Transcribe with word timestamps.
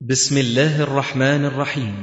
بسم 0.00 0.38
الله 0.38 0.82
الرحمن 0.82 1.44
الرحيم. 1.44 1.94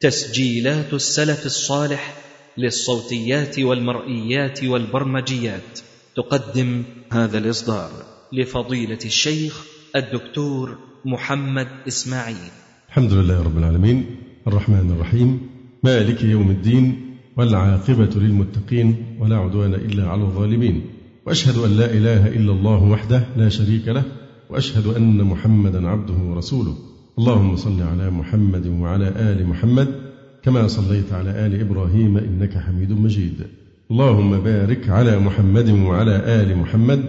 تسجيلات 0.00 0.94
السلف 0.94 1.46
الصالح 1.46 2.14
للصوتيات 2.58 3.58
والمرئيات 3.58 4.64
والبرمجيات. 4.64 5.80
تقدم 6.16 6.82
هذا 7.12 7.38
الإصدار 7.38 7.90
لفضيلة 8.32 8.98
الشيخ 9.04 9.66
الدكتور 9.96 10.78
محمد 11.04 11.68
إسماعيل. 11.88 12.50
الحمد 12.88 13.12
لله 13.12 13.42
رب 13.42 13.58
العالمين. 13.58 14.16
الرحمن 14.46 14.90
الرحيم. 14.90 15.50
مالك 15.84 16.22
يوم 16.22 16.50
الدين 16.50 17.16
والعاقبة 17.36 18.10
للمتقين 18.16 19.16
ولا 19.20 19.36
عدوان 19.36 19.74
إلا 19.74 20.08
على 20.08 20.22
الظالمين. 20.22 20.90
وأشهد 21.26 21.58
أن 21.58 21.76
لا 21.76 21.90
إله 21.90 22.26
إلا 22.26 22.52
الله 22.52 22.82
وحده 22.82 23.26
لا 23.36 23.48
شريك 23.48 23.88
له. 23.88 24.04
وأشهد 24.50 24.86
أن 24.86 25.24
محمدا 25.24 25.88
عبده 25.88 26.14
ورسوله. 26.14 26.89
اللهم 27.20 27.56
صل 27.56 27.82
على 27.82 28.10
محمد 28.10 28.66
وعلى 28.66 29.08
آل 29.08 29.46
محمد 29.46 29.88
كما 30.42 30.68
صليت 30.68 31.12
على 31.12 31.46
آل 31.46 31.60
إبراهيم 31.60 32.16
إنك 32.16 32.58
حميد 32.58 32.92
مجيد. 32.92 33.46
اللهم 33.90 34.40
بارك 34.40 34.88
على 34.88 35.18
محمد 35.18 35.68
وعلى 35.70 36.16
آل 36.16 36.58
محمد 36.58 37.04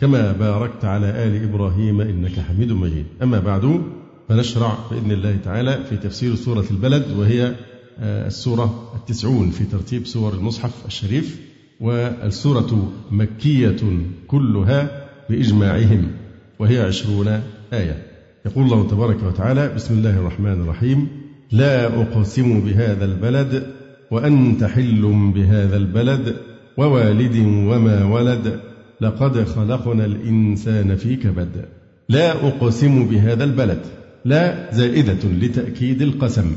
كما 0.00 0.32
باركت 0.32 0.84
على 0.84 1.06
آل 1.06 1.42
إبراهيم 1.42 2.00
إنك 2.00 2.40
حميد 2.40 2.72
مجيد. 2.72 3.04
أما 3.22 3.40
بعد 3.40 3.82
فنشرع 4.28 4.78
بإذن 4.90 5.12
الله 5.12 5.36
تعالى 5.44 5.84
في 5.88 5.96
تفسير 5.96 6.34
سورة 6.34 6.64
البلد 6.70 7.04
وهي 7.18 7.54
السورة 8.00 8.92
التسعون 8.94 9.50
في 9.50 9.64
ترتيب 9.64 10.06
سور 10.06 10.34
المصحف 10.34 10.86
الشريف 10.86 11.40
والسورة 11.80 12.92
مكية 13.10 13.82
كلها 14.26 15.08
بإجماعهم 15.30 16.10
وهي 16.58 16.80
عشرون 16.80 17.28
آية. 17.72 18.05
يقول 18.46 18.64
الله 18.64 18.88
تبارك 18.88 19.22
وتعالى 19.22 19.74
بسم 19.74 19.94
الله 19.94 20.18
الرحمن 20.18 20.60
الرحيم. 20.62 21.08
لا 21.52 21.86
أقسم 21.86 22.60
بهذا 22.60 23.04
البلد 23.04 23.66
وأنت 24.10 24.64
حل 24.64 25.32
بهذا 25.34 25.76
البلد 25.76 26.36
ووالد 26.76 27.36
وما 27.46 28.04
ولد. 28.04 28.60
لقد 29.00 29.44
خلقنا 29.44 30.04
الإنسان 30.04 30.96
في 30.96 31.16
كبد. 31.16 31.64
لا 32.08 32.48
أقسم 32.48 33.06
بهذا 33.06 33.44
البلد. 33.44 33.80
لا 34.24 34.74
زائدة 34.74 35.28
لتأكيد 35.42 36.02
القسم. 36.02 36.52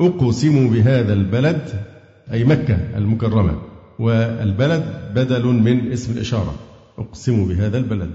أقسم 0.00 0.70
بهذا 0.70 1.12
البلد 1.12 1.62
أي 2.32 2.44
مكة 2.44 2.78
المكرمة 2.96 3.58
والبلد 3.98 4.84
بدل 5.14 5.44
من 5.46 5.92
اسم 5.92 6.12
الإشارة. 6.12 6.54
أقسم 6.98 7.48
بهذا 7.48 7.78
البلد. 7.78 8.10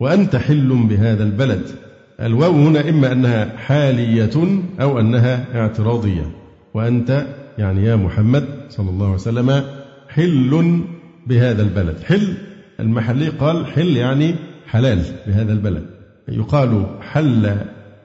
وأنت 0.00 0.36
حل 0.36 0.86
بهذا 0.88 1.24
البلد. 1.24 1.85
الواو 2.22 2.52
هنا 2.52 2.88
إما 2.88 3.12
أنها 3.12 3.56
حالية 3.56 4.60
أو 4.80 5.00
أنها 5.00 5.60
اعتراضية. 5.60 6.30
وأنت 6.74 7.26
يعني 7.58 7.84
يا 7.84 7.96
محمد 7.96 8.44
صلى 8.68 8.90
الله 8.90 9.06
عليه 9.06 9.14
وسلم 9.14 9.62
حل 10.08 10.80
بهذا 11.26 11.62
البلد. 11.62 11.96
حل 12.04 12.34
المحلي 12.80 13.28
قال 13.28 13.66
حل 13.66 13.96
يعني 13.96 14.34
حلال 14.66 15.02
بهذا 15.26 15.52
البلد. 15.52 15.86
يقال 16.28 16.86
حل 17.00 17.56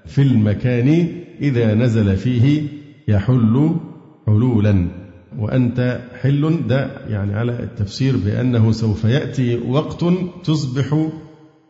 في 0.05 0.21
المكان 0.21 1.07
إذا 1.41 1.73
نزل 1.73 2.17
فيه 2.17 2.63
يحل 3.07 3.75
حلولا. 4.27 4.87
وأنت 5.37 5.99
حل 6.21 6.67
ده 6.67 6.87
يعني 7.09 7.35
على 7.35 7.51
التفسير 7.51 8.17
بأنه 8.25 8.71
سوف 8.71 9.03
يأتي 9.05 9.57
وقت 9.67 10.05
تصبح 10.43 11.07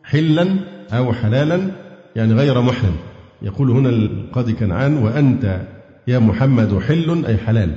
حلا 0.04 0.56
أو 0.92 1.12
حلالا 1.12 1.81
يعني 2.16 2.34
غير 2.34 2.60
محرم. 2.60 2.94
يقول 3.42 3.70
هنا 3.70 3.88
القاضي 3.88 4.52
كنعان 4.52 4.96
وأنت 4.96 5.60
يا 6.08 6.18
محمد 6.18 6.78
حل 6.78 7.24
أي 7.26 7.36
حلال. 7.36 7.70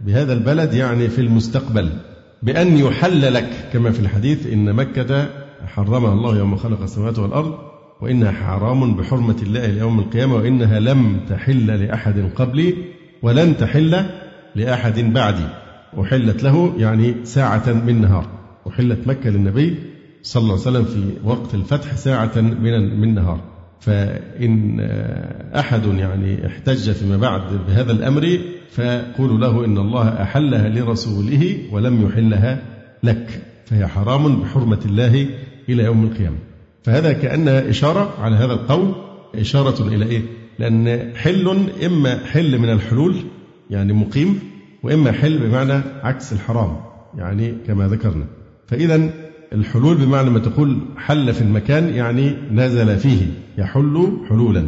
بهذا 0.00 0.32
البلد 0.32 0.74
يعني 0.74 1.08
في 1.08 1.20
المستقبل. 1.20 1.88
بأن 2.42 2.78
يحل 2.78 3.34
لك 3.34 3.50
كما 3.72 3.90
في 3.90 4.00
الحديث 4.00 4.46
إن 4.46 4.72
مكة 4.72 5.28
حرمها 5.66 6.12
الله 6.12 6.38
يوم 6.38 6.56
خلق 6.56 6.82
السماوات 6.82 7.18
والأرض 7.18 7.54
وإنها 8.00 8.32
حرام 8.32 8.96
بحرمة 8.96 9.36
الله 9.42 9.66
ليوم 9.66 9.98
القيامة 9.98 10.34
وإنها 10.34 10.80
لم 10.80 11.20
تحل 11.28 11.66
لأحد 11.66 12.30
قبلي 12.36 12.74
ولن 13.22 13.56
تحل 13.56 14.04
لأحد 14.54 15.00
بعدي. 15.00 15.46
أحلت 16.00 16.42
له 16.42 16.74
يعني 16.78 17.14
ساعة 17.24 17.72
من 17.72 18.00
نهار. 18.00 18.26
أحلت 18.68 19.08
مكة 19.08 19.30
للنبي 19.30 19.74
صلى 20.22 20.42
الله 20.42 20.52
عليه 20.52 20.62
وسلم 20.62 20.84
في 20.84 21.28
وقت 21.28 21.54
الفتح 21.54 21.96
ساعة 21.96 22.32
من 22.36 23.00
من 23.00 23.14
نهار. 23.14 23.51
فإن 23.82 24.80
أحد 25.56 25.86
يعني 25.86 26.46
احتج 26.46 26.90
فيما 26.90 27.16
بعد 27.16 27.42
بهذا 27.68 27.92
الأمر 27.92 28.38
فقولوا 28.70 29.38
له 29.38 29.64
إن 29.64 29.78
الله 29.78 30.22
أحلها 30.22 30.68
لرسوله 30.68 31.56
ولم 31.72 32.06
يحلها 32.06 32.62
لك 33.02 33.42
فهي 33.66 33.86
حرام 33.86 34.40
بحرمة 34.40 34.80
الله 34.86 35.26
إلى 35.68 35.84
يوم 35.84 36.04
القيامة 36.04 36.36
فهذا 36.82 37.12
كأنها 37.12 37.70
إشارة 37.70 38.14
على 38.18 38.36
هذا 38.36 38.52
القول 38.52 38.94
إشارة 39.34 39.88
إلى 39.88 40.06
إيه؟ 40.06 40.22
لأن 40.58 41.12
حل 41.16 41.68
إما 41.86 42.18
حل 42.26 42.58
من 42.58 42.70
الحلول 42.70 43.16
يعني 43.70 43.92
مقيم 43.92 44.38
وإما 44.82 45.12
حل 45.12 45.38
بمعنى 45.38 45.82
عكس 46.02 46.32
الحرام 46.32 46.76
يعني 47.18 47.54
كما 47.66 47.88
ذكرنا 47.88 48.24
فإذا 48.66 49.10
الحلول 49.54 49.96
بمعنى 49.96 50.30
ما 50.30 50.38
تقول 50.38 50.78
حل 50.96 51.34
في 51.34 51.40
المكان 51.40 51.88
يعني 51.88 52.36
نزل 52.52 52.98
فيه 52.98 53.26
يحل 53.58 54.18
حلولا. 54.28 54.66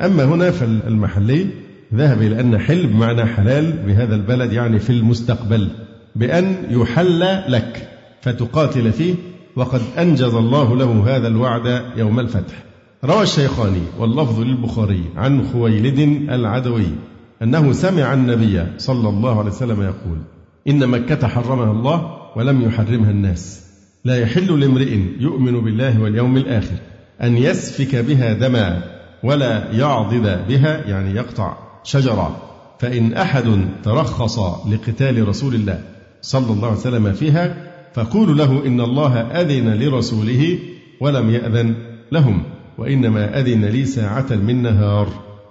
أما 0.00 0.24
هنا 0.24 0.50
فالمحلي 0.50 1.46
ذهب 1.94 2.22
إلى 2.22 2.40
أن 2.40 2.58
حل 2.58 2.86
بمعنى 2.86 3.24
حلال 3.24 3.72
بهذا 3.86 4.14
البلد 4.14 4.52
يعني 4.52 4.78
في 4.78 4.90
المستقبل 4.90 5.68
بأن 6.16 6.56
يحل 6.70 7.20
لك 7.52 7.88
فتقاتل 8.22 8.92
فيه 8.92 9.14
وقد 9.56 9.80
أنجز 9.98 10.34
الله 10.34 10.76
له 10.76 11.16
هذا 11.16 11.28
الوعد 11.28 11.82
يوم 11.96 12.20
الفتح. 12.20 12.64
روى 13.04 13.22
الشيخاني 13.22 13.82
واللفظ 13.98 14.40
للبخاري 14.40 15.02
عن 15.16 15.46
خويلد 15.46 15.98
العدوي 16.30 16.86
أنه 17.42 17.72
سمع 17.72 18.14
النبي 18.14 18.64
صلى 18.78 19.08
الله 19.08 19.38
عليه 19.38 19.50
وسلم 19.50 19.82
يقول 19.82 20.18
إن 20.68 20.88
مكة 20.88 21.28
حرمها 21.28 21.72
الله 21.72 22.16
ولم 22.36 22.62
يحرمها 22.62 23.10
الناس. 23.10 23.65
لا 24.06 24.16
يحل 24.16 24.60
لامرئ 24.60 24.98
يؤمن 25.20 25.60
بالله 25.60 26.00
واليوم 26.00 26.36
الآخر 26.36 26.76
أن 27.22 27.36
يسفك 27.36 27.96
بها 27.96 28.32
دما 28.32 28.82
ولا 29.22 29.72
يعضد 29.72 30.46
بها 30.48 30.86
يعني 30.86 31.14
يقطع 31.14 31.56
شجرة. 31.84 32.36
فإن 32.78 33.12
أحد 33.12 33.68
ترخص 33.84 34.38
لقتال 34.68 35.28
رسول 35.28 35.54
الله 35.54 35.80
صلى 36.22 36.52
الله 36.52 36.68
عليه 36.68 36.78
وسلم 36.78 37.12
فيها 37.12 37.56
فقولوا 37.94 38.34
له 38.34 38.66
إن 38.66 38.80
الله 38.80 39.20
أذن 39.20 39.74
لرسوله 39.74 40.58
ولم 41.00 41.30
يأذن 41.30 41.74
لهم 42.12 42.42
وإنما 42.78 43.40
أذن 43.40 43.64
لي 43.64 43.84
ساعة 43.84 44.26
من 44.30 44.62
نهار 44.62 45.08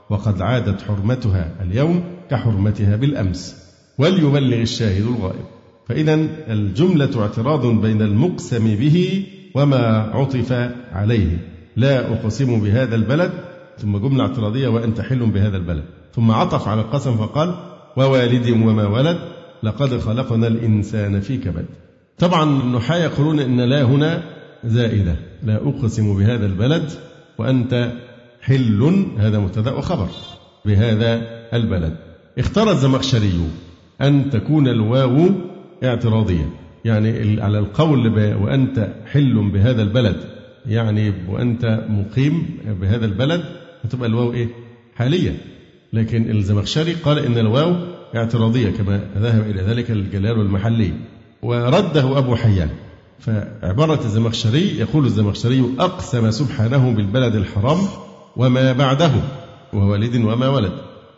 وقد 0.10 0.42
عادت 0.42 0.82
حرمتها 0.82 1.52
اليوم 1.62 2.04
كحرمتها 2.32 2.96
بالأمس. 2.96 3.56
وليبلغ 3.98 4.62
الشاهد 4.62 5.02
الغائب. 5.02 5.55
فإذا 5.88 6.14
الجملة 6.48 7.22
اعتراض 7.22 7.66
بين 7.66 8.02
المقسم 8.02 8.76
به 8.76 9.26
وما 9.56 10.12
عطف 10.14 10.72
عليه. 10.92 11.38
لا 11.76 12.14
أقسم 12.14 12.60
بهذا 12.60 12.96
البلد. 12.96 13.32
ثم 13.78 13.98
جملة 13.98 14.24
اعتراضية 14.24 14.68
وأنت 14.68 15.02
حل 15.02 15.26
بهذا 15.26 15.58
البلد. 15.58 15.84
ثم 16.16 16.32
عطف 16.32 16.68
على 16.68 16.82
القسم 16.82 17.18
فقال 17.18 17.56
ووالد 17.98 18.50
وما 18.50 18.88
ولد 18.88 19.18
لقد 19.64 20.00
خلقنا 20.00 20.48
الإنسان 20.48 21.22
في 21.22 21.38
كبد. 21.38 21.66
طبعا 22.18 22.62
النحاة 22.62 22.98
يقولون 22.98 23.40
إن 23.40 23.62
لا 23.62 23.84
هنا 23.84 24.24
زائدة. 24.64 25.16
لا 25.44 25.56
أقسم 25.56 26.18
بهذا 26.18 26.46
البلد 26.46 26.92
وأنت 27.38 27.92
حل. 28.42 29.06
هذا 29.18 29.40
مبتدأ 29.40 29.72
وخبر 29.72 30.08
بهذا 30.66 31.22
البلد. 31.54 31.98
اختار 32.40 32.72
الزمخشري 32.72 33.40
أن 34.02 34.30
تكون 34.30 34.68
الواو 34.68 35.30
اعتراضية. 35.86 36.50
يعني 36.86 37.42
على 37.42 37.60
القول 37.60 38.08
وأنت 38.44 38.88
حل 39.12 39.50
بهذا 39.54 39.82
البلد. 39.82 40.16
يعني 40.66 41.14
وأنت 41.30 41.86
مقيم 41.90 42.48
بهذا 42.82 43.06
البلد 43.06 43.44
هتبقى 43.84 44.10
الواو 44.10 44.34
إيه؟ 44.34 44.48
حالية. 44.96 45.38
لكن 45.94 46.30
الزمخشري 46.30 46.94
قال 46.94 47.20
إن 47.20 47.38
الواو 47.38 47.76
اعتراضية 48.16 48.70
كما 48.70 49.00
ذهب 49.18 49.50
إلى 49.50 49.62
ذلك 49.62 49.92
الجلال 49.92 50.40
والمحلي. 50.40 50.94
ورده 51.42 52.18
أبو 52.18 52.36
حيان. 52.36 52.70
فعبارة 53.20 54.00
الزمخشري 54.06 54.80
يقول 54.80 55.06
الزمخشري 55.06 55.64
أقسم 55.80 56.32
سبحانه 56.32 56.92
بالبلد 56.92 57.36
الحرام 57.36 57.78
وما 58.38 58.74
بعده 58.74 59.12
ووالد 59.74 60.16
وما 60.16 60.48
ولد. 60.48 60.72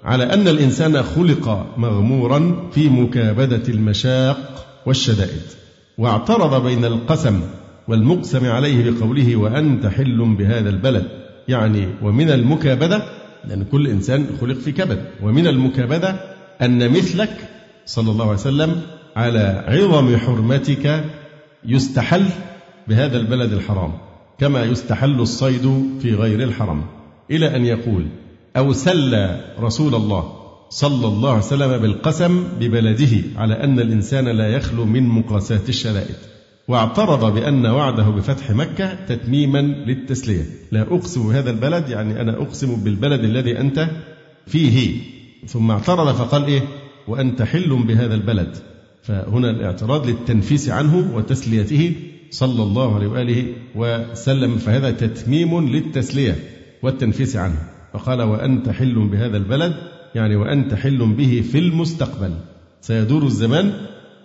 على 0.03 0.23
أن 0.23 0.47
الإنسان 0.47 1.03
خلق 1.03 1.65
مغمورا 1.77 2.69
في 2.71 2.89
مكابدة 2.89 3.63
المشاق 3.69 4.65
والشدائد 4.85 5.41
واعترض 5.97 6.63
بين 6.63 6.85
القسم 6.85 7.41
والمقسم 7.87 8.45
عليه 8.45 8.91
بقوله 8.91 9.35
وأنت 9.35 9.85
حل 9.85 10.35
بهذا 10.37 10.69
البلد. 10.69 11.07
يعني 11.47 11.87
ومن 12.01 12.29
المكابدة 12.29 13.03
لأن 13.45 13.63
كل 13.63 13.87
إنسان 13.87 14.27
خلق 14.41 14.57
في 14.57 14.71
كبد 14.71 15.05
ومن 15.23 15.47
المكابدة 15.47 16.15
أن 16.61 16.89
مثلك 16.89 17.37
صلى 17.85 18.11
الله 18.11 18.25
عليه 18.25 18.33
وسلم 18.33 18.81
على 19.15 19.65
عظم 19.67 20.17
حرمتك 20.17 21.03
يستحل 21.65 22.25
بهذا 22.87 23.17
البلد 23.17 23.53
الحرام 23.53 23.93
كما 24.39 24.63
يستحل 24.63 25.19
الصيد 25.19 25.85
في 26.01 26.13
غير 26.13 26.43
الحرم. 26.43 26.85
إلى 27.31 27.55
أن 27.55 27.65
يقول 27.65 28.05
أو 28.57 28.73
سلى 28.73 29.41
رسول 29.59 29.95
الله 29.95 30.33
صلى 30.69 31.07
الله 31.07 31.29
عليه 31.29 31.39
وسلم 31.39 31.77
بالقسم 31.77 32.43
ببلده 32.59 33.23
على 33.35 33.63
أن 33.63 33.79
الإنسان 33.79 34.27
لا 34.27 34.47
يخلو 34.47 34.85
من 34.85 35.03
مقاسات 35.03 35.69
الشدائد 35.69 36.15
واعترض 36.67 37.33
بأن 37.33 37.65
وعده 37.65 38.03
بفتح 38.03 38.51
مكة 38.51 39.05
تتميما 39.05 39.61
للتسلية. 39.61 40.45
لا 40.71 40.81
أقسم 40.81 41.29
بهذا 41.29 41.49
البلد 41.49 41.89
يعني 41.89 42.21
أنا 42.21 42.41
أقسم 42.41 42.75
بالبلد 42.75 43.23
الذي 43.23 43.59
أنت 43.59 43.89
فيه. 44.47 45.01
ثم 45.47 45.71
اعترض 45.71 46.15
فقال 46.15 46.45
إيه؟ 46.45 46.61
وأنت 47.07 47.41
حل 47.41 47.83
بهذا 47.83 48.15
البلد. 48.15 48.57
فهنا 49.03 49.49
الاعتراض 49.49 50.07
للتنفيس 50.07 50.69
عنه 50.69 51.11
وتسليته 51.15 51.93
صلى 52.31 52.63
الله 52.63 52.95
عليه 52.95 53.07
وآله 53.07 53.45
وسلم 53.75 54.57
فهذا 54.57 54.91
تتميم 54.91 55.69
للتسلية 55.69 56.35
والتنفيس 56.83 57.35
عنه. 57.35 57.76
فقال 57.97 58.21
وأنت 58.21 58.69
حل 58.69 59.07
بهذا 59.07 59.37
البلد 59.37 59.75
يعني 60.15 60.35
وأنت 60.35 60.73
حل 60.73 60.97
به 60.97 61.43
في 61.51 61.59
المستقبل. 61.59 62.33
سيدور 62.81 63.23
الزمان 63.23 63.73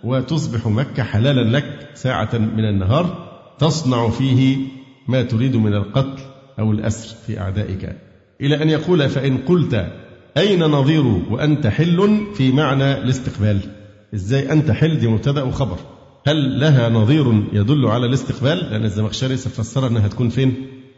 وتصبح 0.03 0.67
مكة 0.67 1.03
حلالا 1.03 1.57
لك 1.57 1.89
ساعة 1.93 2.29
من 2.33 2.65
النهار 2.65 3.29
تصنع 3.59 4.09
فيه 4.09 4.57
ما 5.07 5.21
تريد 5.21 5.55
من 5.55 5.73
القتل 5.73 6.21
أو 6.59 6.71
الأسر 6.71 7.15
في 7.27 7.39
أعدائك. 7.39 7.95
إلى 8.41 8.63
أن 8.63 8.69
يقول 8.69 9.09
فإن 9.09 9.37
قلت 9.37 9.87
أين 10.37 10.63
نظير 10.63 11.05
وأنت 11.05 11.67
حل 11.67 12.21
في 12.35 12.51
معنى 12.51 12.97
الاستقبال؟ 12.97 13.59
إزاي 14.13 14.51
أنت 14.51 14.71
حل 14.71 14.99
دي 14.99 15.07
مبتدأ 15.07 15.43
وخبر؟ 15.43 15.77
هل 16.27 16.59
لها 16.59 16.89
نظير 16.89 17.43
يدل 17.53 17.85
على 17.85 18.05
الاستقبال؟ 18.05 18.57
لأن 18.57 18.85
الزمخشري 18.85 19.37
سفسر 19.37 19.87
أنها 19.87 20.07
تكون 20.07 20.29
فين؟ 20.29 20.53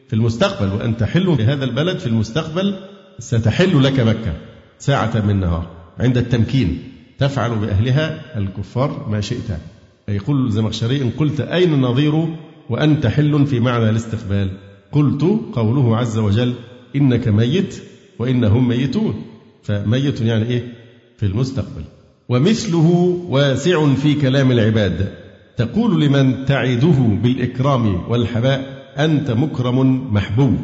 في 0.07 0.13
المستقبل 0.13 0.73
وأنت 0.73 1.03
حل 1.03 1.35
في 1.35 1.43
هذا 1.43 1.65
البلد 1.65 1.99
في 1.99 2.07
المستقبل 2.07 2.75
ستحل 3.19 3.83
لك 3.83 3.99
مكة 3.99 4.33
ساعة 4.79 5.25
من 5.27 5.39
نهار 5.39 5.67
عند 5.99 6.17
التمكين. 6.17 6.83
تفعل 7.19 7.55
بأهلها 7.55 8.37
الكفار 8.37 9.07
ما 9.09 9.21
شئت. 9.21 9.59
يقول 10.07 10.45
الزمخشري 10.45 11.01
إن 11.01 11.09
قلت 11.09 11.39
أين 11.41 11.73
النظير 11.73 12.27
وأنت 12.69 13.07
حل 13.07 13.45
في 13.45 13.59
معنى 13.59 13.89
الاستقبال؟ 13.89 14.49
قلت 14.91 15.21
قوله 15.53 15.97
عز 15.97 16.17
وجل 16.17 16.53
إنك 16.95 17.27
ميت 17.27 17.81
وإنهم 18.19 18.67
ميتون. 18.67 19.21
فميت 19.63 20.21
يعني 20.21 20.45
إيه؟ 20.45 20.73
في 21.17 21.25
المستقبل. 21.25 21.83
ومثله 22.29 23.19
واسع 23.29 23.93
في 23.93 24.13
كلام 24.13 24.51
العباد. 24.51 25.13
تقول 25.57 26.01
لمن 26.01 26.45
تعده 26.45 27.19
بالإكرام 27.23 28.09
والحباء 28.09 28.74
أنت 28.97 29.31
مكرم 29.31 30.13
محبوب 30.13 30.57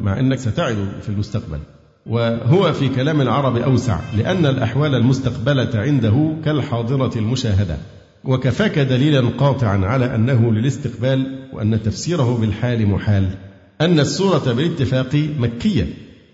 مع 0.00 0.20
أنك 0.20 0.38
ستعد 0.38 0.76
في 1.02 1.08
المستقبل. 1.08 1.58
وهو 2.06 2.72
في 2.72 2.88
كلام 2.88 3.20
العرب 3.20 3.56
أوسع 3.56 4.00
لأن 4.16 4.46
الأحوال 4.46 4.94
المستقبلة 4.94 5.70
عنده 5.74 6.36
كالحاضرة 6.44 7.18
المشاهدة. 7.18 7.76
وكفاك 8.24 8.78
دليلا 8.78 9.28
قاطعا 9.38 9.86
على 9.86 10.14
أنه 10.14 10.52
للاستقبال 10.52 11.48
وأن 11.52 11.82
تفسيره 11.82 12.38
بالحال 12.40 12.86
محال. 12.86 13.28
أن 13.80 14.00
السورة 14.00 14.52
بالاتفاق 14.52 15.14
مكية. 15.38 15.86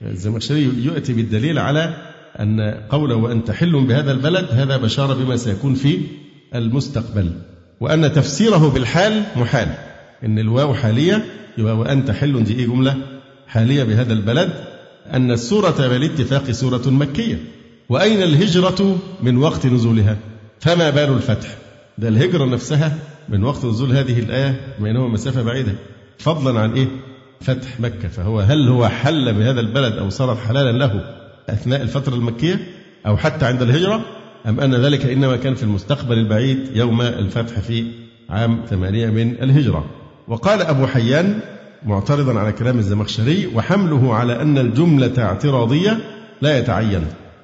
الزمخشري 0.03 0.63
يؤتي 0.63 1.13
بالدليل 1.13 1.59
على 1.59 1.95
أن 2.41 2.61
قوله 2.91 3.15
وأنت 3.15 3.51
حل 3.51 3.85
بهذا 3.85 4.13
البلد 4.13 4.47
هذا 4.51 4.77
بشارة 4.77 5.15
بما 5.15 5.37
سيكون 5.37 5.75
في 5.75 5.99
المستقبل. 6.55 7.33
وأن 7.81 8.13
تفسيره 8.13 8.71
بالحال 8.71 9.23
محال. 9.37 9.69
إن 10.25 10.39
الواو 10.39 10.75
حالية 10.75 11.25
يبقى 11.59 11.77
وأنت 11.79 12.11
حل 12.11 12.45
دي 12.45 12.55
إيه 12.55 12.67
جملة؟ 12.67 12.97
حالية 13.47 13.85
بهذا 13.85 14.13
البلد 14.13 14.51
أن 15.13 15.31
السورة 15.31 15.89
بالاتفاق 15.89 16.51
سورة 16.51 16.83
مكية. 16.91 17.39
وأين 17.89 18.23
الهجرة 18.23 18.99
من 19.23 19.37
وقت 19.37 19.67
نزولها؟ 19.67 20.17
فما 20.61 20.91
بال 20.91 21.13
الفتح؟ 21.13 21.49
ده 21.99 22.09
الهجرة 22.09 22.45
نفسها 22.45 22.99
من 23.29 23.45
وقت 23.45 23.65
نزول 23.65 23.93
هذه 23.93 24.19
الآية 24.19 24.61
بينهما 24.81 25.09
مسافة 25.09 25.43
بعيدة. 25.43 25.73
فضلا 26.19 26.61
عن 26.61 26.73
إيه؟ 26.73 26.87
فتح 27.41 27.81
مكة. 27.81 28.09
فهو 28.09 28.41
هل 28.41 28.69
هو 28.69 28.89
حل 28.89 29.35
بهذا 29.35 29.61
البلد 29.61 29.93
أو 29.93 30.11
صار 30.11 30.37
حلالا 30.37 30.79
له 30.79 31.05
أثناء 31.49 31.83
الفترة 31.83 32.15
المكية 32.15 32.67
أو 33.07 33.17
حتى 33.17 33.47
عند 33.47 33.63
الهجرة؟ 33.63 34.01
أم 34.49 34.61
أن 34.61 34.75
ذلك 34.75 35.07
إنما 35.07 35.37
كان 35.37 35.55
في 35.55 35.63
المستقبل 35.63 36.19
البعيد 36.19 36.59
يوم 36.75 37.01
الفتح 37.01 37.59
في 37.61 37.85
عام 38.31 38.61
ثمانية 38.71 39.07
من 39.07 39.43
الهجرة؟ 39.43 39.85
وقال 40.29 40.63
أبو 40.63 40.87
حيان 40.87 41.41
معترضا 41.87 42.39
على 42.39 42.53
كلام 42.53 42.79
الزمخشري 42.79 43.47
وحمله 43.55 44.15
على 44.15 44.43
أن 44.43 44.59
الجملة 44.59 45.13
اعتراضية 45.19 45.99
لا 46.43 46.59
يتعين. 46.59 47.01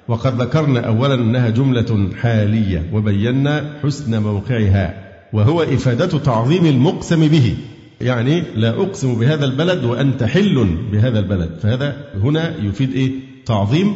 وقد 0.08 0.42
ذكرنا 0.42 0.80
أولا 0.80 1.14
أنها 1.14 1.48
جملة 1.48 2.08
حالية 2.20 2.90
وبينا 2.92 3.78
حسن 3.82 4.22
موقعها 4.22 4.94
وهو 5.32 5.62
إفادة 5.62 6.18
تعظيم 6.18 6.66
المقسم 6.66 7.28
به. 7.28 7.56
يعني 8.00 8.42
لا 8.56 8.70
أقسم 8.70 9.14
بهذا 9.14 9.44
البلد 9.44 9.84
وأنت 9.84 10.22
حل 10.22 10.76
بهذا 10.92 11.18
البلد. 11.18 11.50
فهذا 11.62 11.96
هنا 12.14 12.56
يفيد 12.62 12.92
إيه؟ 12.92 13.10
تعظيم 13.46 13.94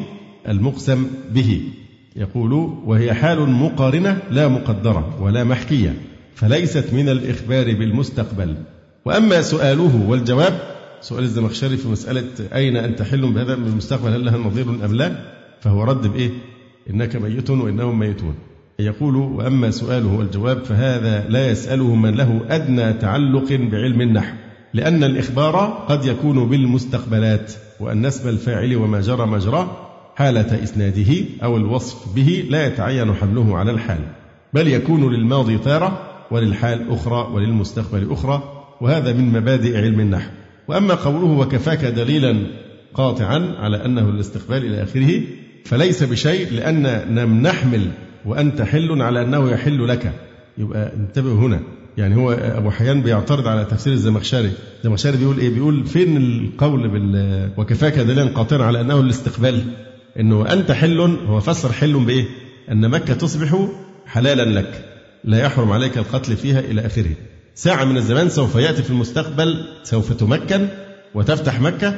المقسم 0.49 1.07
به. 1.35 1.61
يقول 2.17 2.53
وهي 2.85 3.15
حال 3.15 3.51
مقارنة 3.51 4.19
لا 4.31 4.49
مقدرة 4.49 5.23
ولا 5.23 5.45
محكية 5.45 5.95
فليست 6.35 6.85
من 6.93 7.09
الإخبار 7.09 7.65
بالمستقبل. 7.65 8.55
وأما 9.05 9.43
سؤاله 9.43 10.06
والجواب 10.09 10.61
سؤال 11.01 11.25
الزمخشري 11.25 11.77
في 11.77 11.89
مسألة 11.89 12.25
أين 12.55 12.77
أنت 12.77 13.03
حل 13.03 13.33
بهذا 13.33 13.56
من 13.56 13.67
المستقبل 13.67 14.12
هل 14.12 14.25
لها 14.25 14.39
نظير 14.39 14.69
أم 14.69 14.95
لا؟ 14.95 15.12
فهو 15.61 15.85
رد 15.85 16.06
بإيه؟ 16.06 16.31
إنك 16.91 17.17
ميت 17.17 17.51
وإنهم 17.51 17.99
ميتون. 17.99 18.35
يقول 18.79 19.17
وأما 19.17 19.71
سؤاله 19.71 20.15
والجواب 20.15 20.65
فهذا 20.65 21.29
لا 21.29 21.51
يسأله 21.51 21.95
من 21.95 22.15
له 22.15 22.41
أدنى 22.49 22.93
تعلق 22.93 23.53
بعلم 23.53 24.01
النحو 24.01 24.35
لأن 24.75 25.05
الإخبار 25.05 25.85
قد 25.89 26.05
يكون 26.05 26.49
بالمستقبلات 26.49 27.53
وأن 27.81 28.07
اسم 28.07 28.29
الفاعل 28.29 28.77
وما 28.77 29.00
جرى 29.00 29.27
مجراه 29.27 29.67
حالة 30.17 30.62
إسناده 30.62 31.14
أو 31.43 31.57
الوصف 31.57 32.14
به 32.14 32.45
لا 32.50 32.67
يتعين 32.67 33.14
حمله 33.14 33.57
على 33.57 33.71
الحال 33.71 34.00
بل 34.52 34.69
يكون 34.69 35.14
للماضي 35.14 35.59
تارة 35.59 35.99
وللحال 36.31 36.90
أخرى 36.90 37.28
وللمستقبل 37.33 38.12
أخرى. 38.12 38.53
وهذا 38.81 39.12
من 39.12 39.33
مبادئ 39.33 39.76
علم 39.76 40.00
النحو. 40.00 40.31
وأما 40.69 40.95
قوله 40.95 41.38
وكفاك 41.38 41.85
دليلا 41.85 42.37
قاطعا 42.95 43.54
على 43.59 43.85
أنه 43.85 44.09
الاستقبال 44.09 44.66
إلى 44.66 44.83
آخره 44.83 45.21
فليس 45.64 46.02
بشيء 46.02 46.52
لأن 46.52 46.87
لم 47.19 47.43
نحمل 47.43 47.90
وأنت 48.26 48.62
حل 48.62 49.02
على 49.02 49.23
أنه 49.23 49.50
يحل 49.50 49.88
لك. 49.88 50.12
يبقى 50.59 50.93
انتبه 50.97 51.33
هنا. 51.33 51.61
يعني 51.99 52.16
هو 52.16 52.33
أبو 52.33 52.71
حيان 52.71 53.02
بيعترض 53.02 53.47
على 53.49 53.64
تفسير 53.64 53.93
الزمخشري. 53.93 54.50
الزمخشري 54.78 55.16
بيقول 55.16 55.38
إيه؟ 55.38 55.50
بيقول 55.50 55.87
فين 55.87 56.16
القول 56.16 56.88
بال 56.88 57.50
وكفاك 57.57 57.99
دليلا 57.99 58.25
قاطعا 58.25 58.62
على 58.66 58.81
أنه 58.81 59.00
الاستقبال؟ 59.00 59.62
إنه 60.21 60.52
أنت 60.52 60.73
حل 60.73 61.00
هو 61.00 61.40
فسر 61.40 61.73
حل 61.73 62.04
بإيه؟ 62.04 62.25
أن 62.71 62.90
مكة 62.90 63.14
تصبح 63.14 63.69
حلالا 64.07 64.59
لك. 64.61 64.85
لا 65.25 65.38
يحرم 65.38 65.73
عليك 65.73 65.99
القتل 65.99 66.37
فيها 66.37 66.61
إلى 66.61 66.87
آخره. 66.87 67.14
ساعة 67.54 67.84
من 67.84 67.96
الزمان 67.96 68.28
سوف 68.28 68.54
يأتي 68.54 68.82
في 68.82 68.90
المستقبل 68.90 69.64
سوف 69.82 70.12
تمكن 70.12 70.68
وتفتح 71.14 71.61
مكة 71.61 71.96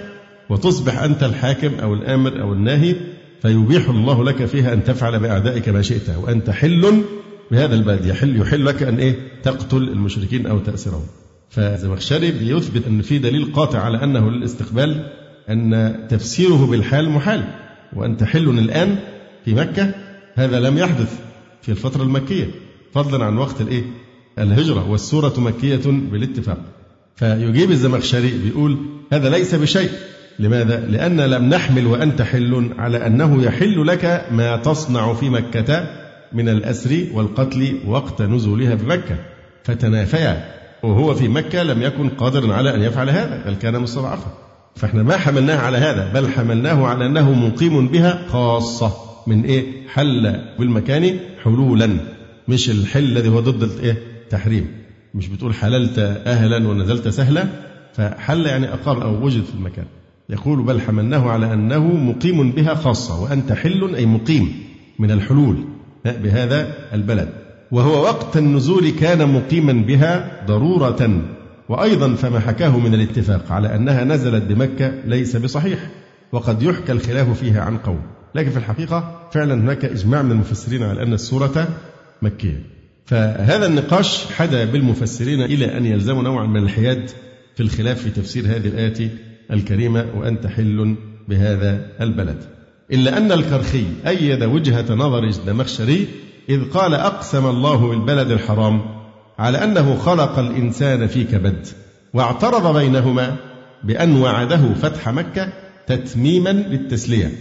وتصبح 0.50 1.02
أنت 1.02 1.22
الحاكم 1.22 1.74
أو 1.74 1.94
الآمر 1.94 2.42
أو 2.42 2.52
الناهي 2.52 2.96
فيبيح 3.42 3.88
الله 3.88 4.24
لك 4.24 4.44
فيها 4.44 4.72
أن 4.72 4.84
تفعل 4.84 5.18
بأعدائك 5.20 5.68
ما 5.68 5.82
شئت 5.82 6.10
وأنت 6.10 6.50
حل 6.50 7.02
بهذا 7.50 7.74
البلد. 7.74 8.06
يحل 8.06 8.40
يحل 8.40 8.66
لك 8.66 8.82
أن 8.82 8.98
إيه؟ 8.98 9.16
تقتل 9.42 9.82
المشركين 9.82 10.46
أو 10.46 10.58
تأسرهم. 10.58 11.06
فزمخشري 11.50 12.30
بيثبت 12.30 12.86
أن 12.86 13.02
في 13.02 13.18
دليل 13.18 13.52
قاطع 13.52 13.78
على 13.78 14.04
أنه 14.04 14.30
للاستقبال 14.30 15.12
أن 15.48 15.94
تفسيره 16.08 16.66
بالحال 16.66 17.10
محال 17.10 17.44
وأنت 17.92 18.24
حل 18.24 18.48
الآن 18.48 18.96
في 19.44 19.54
مكة. 19.54 19.94
هذا 20.34 20.60
لم 20.60 20.78
يحدث 20.78 21.20
في 21.62 21.68
الفترة 21.68 22.02
المكية 22.02 22.50
فضلا 22.92 23.24
عن 23.24 23.36
وقت 23.38 23.60
الإيه؟ 23.60 23.84
الهجرة 24.38 24.90
والسورة 24.90 25.34
مكية 25.38 25.80
بالاتفاق. 25.86 26.58
فيجيب 27.16 27.70
الزمخشري 27.70 28.38
بيقول 28.44 28.76
هذا 29.12 29.30
ليس 29.30 29.54
بشيء. 29.54 29.90
لماذا؟ 30.38 30.86
لأن 30.86 31.20
لم 31.20 31.48
نحمل 31.48 31.86
وأنت 31.86 32.22
حل 32.22 32.70
على 32.78 33.06
أنه 33.06 33.42
يحل 33.42 33.86
لك 33.86 34.26
ما 34.30 34.56
تصنع 34.56 35.14
في 35.14 35.30
مكة 35.30 35.86
من 36.32 36.48
الأسر 36.48 37.06
والقتل 37.14 37.78
وقت 37.86 38.22
نزولها 38.22 38.74
بمكة 38.74 39.16
فتنافيا. 39.64 40.44
وهو 40.82 41.14
في 41.14 41.28
مكة 41.28 41.62
لم 41.62 41.82
يكن 41.82 42.08
قادرا 42.08 42.54
على 42.54 42.74
أن 42.74 42.82
يفعل 42.82 43.10
هذا 43.10 43.42
بل 43.46 43.54
كان 43.54 43.80
مستضعفا. 43.80 44.32
فإحنا 44.76 45.02
ما 45.02 45.16
حملناه 45.16 45.58
على 45.58 45.78
هذا 45.78 46.12
بل 46.14 46.28
حملناه 46.28 46.86
على 46.86 47.06
أنه 47.06 47.32
مقيم 47.32 47.88
بها 47.88 48.22
خاصة. 48.28 48.92
من 49.26 49.44
إيه؟ 49.44 49.88
حل 49.88 50.40
بالمكان 50.58 51.18
حلولا. 51.44 51.96
مش 52.48 52.70
الحل 52.70 53.04
الذي 53.04 53.28
هو 53.28 53.40
ضد 53.40 53.62
الإيه 53.62 54.15
تحريم. 54.30 54.68
مش 55.14 55.28
بتقول 55.28 55.54
حللت 55.54 55.98
أهلا 56.26 56.68
ونزلت 56.68 57.08
سهلا 57.08 57.44
فحل 57.94 58.46
يعني 58.46 58.72
أقام 58.72 59.00
أو 59.00 59.24
وجد 59.24 59.44
في 59.44 59.54
المكان. 59.54 59.84
يقول 60.30 60.62
بل 60.62 60.80
حملناه 60.80 61.30
على 61.30 61.52
أنه 61.52 61.86
مقيم 61.86 62.50
بها 62.50 62.74
خاصة 62.74 63.22
وأنت 63.22 63.52
حل 63.52 63.94
أي 63.94 64.06
مقيم 64.06 64.52
من 64.98 65.10
الحلول 65.10 65.56
بهذا 66.04 66.74
البلد. 66.92 67.28
وهو 67.72 68.02
وقت 68.02 68.36
النزول 68.36 68.90
كان 68.90 69.32
مقيما 69.32 69.72
بها 69.72 70.42
ضرورة. 70.46 71.22
وأيضا 71.68 72.14
فما 72.14 72.40
حكاه 72.40 72.78
من 72.78 72.94
الاتفاق 72.94 73.52
على 73.52 73.76
أنها 73.76 74.04
نزلت 74.04 74.42
بمكة 74.42 74.92
ليس 75.06 75.36
بصحيح 75.36 75.78
وقد 76.32 76.62
يحكى 76.62 76.92
الخلاف 76.92 77.38
فيها 77.40 77.62
عن 77.62 77.78
قوم. 77.78 78.00
لكن 78.34 78.50
في 78.50 78.56
الحقيقة 78.56 79.28
فعلا 79.32 79.54
هناك 79.54 79.84
إجماع 79.84 80.22
من 80.22 80.30
المفسرين 80.30 80.82
على 80.82 81.02
أن 81.02 81.12
السورة 81.12 81.68
مكية. 82.22 82.75
فهذا 83.06 83.66
النقاش 83.66 84.24
حدا 84.32 84.64
بالمفسرين 84.64 85.42
إلى 85.42 85.76
أن 85.76 85.86
يلزموا 85.86 86.22
نوعا 86.22 86.46
من 86.46 86.62
الحياد 86.62 87.10
في 87.54 87.62
الخلاف 87.62 88.02
في 88.02 88.10
تفسير 88.10 88.44
هذه 88.44 88.68
الآية 88.68 89.10
الكريمة 89.50 90.06
وأنت 90.16 90.46
حل 90.46 90.96
بهذا 91.28 91.86
البلد. 92.00 92.38
إلا 92.92 93.18
أن 93.18 93.32
الكرخي 93.32 93.84
أيد 94.06 94.44
وجهة 94.44 94.94
نظر 94.94 95.24
الزمخشري 95.24 96.06
إذ 96.48 96.70
قال 96.70 96.94
أقسم 96.94 97.46
الله 97.46 97.88
بالبلد 97.88 98.30
الحرام 98.30 98.80
على 99.38 99.64
أنه 99.64 99.96
خلق 99.96 100.38
الإنسان 100.38 101.06
في 101.06 101.24
كبد 101.24 101.66
واعترض 102.14 102.76
بينهما 102.76 103.36
بأن 103.84 104.16
وعده 104.16 104.74
فتح 104.74 105.08
مكة 105.08 105.52
تتميما 105.86 106.50
للتسلية 106.50 107.32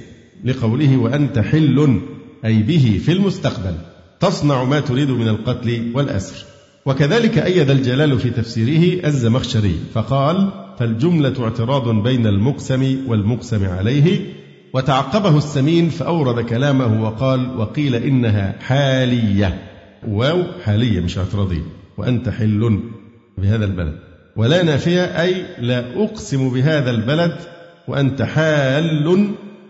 لقوله 0.43 0.97
وأنت 0.97 1.39
حل 1.39 2.01
أي 2.45 2.63
به 2.63 3.01
في 3.05 3.11
المستقبل. 3.11 3.75
تصنع 4.19 4.63
ما 4.63 4.79
تريد 4.79 5.09
من 5.09 5.27
القتل 5.27 5.91
والأسر. 5.93 6.45
وكذلك 6.85 7.37
أيد 7.37 7.69
الجلال 7.69 8.19
في 8.19 8.29
تفسيره 8.29 9.07
الزمخشري 9.07 9.75
فقال 9.93 10.49
فالجملة 10.79 11.43
اعتراض 11.43 11.89
بين 11.89 12.27
المقسم 12.27 12.97
والمقسم 13.07 13.65
عليه 13.65 14.19
وتعقبه 14.73 15.37
السمين 15.37 15.89
فأورد 15.89 16.45
كلامه 16.45 17.03
وقال 17.03 17.59
وقيل 17.59 17.95
إنها 17.95 18.55
حالية. 18.59 19.61
واو 20.07 20.43
حالية 20.63 20.99
مش 20.99 21.17
اعتراضية. 21.17 21.65
وأنت 21.97 22.29
حل 22.29 22.79
بهذا 23.37 23.65
البلد. 23.65 23.99
ولا 24.35 24.63
نافية 24.63 25.01
أي 25.01 25.45
لا 25.59 26.03
أقسم 26.03 26.49
بهذا 26.49 26.91
البلد 26.91 27.37
وأنت 27.87 28.21
حال 28.21 29.27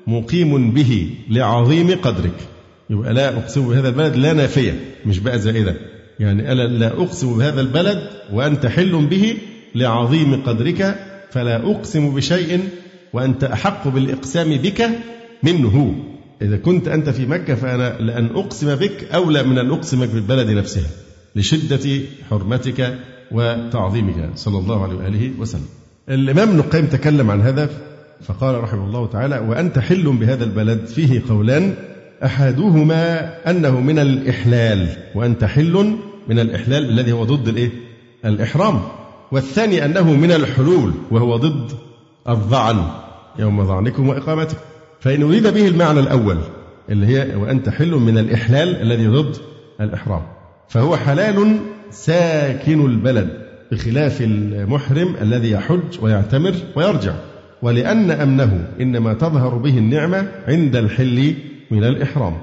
مقيم 0.07 0.71
به 0.71 1.09
لعظيم 1.29 1.91
قدرك. 1.91 2.54
يبقى 2.89 3.13
لا 3.13 3.37
أقسم 3.37 3.69
بهذا 3.69 3.89
البلد؟ 3.89 4.15
لا 4.15 4.33
نافية 4.33 4.79
مش 5.05 5.19
بقى 5.19 5.39
زائدة. 5.39 5.75
يعني 6.19 6.51
أنا 6.51 6.61
لا 6.61 6.87
أقسم 6.87 7.37
بهذا 7.37 7.61
البلد 7.61 8.09
وأنت 8.33 8.65
حل 8.65 9.05
به 9.05 9.37
لعظيم 9.75 10.41
قدرك 10.43 10.95
فلا 11.31 11.71
أقسم 11.71 12.15
بشيء 12.15 12.59
وأنت 13.13 13.43
أحق 13.43 13.87
بالإقسام 13.87 14.57
بك 14.57 14.89
منه. 15.43 15.95
إذا 16.41 16.57
كنت 16.57 16.87
أنت 16.87 17.09
في 17.09 17.25
مكة 17.25 17.55
فأنا 17.55 17.97
لأن 17.99 18.25
أقسم 18.35 18.75
بك 18.75 19.07
أولى 19.13 19.43
من 19.43 19.57
أن 19.57 19.71
أقسمك 19.71 20.09
بالبلد 20.09 20.49
نفسها 20.49 20.89
لشدة 21.35 22.01
حرمتك 22.29 22.97
وتعظيمك. 23.31 24.29
صلى 24.35 24.57
الله 24.57 24.83
عليه 24.83 24.95
وآله 24.95 25.31
وسلم. 25.39 25.65
الإمام 26.09 26.49
ابن 26.49 26.59
القيم 26.59 26.85
تكلم 26.85 27.31
عن 27.31 27.41
هذا 27.41 27.69
فقال 28.21 28.63
رحمه 28.63 28.85
الله 28.85 29.07
تعالى 29.07 29.39
وأنت 29.39 29.79
حل 29.79 30.03
بهذا 30.03 30.43
البلد. 30.43 30.85
فيه 30.85 31.21
قولان 31.29 31.73
أحدهما 32.23 33.31
أنه 33.49 33.79
من 33.79 33.99
الإحلال 33.99 34.87
وأنت 35.15 35.43
حل 35.43 35.95
من 36.27 36.39
الإحلال 36.39 36.89
الذي 36.89 37.11
هو 37.11 37.23
ضد 37.23 37.47
الإيه؟ 37.47 37.69
الإحرام. 38.25 38.81
والثاني 39.31 39.85
أنه 39.85 40.13
من 40.13 40.31
الحلول 40.31 40.91
وهو 41.11 41.37
ضد 41.37 41.71
الظعن 42.29 42.87
يوم 43.39 43.65
ظعنكم 43.65 44.09
وإقامتكم. 44.09 44.59
فإن 44.99 45.23
أريد 45.23 45.47
به 45.47 45.67
المعنى 45.67 45.99
الأول 45.99 46.37
اللي 46.89 47.07
هي 47.07 47.35
وأنت 47.35 47.69
حل 47.69 47.91
من 47.91 48.17
الإحلال 48.17 48.81
الذي 48.81 49.07
ضد 49.07 49.35
الإحرام. 49.81 50.21
فهو 50.69 50.97
حلال 50.97 51.57
ساكن 51.91 52.85
البلد 52.85 53.29
بخلاف 53.71 54.21
المحرم 54.21 55.15
الذي 55.21 55.51
يحج 55.51 55.99
ويعتمر 56.01 56.53
ويرجع. 56.75 57.13
ولأن 57.61 58.11
أمنه 58.11 58.67
إنما 58.81 59.13
تظهر 59.13 59.57
به 59.57 59.77
النعمة 59.77 60.31
عند 60.47 60.75
الحل 60.75 61.35
من 61.71 61.83
الإحرام. 61.83 62.33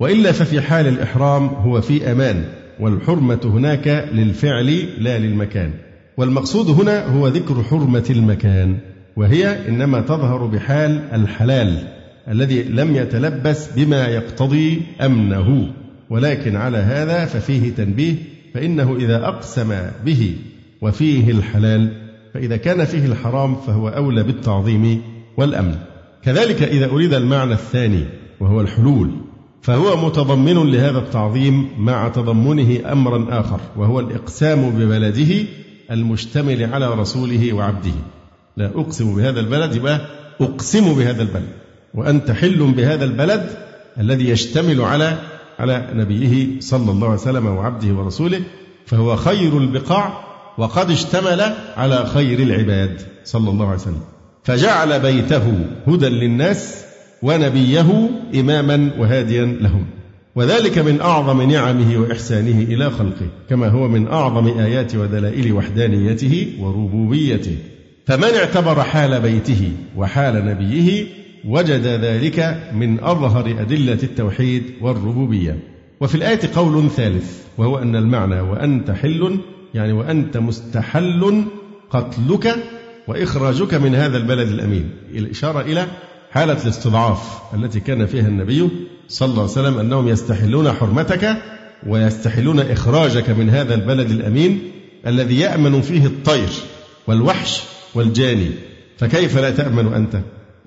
وإلا 0.00 0.32
ففي 0.32 0.60
حال 0.60 0.86
الإحرام 0.86 1.46
هو 1.46 1.80
في 1.80 2.12
أمان 2.12 2.44
والحرمة 2.80 3.40
هناك 3.44 4.08
للفعل 4.12 4.86
لا 4.98 5.18
للمكان. 5.18 5.70
والمقصود 6.16 6.70
هنا 6.70 7.06
هو 7.06 7.28
ذكر 7.28 7.62
حرمة 7.62 8.04
المكان 8.10 8.78
وهي 9.16 9.68
إنما 9.68 10.00
تظهر 10.00 10.46
بحال 10.46 11.00
الحلال 11.12 11.88
الذي 12.28 12.62
لم 12.62 12.96
يتلبس 12.96 13.68
بما 13.76 14.06
يقتضي 14.06 14.82
أمنه. 15.00 15.72
ولكن 16.10 16.56
على 16.56 16.78
هذا 16.78 17.24
ففيه 17.24 17.70
تنبيه 17.70 18.14
فإنه 18.54 18.96
إذا 18.96 19.26
أقسم 19.28 19.74
به 20.04 20.36
وفيه 20.82 21.30
الحلال 21.30 21.92
فإذا 22.34 22.56
كان 22.56 22.84
فيه 22.84 23.06
الحرام 23.06 23.54
فهو 23.54 23.88
أولى 23.88 24.22
بالتعظيم 24.22 25.02
والأمن. 25.36 25.74
كذلك 26.22 26.62
إذا 26.62 26.86
أريد 26.86 27.14
المعنى 27.14 27.52
الثاني 27.52 28.04
وهو 28.40 28.60
الحلول. 28.60 29.10
فهو 29.62 30.06
متضمن 30.06 30.70
لهذا 30.72 30.98
التعظيم 30.98 31.68
مع 31.78 32.08
تضمنه 32.08 32.92
أمرا 32.92 33.40
آخر 33.40 33.60
وهو 33.76 34.00
الإقسام 34.00 34.70
ببلده 34.70 35.46
المشتمل 35.90 36.64
على 36.74 36.94
رسوله 36.94 37.52
وعبده. 37.52 37.94
لا 38.56 38.66
أقسم 38.66 39.16
بهذا 39.16 39.40
البلد 39.40 39.76
يبقى 39.76 40.00
أقسم 40.40 40.94
بهذا 40.94 41.22
البلد. 41.22 41.52
وأنت 41.94 42.30
حل 42.30 42.72
بهذا 42.72 43.04
البلد 43.04 43.50
الذي 43.98 44.28
يشتمل 44.28 44.80
على 44.80 45.18
على 45.58 45.90
نبيه 45.94 46.60
صلى 46.60 46.90
الله 46.90 47.06
عليه 47.06 47.20
وسلم 47.20 47.46
وعبده 47.46 47.94
ورسوله 47.94 48.40
فهو 48.86 49.16
خير 49.16 49.58
البقاع 49.58 50.24
وقد 50.58 50.90
اشتمل 50.90 51.40
على 51.76 52.06
خير 52.06 52.38
العباد 52.38 53.00
صلى 53.24 53.50
الله 53.50 53.66
عليه 53.66 53.76
وسلم. 53.76 54.00
فجعل 54.44 55.00
بيته 55.00 55.66
هدى 55.86 56.08
للناس 56.08 56.84
ونبيه 57.22 58.10
إماما 58.34 58.90
وهاديا 58.98 59.44
لهم. 59.44 59.84
وذلك 60.36 60.78
من 60.78 61.00
أعظم 61.00 61.42
نعمه 61.42 61.98
وإحسانه 61.98 62.62
إلى 62.62 62.90
خلقه 62.90 63.26
كما 63.50 63.68
هو 63.68 63.88
من 63.88 64.08
أعظم 64.08 64.46
آيات 64.58 64.94
ودلائل 64.94 65.52
وحدانيته 65.52 66.46
وربوبيته. 66.60 67.56
فمن 68.06 68.24
اعتبر 68.24 68.82
حال 68.82 69.20
بيته 69.20 69.72
وحال 69.96 70.46
نبيه 70.46 71.06
وجد 71.44 71.86
ذلك 71.86 72.70
من 72.74 73.00
أظهر 73.00 73.46
أدلة 73.60 73.98
التوحيد 74.02 74.62
والربوبية. 74.80 75.58
وفي 76.00 76.14
الآية 76.14 76.40
قول 76.54 76.90
ثالث 76.90 77.42
وهو 77.58 77.78
أن 77.78 77.96
المعنى 77.96 78.40
وأنت 78.40 78.90
حل 78.90 79.38
يعني 79.74 79.92
وأنت 79.92 80.36
مستحل 80.36 81.44
قتلك 81.90 82.56
وإخراجك 83.08 83.74
من 83.74 83.94
هذا 83.94 84.16
البلد 84.16 84.48
الأمين. 84.48 84.90
الإشارة 85.14 85.60
إلى 85.60 85.86
حالة 86.30 86.62
الاستضعاف 86.62 87.38
التي 87.54 87.80
كان 87.80 88.06
فيها 88.06 88.28
النبي 88.28 88.68
صلى 89.08 89.28
الله 89.28 89.42
عليه 89.42 89.52
وسلم 89.52 89.78
أنهم 89.78 90.08
يستحلون 90.08 90.72
حرمتك 90.72 91.36
ويستحلون 91.86 92.60
إخراجك 92.60 93.30
من 93.30 93.50
هذا 93.50 93.74
البلد 93.74 94.10
الأمين 94.10 94.70
الذي 95.06 95.40
يأمن 95.40 95.80
فيه 95.80 96.06
الطير 96.06 96.48
والوحش 97.06 97.62
والجاني. 97.94 98.50
فكيف 98.98 99.38
لا 99.38 99.50
تأمن 99.50 99.92
أنت؟ 99.92 100.20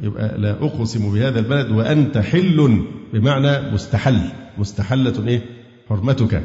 يبقى 0.04 0.38
لا 0.38 0.52
أقسم 0.52 1.14
بهذا 1.14 1.40
البلد 1.40 1.72
وأنت 1.72 2.18
حل 2.18 2.82
بمعنى 3.14 3.72
مستحل. 3.72 4.20
مستحلة 4.58 5.28
إيه؟ 5.28 5.42
حرمتك. 5.90 6.42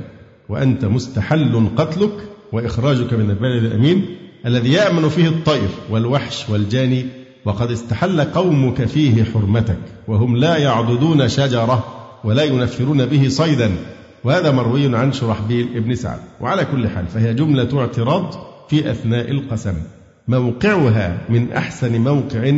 وأنت 0.49 0.85
مستحل 0.85 1.69
قتلك 1.77 2.13
وإخراجك 2.53 3.13
من 3.13 3.31
البلد 3.31 3.65
الأمين 3.65 4.07
الذي 4.47 4.73
يأمن 4.73 5.09
فيه 5.09 5.29
الطير 5.29 5.69
والوحش 5.91 6.51
والجاني 6.51 7.07
وقد 7.47 7.71
استحل 7.71 8.21
قومك 8.21 8.85
فيه 8.85 9.25
حرمتك 9.25 9.79
وهم 10.09 10.37
لا 10.37 10.57
يعضدون 10.57 11.29
شجرة 11.29 11.85
ولا 12.25 12.43
ينفرون 12.43 13.07
به 13.07 13.29
صيدا. 13.29 13.71
وهذا 14.25 14.51
مروي 14.51 14.97
عن 14.97 15.13
شرحبيل 15.13 15.69
ابن 15.77 15.95
سعد. 15.95 16.19
وعلى 16.41 16.65
كل 16.65 16.89
حال 16.89 17.07
فهي 17.07 17.35
جملة 17.35 17.81
اعتراض 17.81 18.35
في 18.69 18.91
أثناء 18.91 19.31
القسم. 19.31 19.75
موقعها 20.29 21.19
من 21.29 21.53
أحسن 21.53 22.01
موقع 22.01 22.53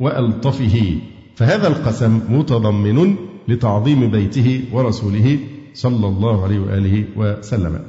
وألطفه. 0.00 0.98
فهذا 1.36 1.68
القسم 1.68 2.20
متضمن 2.28 3.14
لتعظيم 3.48 4.10
بيته 4.10 4.60
ورسوله 4.72 5.38
صلى 5.74 6.06
الله 6.06 6.44
عليه 6.44 6.58
وآله 6.58 7.04
وسلم. 7.16 7.80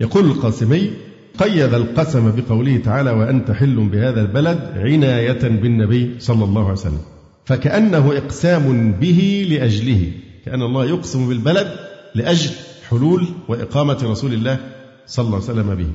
يقول 0.00 0.24
القاسمي 0.24 0.90
قيد 1.38 1.74
القسم 1.74 2.32
بقوله 2.36 2.76
تعالى 2.76 3.10
وأنت 3.10 3.50
حل 3.50 3.88
بهذا 3.88 4.20
البلد 4.20 4.72
عناية 4.76 5.48
بالنبي 5.48 6.14
صلى 6.18 6.44
الله 6.44 6.62
عليه 6.62 6.72
وسلم. 6.72 7.00
فكأنه 7.44 8.12
إقسام 8.16 8.92
به 8.92 9.46
لأجله. 9.50 10.12
كأن 10.46 10.62
الله 10.62 10.84
يقسم 10.84 11.28
بالبلد 11.28 11.66
لأجل 12.14 12.50
حلول 12.88 13.26
وإقامة 13.48 13.98
رسول 14.02 14.32
الله 14.32 14.58
صلى 15.06 15.26
الله 15.26 15.36
عليه 15.36 15.52
وسلم 15.52 15.74
به. 15.74 15.86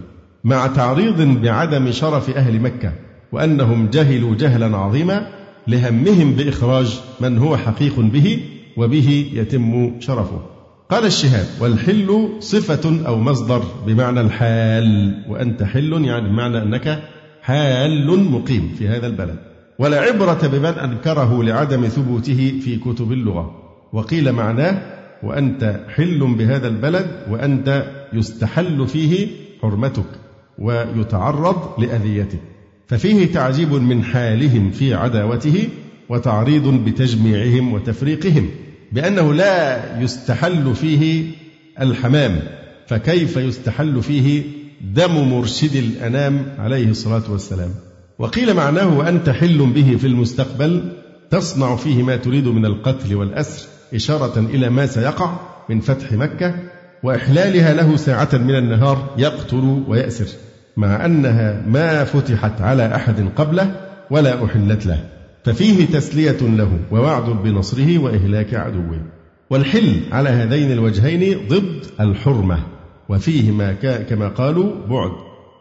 مع 0.43 0.67
تعريض 0.67 1.21
بعدم 1.21 1.91
شرف 1.91 2.37
أهل 2.37 2.59
مكة 2.59 2.93
وأنهم 3.31 3.89
جهلوا 3.89 4.35
جهلا 4.35 4.77
عظيما 4.77 5.27
لهمهم 5.67 6.31
بإخراج 6.31 6.99
من 7.19 7.37
هو 7.37 7.57
حقيق 7.57 7.99
به 7.99 8.39
وبه 8.77 9.29
يتم 9.33 9.91
شرفه. 9.99 10.56
قال 10.89 11.05
الشهاب 11.05 11.45
والحل 11.59 12.29
صفة 12.39 13.07
أو 13.07 13.19
مصدر 13.19 13.63
بمعنى 13.87 14.21
الحال 14.21 15.15
وأنت 15.29 15.63
حل 15.63 16.05
يعني 16.05 16.29
بمعنى 16.29 16.57
أنك 16.57 17.03
حال 17.41 18.31
مقيم 18.31 18.75
في 18.77 18.87
هذا 18.87 19.07
البلد. 19.07 19.39
ولا 19.79 19.99
عبرة 19.99 20.47
بمن 20.47 20.65
أنكره 20.65 21.43
لعدم 21.43 21.87
ثبوته 21.87 22.59
في 22.63 22.75
كتب 22.75 23.11
اللغة. 23.11 23.51
وقيل 23.93 24.31
معناه 24.31 24.81
وأنت 25.23 25.79
حل 25.95 26.35
بهذا 26.37 26.67
البلد 26.67 27.07
وأنت 27.29 27.85
يستحل 28.13 28.87
فيه 28.87 29.27
حرمتك 29.61 30.05
ويتعرض 30.59 31.79
لأذيته 31.83 32.37
ففيه 32.87 33.25
تعجيب 33.33 33.73
من 33.73 34.03
حالهم 34.03 34.71
في 34.71 34.93
عداوته 34.93 35.69
وتعريض 36.09 36.67
بتجميعهم 36.67 37.73
وتفريقهم. 37.73 38.49
بأنه 38.91 39.33
لا 39.33 39.79
يستحل 40.01 40.75
فيه 40.75 41.31
الحمام 41.81 42.39
فكيف 42.87 43.37
يستحل 43.37 44.01
فيه 44.03 44.43
دم 44.81 45.29
مرشد 45.29 45.75
الأنام 45.75 46.45
عليه 46.59 46.89
الصلاة 46.89 47.31
والسلام؟ 47.31 47.69
وقيل 48.19 48.53
معناه 48.53 48.97
وأنت 48.97 49.29
حل 49.29 49.57
به 49.57 49.97
في 49.99 50.07
المستقبل 50.07 50.91
تصنع 51.29 51.75
فيه 51.75 52.03
ما 52.03 52.15
تريد 52.15 52.47
من 52.47 52.65
القتل 52.65 53.15
والأسر 53.15 53.67
إشارة 53.93 54.39
إلى 54.39 54.69
ما 54.69 54.85
سيقع 54.85 55.39
من 55.69 55.79
فتح 55.79 56.11
مكة 56.11 56.55
وإحلالها 57.03 57.73
له 57.73 57.95
ساعة 57.95 58.29
من 58.33 58.55
النهار 58.55 59.15
يقتل 59.17 59.83
ويأسر 59.87 60.27
مع 60.77 61.05
أنها 61.05 61.63
ما 61.67 62.03
فتحت 62.03 62.61
على 62.61 62.95
أحد 62.95 63.29
قبله 63.35 63.75
ولا 64.09 64.45
أحلت 64.45 64.85
له. 64.85 65.16
ففيه 65.47 65.85
تسلية 65.85 66.37
له 66.41 66.79
ووعد 66.91 67.43
بنصره 67.43 67.97
وإهلاك 67.97 68.53
عدوه. 68.53 69.01
والحل 69.49 69.99
على 70.11 70.29
هذين 70.29 70.71
الوجهين 70.71 71.47
ضد 71.47 71.85
الحرمة. 71.99 72.59
وفيه 73.09 73.51
ما 73.51 73.73
كما 74.09 74.27
قالوا 74.27 74.71
بعد. 74.89 75.11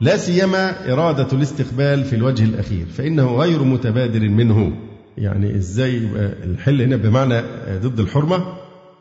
لا 0.00 0.16
سيما 0.16 0.92
إرادة 0.92 1.28
الاستقبال 1.32 2.04
في 2.04 2.16
الوجه 2.16 2.44
الأخير. 2.44 2.86
فإنه 2.86 3.36
غير 3.36 3.64
متبادر 3.64 4.28
منه. 4.28 4.72
يعني 5.18 5.56
إزاي 5.56 6.00
الحل 6.44 6.82
هنا 6.82 6.96
بمعنى 6.96 7.40
ضد 7.82 8.00
الحرمة؟ 8.00 8.44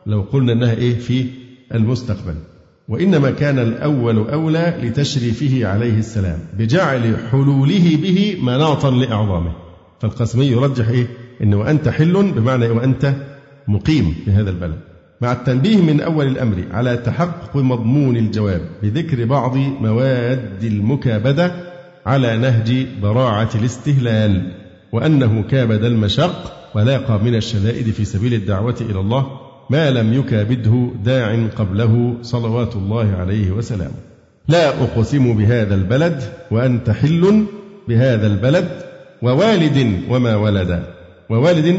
لو 0.06 0.22
قلنا 0.22 0.54
أنها 0.54 0.74
إيه؟ 0.74 1.00
في 1.00 1.25
المستقبل. 1.74 2.36
وإنما 2.88 3.32
كان 3.32 3.60
الأول 3.60 4.30
أولى 4.30 4.80
لتشريفه 4.84 5.68
عليه 5.68 5.98
السلام 5.98 6.39
بجعل 6.58 7.15
حلوله 7.32 7.98
به 8.04 8.38
مناطا 8.42 8.92
لإعظامه. 8.92 9.64
فالقاسمي 10.02 10.46
يرجح 10.46 10.88
إيه؟ 10.88 11.08
إنه 11.44 11.58
وأنت 11.58 11.90
حل 11.90 12.32
بمعنى 12.32 12.70
وأنت 12.70 13.14
مقيم 13.68 14.16
في 14.25 14.32
هذا 14.32 14.50
البلد. 14.50 14.80
مع 15.22 15.32
التنبيه 15.32 15.82
من 15.82 16.02
أول 16.02 16.28
الأمر 16.28 16.64
على 16.72 16.98
تحقق 16.98 17.56
مضمون 17.58 18.18
الجواب 18.18 18.62
بذكر 18.84 19.25
بعض 19.25 19.58
مواد 19.58 20.64
المكابدة 20.64 21.52
على 22.06 22.38
نهج 22.38 22.88
براعة 23.02 23.50
الاستهلال 23.56 24.52
وأنه 24.92 25.44
كابد 25.44 25.84
المشق 25.84 26.54
ولاقى 26.75 27.24
من 27.24 27.36
الشدائد 27.36 27.90
في 27.92 28.06
سبيل 28.06 28.34
الدعوة 28.34 28.75
إلى 28.82 29.00
الله 29.00 29.28
ما 29.70 29.92
لم 29.92 30.14
يكابده 30.14 30.90
داع 31.04 31.48
قبله 31.56 32.16
صلوات 32.22 32.75
الله 32.75 33.16
عليه 33.16 33.51
وسلامه. 33.51 33.96
لا 34.48 34.84
أقسم 34.84 35.38
بهذا 35.38 35.75
البلد 35.75 36.24
وأنت 36.51 36.90
حل 36.90 37.46
بهذا 37.88 38.27
البلد 38.27 38.70
ووالد 39.25 40.01
وما 40.09 40.35
ولد. 40.35 40.83
ووالد 41.29 41.77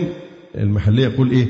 المحلي 0.55 1.03
يقول 1.03 1.31
إيه؟ 1.31 1.47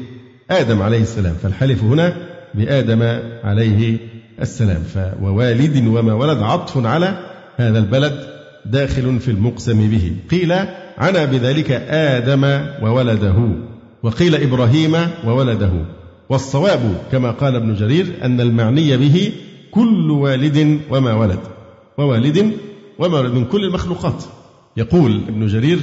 آدم 0.50 0.82
عليه 0.82 1.02
السلام. 1.02 1.34
فالحلف 1.42 1.84
هنا 1.84 2.16
بآدم 2.54 3.02
عليه 3.44 3.98
السلام. 4.40 4.82
فووالد 4.94 5.86
وما 5.86 6.14
ولد 6.14 6.38
عطف 6.42 6.86
على 6.86 7.18
هذا 7.56 7.78
البلد 7.78 8.26
داخل 8.66 9.20
في 9.20 9.30
المقسم 9.30 9.90
به. 9.90 10.12
قيل 10.30 10.52
عنا 10.98 11.24
بذلك 11.24 11.70
آدم 11.90 12.44
وولده. 12.82 13.48
وقيل 14.02 14.34
إبراهيم 14.34 14.96
وولده. 15.26 15.72
والصواب 16.28 16.80
كما 17.12 17.30
قال 17.30 17.56
ابن 17.56 17.74
جرير 17.74 18.06
أن 18.22 18.40
المعني 18.40 18.96
به 18.96 19.32
كل 19.70 20.10
والد 20.10 20.80
وما 20.90 21.14
ولد. 21.14 21.40
ووالد 21.98 22.52
وما 22.98 23.18
ولد 23.18 23.32
من 23.32 23.44
كل 23.44 23.64
المخلوقات. 23.64 24.24
يقول 24.76 25.22
ابن 25.28 25.46
جرير 25.46 25.78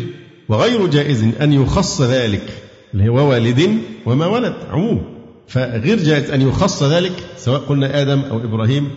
وغير 0.49 0.87
جائز 0.87 1.23
أن 1.41 1.53
يخص 1.53 2.01
ذلك 2.01 2.53
اللي 2.93 3.09
هو 3.09 3.29
والد 3.29 3.77
وما 4.05 4.25
ولد 4.25 4.53
عموم. 4.69 5.01
فغير 5.47 5.97
جائز 5.97 6.31
أن 6.31 6.41
يخص 6.41 6.83
ذلك 6.83 7.11
سواء 7.37 7.59
قلنا 7.59 8.01
آدم 8.01 8.19
أو 8.19 8.37
إبراهيم 8.37 8.89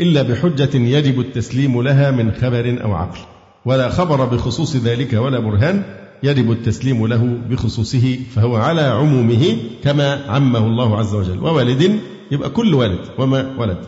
إلا 0.00 0.22
بحجة 0.22 0.76
يجب 0.76 1.20
التسليم 1.20 1.82
لها 1.82 2.10
من 2.10 2.32
خبر 2.32 2.78
أو 2.84 2.92
عقل. 2.92 3.18
ولا 3.64 3.88
خبر 3.88 4.24
بخصوص 4.24 4.76
ذلك 4.76 5.12
ولا 5.12 5.38
برهان 5.38 5.82
يجب 6.22 6.52
التسليم 6.52 7.06
له 7.06 7.38
بخصوصه 7.50 8.18
فهو 8.34 8.56
على 8.56 8.80
عمومه 8.80 9.56
كما 9.84 10.24
عمه 10.28 10.66
الله 10.66 10.98
عز 10.98 11.14
وجل. 11.14 11.38
ووالد 11.38 11.98
يبقى 12.30 12.50
كل 12.50 12.74
والد 12.74 13.00
وما 13.18 13.54
ولد. 13.58 13.78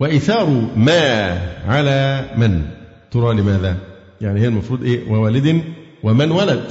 وإيثار 0.00 0.68
ما 0.76 1.38
على 1.66 2.24
من؟ 2.36 2.62
ترى 3.10 3.34
لماذا؟ 3.34 3.93
يعني 4.20 4.40
هي 4.40 4.46
المفروض 4.46 4.82
إيه؟ 4.82 5.10
ووالد 5.10 5.62
ومن 6.02 6.30
ولد. 6.30 6.64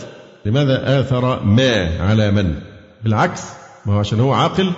لماذا 0.45 0.99
آثر 0.99 1.43
ما 1.43 1.97
على 1.99 2.31
من؟ 2.31 2.55
بالعكس 3.03 3.43
ما 3.85 3.93
هو 3.93 3.99
عشان 3.99 4.19
هو 4.19 4.33
عاقل 4.33 4.71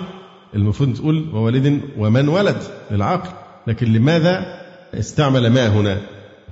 المفروض 0.54 0.94
تقول 0.94 1.26
ووالد 1.32 1.80
ومن 1.98 2.28
ولد 2.28 2.56
للعاقل. 2.90 3.30
لكن 3.66 3.92
لماذا 3.92 4.46
استعمل 4.94 5.50
ما 5.50 5.68
هنا؟ 5.68 6.00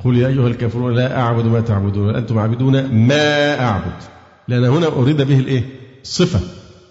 قل 0.04 0.16
يا 0.16 0.28
أيها 0.28 0.48
الكافرون 0.48 0.94
لا 0.94 1.20
أعبد 1.20 1.46
ما 1.46 1.60
تعبدون 1.60 2.16
أنتم 2.16 2.38
عابدون 2.38 2.92
ما 2.92 3.60
أعبد. 3.60 4.02
لأن 4.48 4.64
هنا 4.64 4.86
أريد 4.86 5.22
به 5.22 5.38
الإيه؟ 5.38 5.62
الصفة 6.02 6.40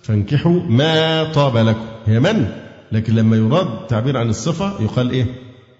فانكحوا 0.04 0.62
ما 0.70 1.24
طاب 1.24 1.58
لكم. 1.58 1.86
هي 2.06 2.20
من؟ 2.20 2.48
لكن 2.92 3.16
لما 3.16 3.38
يراد 3.38 3.68
التعبير 3.68 4.18
عن 4.18 4.30
الصفة 4.30 4.82
يقال 4.82 5.12
إيه؟ 5.12 5.26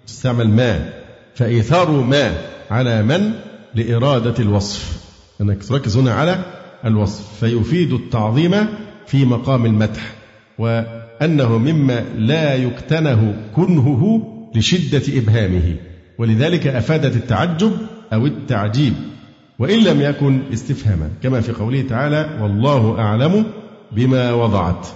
تستعمل 0.06 0.48
ما. 0.48 1.03
فإيثار 1.34 1.90
ما 1.90 2.32
على 2.70 3.02
من؟ 3.02 3.32
لإرادة 3.74 4.34
الوصف. 4.38 5.04
أنك 5.40 5.64
تركز 5.64 5.96
هنا 5.96 6.12
على 6.14 6.44
الوصف. 6.84 7.44
فيفيد 7.44 7.92
التعظيم 7.92 8.54
في 9.06 9.24
مقام 9.24 9.66
المدح 9.66 10.12
وأنه 10.58 11.58
مما 11.58 12.04
لا 12.18 12.54
يكتنه 12.54 13.34
كنهه 13.56 14.30
لشدة 14.54 15.18
إبهامه. 15.18 15.76
ولذلك 16.18 16.66
أفادت 16.66 17.16
التعجب 17.16 17.72
أو 18.12 18.26
التعجيب 18.26 18.94
وإن 19.58 19.84
لم 19.84 20.00
يكن 20.00 20.42
استفهاما. 20.52 21.10
كما 21.22 21.40
في 21.40 21.52
قوله 21.52 21.82
تعالى 21.88 22.38
والله 22.40 22.98
أعلم 22.98 23.44
بما 23.92 24.32
وضعت 24.32 24.86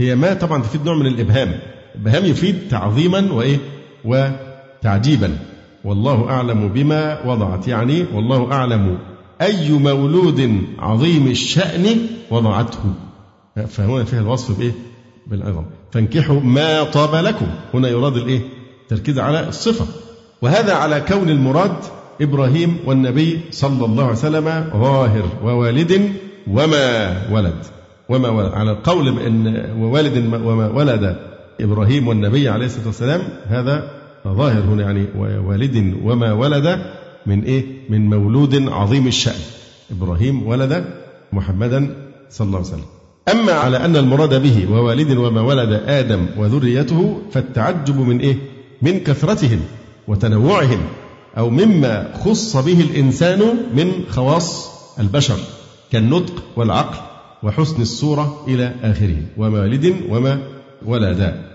هي 0.00 0.14
ما 0.14 0.34
طبعا 0.34 0.62
تفيد 0.62 0.84
نوع 0.84 0.94
من 0.94 1.06
الإبهام. 1.06 1.52
إبهام 1.94 2.24
يفيد 2.24 2.56
تعظيما 2.70 3.32
وإيه؟ 3.32 3.58
وتعجيبا. 4.04 5.38
والله 5.84 6.30
أعلم 6.30 6.68
بما 6.68 7.26
وضعت 7.26 7.68
يعني 7.68 8.04
والله 8.14 8.52
أعلم 8.52 8.98
أي 9.42 9.70
مولود 9.70 10.62
عظيم 10.78 11.26
الشأن 11.26 11.96
وضعته. 12.30 12.78
فهنا 13.68 14.04
فيها 14.04 14.20
الوصف 14.20 14.58
بإيه؟ 14.58 14.72
بالعظم. 15.26 15.64
فانكحوا 15.92 16.40
ما 16.40 16.82
طاب 16.82 17.24
لكم. 17.24 17.46
هنا 17.74 17.88
يراد 17.88 18.16
الإيه؟ 18.16 18.40
التركيز 18.82 19.18
على 19.18 19.48
الصفة. 19.48 19.86
وهذا 20.42 20.74
على 20.74 21.00
كون 21.00 21.28
المراد 21.28 21.76
إبراهيم 22.20 22.76
والنبي 22.86 23.40
صلى 23.50 23.84
الله 23.84 24.02
عليه 24.02 24.12
وسلم 24.12 24.70
ظاهر 24.72 25.24
ووالد 25.44 26.12
وما 26.46 27.16
ولد. 27.32 27.64
وما 28.08 28.28
ولد. 28.28 28.52
على 28.52 28.70
القول 28.70 29.12
بأن 29.12 29.70
ووالد 29.78 30.34
وما 30.44 30.68
ولد 30.68 31.16
إبراهيم 31.60 32.08
والنبي 32.08 32.48
عليه 32.48 32.66
الصلاة 32.66 32.86
والسلام 32.86 33.20
هذا 33.46 34.01
ظاهر 34.28 34.60
هنا 34.60 34.82
يعني 34.82 35.06
والد 35.38 35.94
وما 36.04 36.32
ولد 36.32 36.82
من 37.26 37.44
إيه؟ 37.44 37.64
من 37.88 38.10
مولود 38.10 38.68
عظيم 38.68 39.06
الشأن. 39.06 39.40
إبراهيم 39.90 40.46
ولد 40.46 40.84
محمدا 41.32 41.94
صلى 42.30 42.46
الله 42.46 42.58
عليه 42.58 42.68
وسلم. 42.68 42.84
أما 43.28 43.52
على 43.52 43.76
أن 43.76 43.96
المراد 43.96 44.42
به 44.42 44.66
ووالد 44.72 45.16
وما 45.16 45.40
ولد 45.40 45.82
آدم 45.86 46.26
وذريته 46.38 47.22
فالتعجب 47.32 48.00
من 48.00 48.18
إيه؟ 48.20 48.36
من 48.82 49.00
كثرتهم 49.00 49.60
وتنوعهم 50.08 50.80
أو 51.38 51.50
مما 51.50 52.12
خص 52.24 52.56
به 52.56 52.80
الإنسان 52.80 53.40
من 53.74 53.92
خواص 54.08 54.70
البشر 54.98 55.38
كالنطق 55.92 56.42
والعقل 56.56 56.98
وحسن 57.42 57.82
الصورة 57.82 58.44
إلى 58.48 58.74
آخره. 58.82 59.16
ومالد 59.36 59.94
وما 60.08 60.38
ولدا 60.86 61.51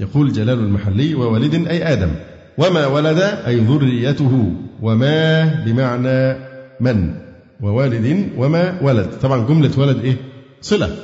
يقول 0.00 0.32
جلال 0.32 0.58
المحلي 0.58 1.14
وولد 1.14 1.54
أي 1.54 1.92
آدم 1.92 2.10
وما 2.58 2.86
ولد 2.86 3.18
أي 3.20 3.56
ذريته 3.56 4.52
وما 4.82 5.44
بمعنى 5.66 6.38
من 6.80 7.14
ووالد 7.60 8.28
وما 8.36 8.78
ولد. 8.82 9.10
طبعا 9.22 9.46
جملة 9.46 9.70
ولد 9.78 10.04
إيه؟ 10.04 10.16
صلة. 10.60 10.96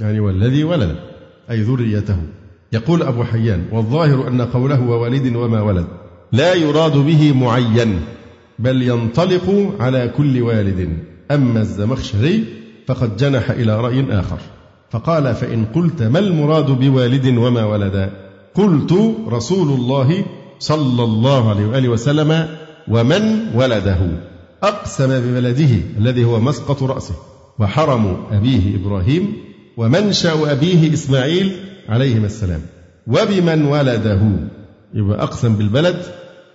يعني 0.00 0.20
والذي 0.20 0.64
ولد 0.64 0.96
أي 1.50 1.60
ذريته. 1.60 2.16
يقول 2.72 3.02
أبو 3.02 3.24
حيان 3.24 3.64
والظاهر 3.72 4.28
أن 4.28 4.42
قوله 4.42 4.82
ووالد 4.82 5.36
وما 5.36 5.60
ولد 5.60 5.86
لا 6.32 6.54
يراد 6.54 6.96
به 6.96 7.32
معين 7.32 8.00
بل 8.58 8.82
ينطلق 8.82 9.74
على 9.80 10.12
كل 10.16 10.42
والد. 10.42 10.98
أما 11.30 11.60
الزمخشري 11.60 12.44
فقد 12.86 13.16
جنح 13.16 13.50
إلى 13.50 13.80
رأي 13.80 14.04
آخر 14.10 14.38
فقال 14.90 15.34
فإن 15.34 15.64
قلت 15.64 16.02
ما 16.02 16.18
المراد 16.18 16.66
بوالد 16.66 17.38
وما 17.38 17.64
ولدا 17.64 18.23
قلت 18.54 18.92
رسول 19.28 19.68
الله 19.68 20.24
صلى 20.58 21.04
الله 21.04 21.50
عليه 21.50 21.66
وآله 21.66 21.88
وسلم 21.88 22.48
ومن 22.88 23.50
ولده 23.54 24.00
أقسم 24.62 25.20
بولده 25.20 25.70
الذي 25.98 26.24
هو 26.24 26.40
مسقط 26.40 26.82
رأسه 26.82 27.14
وحرم 27.58 28.16
أبيه 28.30 28.76
إبراهيم 28.76 29.32
ومنشأ 29.76 30.52
أبيه 30.52 30.92
إسماعيل 30.92 31.52
عليهما 31.88 32.26
السلام. 32.26 32.60
وبمن 33.06 33.64
ولده 33.64 34.22
يبقى 34.94 35.22
أقسم 35.22 35.56
بالبلد 35.56 36.02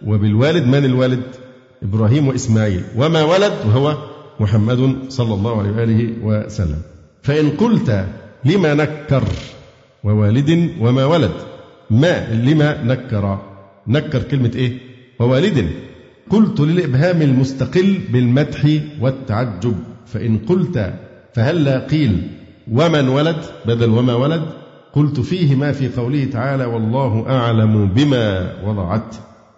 وبالوالد 0.08 0.66
من 0.66 0.86
الوالد؟ 0.86 1.24
إبراهيم 1.84 2.28
وإسماعيل. 2.28 2.84
وما 2.98 3.24
ولد؟ 3.24 3.54
وهو 3.66 3.98
محمد 4.40 4.96
صلى 5.10 5.34
الله 5.34 5.60
عليه 5.60 5.72
وآله 5.72 6.14
وسلم. 6.24 6.82
فإن 7.22 7.50
قلت 7.50 8.06
لما 8.46 8.74
نكر 8.74 9.24
ووالد 10.04 10.70
وما 10.82 11.06
ولد 11.06 11.32
ما 11.92 12.34
لما 12.34 12.84
نكر؟ 12.84 13.40
نكر 13.88 14.24
كلمة 14.24 14.52
إيه؟ 14.56 14.78
ووالد 15.20 15.70
قلت 16.30 16.60
للإبهام 16.60 17.22
المستقل 17.22 18.00
بالمدح 18.10 18.80
والتعجب 19.02 19.76
فإن 20.06 20.38
قلت 20.38 20.94
فهلا 21.34 21.88
قيل 21.88 22.28
ومن 22.72 23.08
ولد؟ 23.08 23.38
بدل 23.66 23.90
وما 23.90 24.14
ولد. 24.14 24.42
قلت 24.94 25.20
فيه 25.20 25.56
ما 25.56 25.72
في 25.72 25.88
قوله 25.88 26.26
تعالى 26.26 26.66
والله 26.66 27.26
أعلم 27.30 27.88
بما 27.88 28.54
وضعت. 28.66 29.16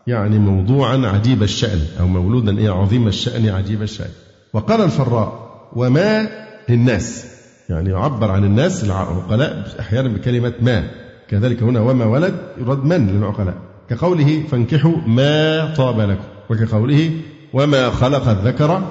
يعني 0.08 0.39
موضوعا 0.39 0.98
عجيب 0.98 1.44
الشأن 1.44 1.80
أو 2.00 2.08
مولودا 2.08 2.58
إيه؟ 2.58 2.70
عظيم 2.70 3.08
الشأن 3.08 3.50
عجيب 3.50 3.82
الشأن. 3.82 4.10
وقال 4.54 4.82
الفراء 4.82 5.52
وما 5.76 6.28
للناس. 6.70 7.26
يعني 7.70 7.89
يعبر 7.89 8.32
عن 8.32 8.44
الناس 8.44 8.84
العقلاء 8.84 9.76
أحيانا 9.80 10.10
بكلمة 10.10 10.54
ما. 10.62 11.01
كذلك 11.32 11.63
هنا 11.63 11.80
وما 11.80 12.06
ولد 12.06 12.36
يراد 12.62 12.86
من 12.86 13.08
للعقلاء؟ 13.08 13.54
كقوله 13.89 14.44
فانكحوا 14.52 14.98
ما 15.08 15.74
طاب 15.76 16.00
لكم 16.00 16.24
وكقوله 16.50 17.12
وما 17.54 17.89
خلق 17.89 18.28
الذكر 18.30 18.82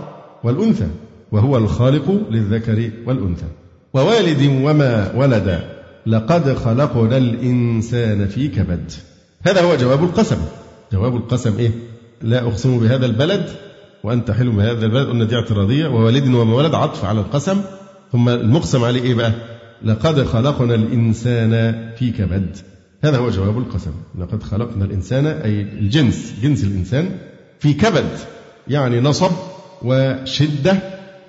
والأنثى 0.45 0.87
وهو 1.33 1.57
الخالق 1.57 2.21
للذكر 2.31 2.91
والأنثى. 3.07 3.47
ووالد 3.95 4.63
وما 4.65 5.13
ولد 5.17 5.61
لقد 6.07 6.53
خلقنا 6.55 7.17
الإنسان 7.17 8.27
في 8.27 8.49
كبد. 8.49 8.93
هذا 9.43 9.63
هو 9.63 9.77
جواب 9.77 10.05
القسم. 10.05 10.37
جواب 10.93 11.17
القسم 11.17 11.59
إيه؟ 11.59 11.71
لا 12.23 12.43
أقسم 12.43 12.79
بهذا 12.79 13.07
البلد 13.07 13.51
وأنت 14.05 14.31
حلم 14.31 14.57
بهذا 14.57 14.87
البلد 14.87 15.09
قلنا 15.09 15.25
دي 15.25 15.37
اعتراضية 15.37 15.87
ووالد 15.89 16.35
وما 16.35 16.55
ولد 16.55 16.75
عطف 16.75 17.05
على 17.05 17.21
القسم. 17.21 17.61
ثم 18.13 18.29
المقسم 18.29 18.85
عليه 18.85 19.03
إيه 19.03 19.15
بقى؟ 19.15 19.33
لقد 19.85 20.23
خلقنا 20.23 20.75
الإنسان 20.75 21.51
في 21.97 22.11
كبد. 22.11 22.57
هذا 23.05 23.19
هو 23.19 23.31
جواب 23.31 23.59
القسم. 23.59 23.93
لقد 24.19 24.43
خلقنا 24.43 24.85
الإنسان 24.85 25.27
أي 25.27 25.61
الجنس 25.61 26.35
جنس 26.43 26.65
الإنسان 26.65 27.11
في 27.59 27.73
كبد 27.73 28.09
يعني 28.69 29.01
نصب 29.01 29.31
وشدة 29.83 30.77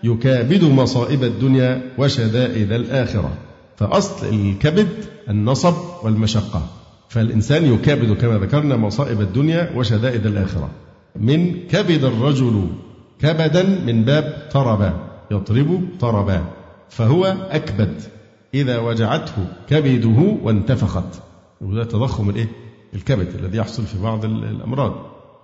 يكابد 0.03 0.63
مصائب 0.63 1.23
الدنيا 1.23 1.81
وشدائد 1.97 2.71
الآخرة. 2.71 3.33
فأصل 3.77 4.27
الكبد 4.29 4.89
النصب 5.29 5.75
والمشقة. 6.03 6.67
فالإنسان 7.09 7.73
يكابد 7.73 8.13
كما 8.13 8.37
ذكرنا 8.37 8.75
مصائب 8.75 9.21
الدنيا 9.21 9.71
وشدائد 9.75 10.25
الآخرة. 10.25 10.69
من 11.15 11.67
كبد 11.67 12.03
الرجل 12.03 12.67
كبدا 13.19 13.63
من 13.63 14.03
باب 14.03 14.49
طربا 14.51 14.93
يطرب 15.31 15.81
طربا 15.99 16.45
فهو 16.89 17.25
أكبد. 17.51 18.01
إذا 18.53 18.79
وجعته 18.79 19.47
كبده 19.69 20.37
وانتفخت. 20.43 21.21
وده 21.61 21.83
تضخم 21.83 22.29
الإيه؟ 22.29 22.47
الكبد 22.93 23.35
الذي 23.39 23.57
يحصل 23.57 23.83
في 23.83 24.01
بعض 24.01 24.25
الأمراض. 24.25 24.93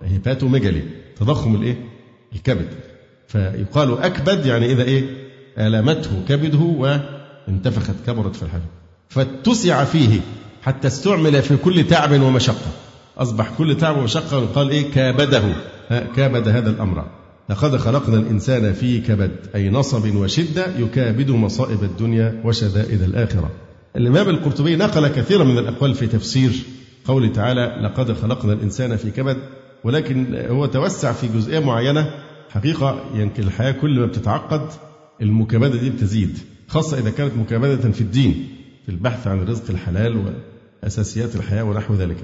هيباتوميجالي 0.02 0.82
تضخم 1.16 1.54
الإيه؟ 1.54 1.76
الكبد. 2.32 2.68
فيقال 3.28 3.98
أكبد 3.98 4.46
يعني 4.46 4.72
إذا 4.72 4.82
إيه؟ 4.82 5.04
آلمته 5.58 6.10
كبده 6.28 6.58
وانتفخت 6.58 7.94
كبرت 8.06 8.36
في 8.36 8.42
الحجم 8.42 8.64
فاتسع 9.08 9.84
فيه 9.84 10.20
حتى 10.62 10.88
استعمل 10.88 11.42
في 11.42 11.56
كل 11.56 11.86
تعب 11.86 12.20
ومشقة. 12.22 12.70
أصبح 13.18 13.50
كل 13.58 13.76
تعب 13.76 13.96
ومشقة 13.96 14.42
يقال 14.42 14.70
إيه؟ 14.70 14.90
كابده. 14.90 15.42
كابد 16.16 16.48
هذا 16.48 16.70
الأمر. 16.70 17.04
لقد 17.50 17.76
خلقنا 17.76 18.16
الإنسان 18.16 18.72
في 18.72 19.00
كبد 19.00 19.30
أي 19.54 19.70
نصب 19.70 20.16
وشدة 20.16 20.66
يكابد 20.78 21.30
مصائب 21.30 21.82
الدنيا 21.84 22.40
وشدائد 22.44 23.02
الآخرة. 23.02 23.50
الإمام 23.96 24.28
القرطبي 24.28 24.76
نقل 24.76 25.08
كثيرا 25.08 25.44
من 25.44 25.58
الأقوال 25.58 25.94
في 25.94 26.06
تفسير 26.06 26.52
قوله 27.04 27.28
تعالى 27.28 27.80
لقد 27.82 28.12
خلقنا 28.12 28.52
الإنسان 28.52 28.96
في 28.96 29.10
كبد 29.10 29.36
ولكن 29.84 30.34
هو 30.50 30.66
توسع 30.66 31.12
في 31.12 31.28
جزئية 31.28 31.58
معينة. 31.58 32.10
حقيقة 32.50 33.04
يمكن 33.14 33.42
الحياة 33.42 33.72
كل 33.72 34.00
ما 34.00 34.06
بتتعقد 34.06 34.68
المكابدة 35.22 35.76
دي 35.80 35.90
بتزيد 35.90 36.38
خاصة 36.68 36.98
إذا 36.98 37.10
كانت 37.10 37.32
مكابدة 37.36 37.90
في 37.90 38.00
الدين 38.00 38.48
في 38.86 38.92
البحث 38.92 39.26
عن 39.26 39.38
الرزق 39.42 39.70
الحلال 39.70 40.32
وأساسيات 40.82 41.36
الحياة 41.36 41.62
ونحو 41.64 41.94
ذلك. 41.94 42.16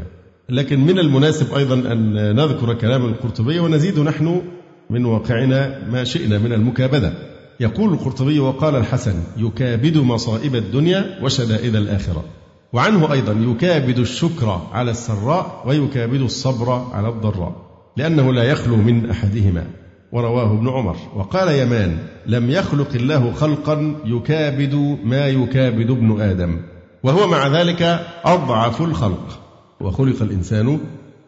لكن 0.48 0.80
من 0.80 0.98
المناسب 0.98 1.54
أيضا 1.54 1.74
أن 1.92 2.36
نذكر 2.36 2.74
كلام 2.74 3.04
القرطبي 3.04 3.58
ونزيد 3.58 3.98
نحن 4.00 4.42
من 4.90 5.04
واقعنا 5.04 5.88
ما 5.90 6.04
شئنا 6.04 6.38
من 6.38 6.52
المكابدة. 6.52 7.12
يقول 7.60 7.92
القرطبي 7.92 8.40
وقال 8.40 8.76
الحسن 8.76 9.14
يكابد 9.36 9.98
مصائب 9.98 10.54
الدنيا 10.54 11.18
وشدائد 11.22 11.76
الآخرة. 11.76 12.24
وعنه 12.72 13.12
أيضا 13.12 13.32
يكابد 13.32 13.98
الشكر 13.98 14.60
على 14.72 14.90
السراء 14.90 15.62
ويكابد 15.66 16.20
الصبر 16.20 16.86
على 16.92 17.08
الضراء 17.08 17.56
لأنه 17.96 18.32
لا 18.32 18.42
يخلو 18.42 18.76
من 18.76 19.10
أحدهما. 19.10 19.66
ورواه 20.12 20.52
ابن 20.52 20.68
عمر 20.68 20.96
وقال 21.16 21.48
يمان 21.48 21.98
لم 22.26 22.50
يخلق 22.50 22.94
الله 22.94 23.32
خلقا 23.32 23.94
يكابد 24.04 24.98
ما 25.04 25.28
يكابد 25.28 25.90
ابن 25.90 26.20
آدم. 26.20 26.60
وهو 27.02 27.26
مع 27.26 27.46
ذلك 27.46 28.06
أضعف 28.24 28.82
الخلق. 28.82 29.40
وخلق 29.80 30.22
الإنسان 30.22 30.80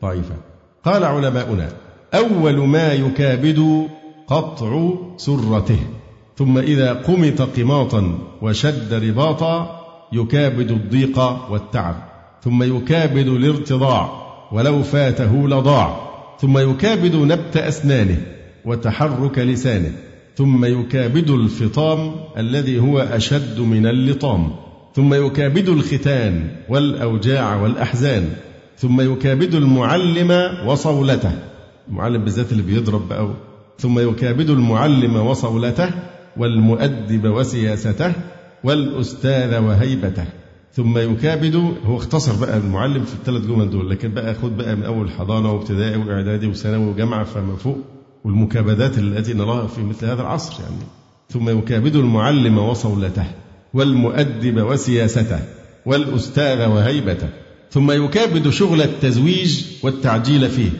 ضعيفا. 0.03 0.37
قال 0.85 1.05
علماؤنا 1.05 1.69
أول 2.15 2.57
ما 2.57 2.93
يكابد 2.93 3.89
قطع 4.27 4.91
سرته. 5.17 5.79
ثم 6.37 6.59
إذا 6.59 6.93
قمط 6.93 7.43
قماطا 7.43 8.19
وشد 8.43 8.95
رباطا 8.95 9.81
يكابد 10.13 10.71
الضيق 10.71 11.19
والتعب. 11.51 11.97
ثم 12.43 12.63
يكابد 12.63 13.29
الارتضاع 13.29 14.11
ولو 14.53 14.83
فاته 14.83 15.49
لضاع. 15.49 16.01
ثم 16.41 16.59
يكابد 16.59 17.17
نبت 17.17 17.57
أسنانه 17.57 18.21
وتحرك 18.65 19.39
لسانه. 19.39 19.93
ثم 20.37 20.65
يكابد 20.65 21.31
الفطام 21.31 22.15
الذي 22.39 22.79
هو 22.79 22.99
أشد 22.99 23.61
من 23.61 23.87
اللطام. 23.87 24.53
ثم 24.95 25.15
يكابد 25.15 25.69
الختان 25.69 26.49
والأوجاع 26.69 27.57
والأحزان. 27.57 28.29
ثم 28.79 29.13
يكابد 29.13 29.55
المعلم 29.55 30.51
وصولته. 30.67 31.33
المعلم 31.89 32.25
بالذات 32.25 32.53
اللي 32.53 32.63
بيضرب 32.63 33.09
بقى 33.09 33.29
ثم 33.79 33.99
يكابد 33.99 34.51
المعلم 34.51 35.17
وصولته 35.17 35.91
والمؤدب 36.37 37.25
وسياسته 37.25 38.13
والأستاذ 38.65 39.59
وهيبته. 39.59 40.25
ثم 40.73 40.99
يكابد 40.99 41.55
هو 41.87 41.97
اختصر 41.97 42.41
بقى 42.47 42.57
المعلم 42.57 43.03
في 43.05 43.15
الثلاث 43.15 43.47
جمل 43.47 43.71
دول 43.71 43.91
لكن 43.91 44.15
بقى 44.15 44.35
خد 44.35 44.57
بقى 44.57 44.77
من 44.77 44.83
أول 44.83 45.11
حضانة 45.11 45.53
وابتدائي 45.53 45.97
وإعدادي 45.97 46.47
وثانوي 46.47 46.87
وجامعة 46.91 47.25
فما 47.25 47.57
فوق 47.57 47.79
والمكابدات 48.25 48.99
التي 48.99 49.35
نراها 49.35 49.67
في 49.67 49.83
مثل 49.83 50.07
هذا 50.07 50.23
العصر 50.23 50.63
يعني. 50.63 50.77
ثم 51.31 51.59
يكابد 51.59 51.97
المعلم 51.97 52.59
وصولته 52.59 53.25
والمؤدب 53.75 54.63
وسياسته 54.63 55.39
والأستاذ 55.87 56.67
وهيبته. 56.67 57.29
ثم 57.71 57.91
يكابد 57.91 58.49
شغل 58.51 58.83
التزويج 58.83 59.65
والتعجيل 59.83 60.49
فيه. 60.49 60.71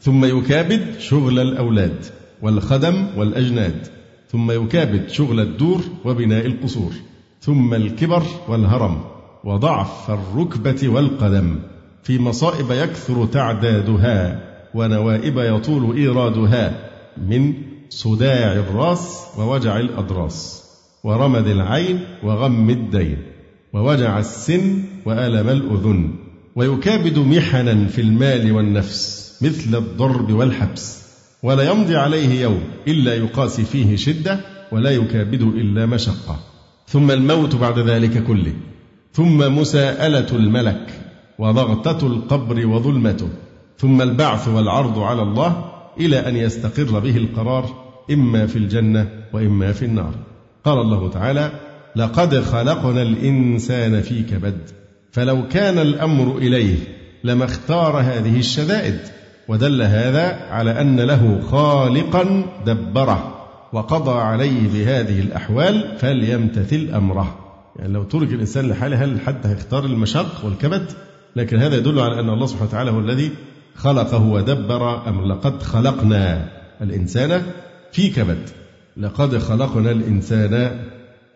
ثم 0.00 0.24
يكابد 0.24 0.98
شغل 0.98 1.38
الأولاد 1.38 2.04
والخدم 2.42 3.06
والأجناد 3.16 3.86
ثم 4.28 4.50
يكابد 4.50 5.08
شغل 5.08 5.40
الدور 5.40 5.80
وبناء 6.04 6.46
القصور 6.46 6.92
ثم 7.40 7.74
الكبر 7.74 8.22
والهرم 8.48 9.00
وضعف 9.44 10.10
الركبة 10.10 10.88
والقدم 10.88 11.58
في 12.02 12.18
مصائب 12.18 12.70
يكثر 12.70 13.26
تعدادها 13.26 14.40
ونوائب 14.74 15.38
يطول 15.38 15.96
إيرادها 15.96 16.90
من 17.16 17.54
صداع 17.88 18.52
الراس 18.52 19.26
ووجع 19.38 19.76
الأضراس 19.78 20.64
ورمد 21.04 21.46
العين 21.46 22.00
وغم 22.22 22.70
الدين 22.70 23.18
ووجع 23.72 24.18
السن 24.18 24.82
وألم 25.06 25.48
الأذن 25.48 26.14
ويكابد 26.56 27.18
محنا 27.18 27.86
في 27.86 28.00
المال 28.00 28.52
والنفس. 28.52 29.29
مثل 29.42 29.76
الضرب 29.76 30.32
والحبس 30.32 31.00
ولا 31.42 31.70
يمضي 31.70 31.96
عليه 31.96 32.42
يوم 32.42 32.60
إلا 32.88 33.14
يقاسي 33.14 33.64
فيه 33.64 33.96
شدة 33.96 34.40
ولا 34.72 34.90
يكابد 34.90 35.42
إلا 35.42 35.86
مشقة. 35.86 36.40
ثم 36.88 37.10
الموت 37.10 37.56
بعد 37.56 37.78
ذلك 37.78 38.24
كله. 38.24 38.52
ثم 39.12 39.58
مساءلة 39.58 40.26
الملك 40.32 41.00
وضغطة 41.38 42.06
القبر 42.06 42.66
وظلمته. 42.66 43.28
ثم 43.78 44.02
البعث 44.02 44.48
والعرض 44.48 44.98
على 44.98 45.22
الله 45.22 45.64
إلى 46.00 46.28
أن 46.28 46.36
يستقر 46.36 46.98
به 46.98 47.16
القرار 47.16 47.90
إما 48.10 48.46
في 48.46 48.56
الجنة 48.56 49.08
وإما 49.32 49.72
في 49.72 49.84
النار. 49.84 50.14
قال 50.64 50.78
الله 50.78 51.10
تعالى 51.10 51.52
لقد 51.96 52.40
خلقنا 52.40 53.02
الإنسان 53.02 54.02
في 54.02 54.22
كبد 54.22 54.58
فلو 55.12 55.48
كان 55.48 55.78
الأمر 55.78 56.38
إليه 56.38 56.76
لما 57.24 57.44
اختار 57.44 58.00
هذه 58.00 58.38
الشدائد 58.38 58.98
ودل 59.50 59.82
هذا 59.82 60.46
على 60.50 60.80
أن 60.80 61.00
له 61.00 61.40
خالقا 61.50 62.44
دبره 62.66 63.46
وقضى 63.72 64.20
عليه 64.20 64.68
بهذه 64.68 65.20
الأحوال 65.20 65.98
فليمتثل 65.98 66.88
أمره. 66.94 67.38
يعني 67.76 67.92
لو 67.92 68.02
ترك 68.02 68.32
الإنسان 68.32 68.68
لحاله 68.68 69.04
هل 69.04 69.20
حد 69.20 69.46
هيختار 69.46 69.84
المشق 69.84 70.44
والكبد؟ 70.44 70.86
لكن 71.36 71.58
هذا 71.58 71.76
يدل 71.76 72.00
على 72.00 72.20
أن 72.20 72.28
الله 72.28 72.46
سبحانه 72.46 72.68
وتعالى 72.68 72.90
هو 72.90 72.98
الذي 72.98 73.30
خلقه 73.76 74.22
ودبر 74.22 75.08
أمر. 75.08 75.24
لقد 75.24 75.62
خلقنا 75.62 76.48
الإنسان 76.82 77.42
في 77.92 78.10
كبد. 78.10 78.48
لقد 78.96 79.38
خلقنا 79.38 79.90
الإنسان 79.90 80.80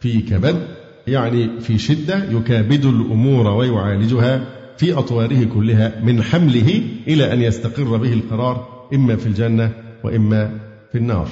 في 0.00 0.20
كبد 0.20 0.66
يعني 1.06 1.60
في 1.60 1.78
شدة 1.78 2.24
يكابد 2.24 2.84
الأمور 2.84 3.46
ويعالجها 3.46 4.53
في 4.76 4.92
أطواره 4.92 5.44
كلها 5.44 6.00
من 6.02 6.22
حمله 6.22 6.82
إلى 7.08 7.32
أن 7.32 7.42
يستقر 7.42 7.96
به 7.96 8.12
القرار 8.12 8.86
إما 8.94 9.16
في 9.16 9.26
الجنة 9.26 9.70
وإما 10.04 10.58
في 10.92 10.98
النار. 10.98 11.28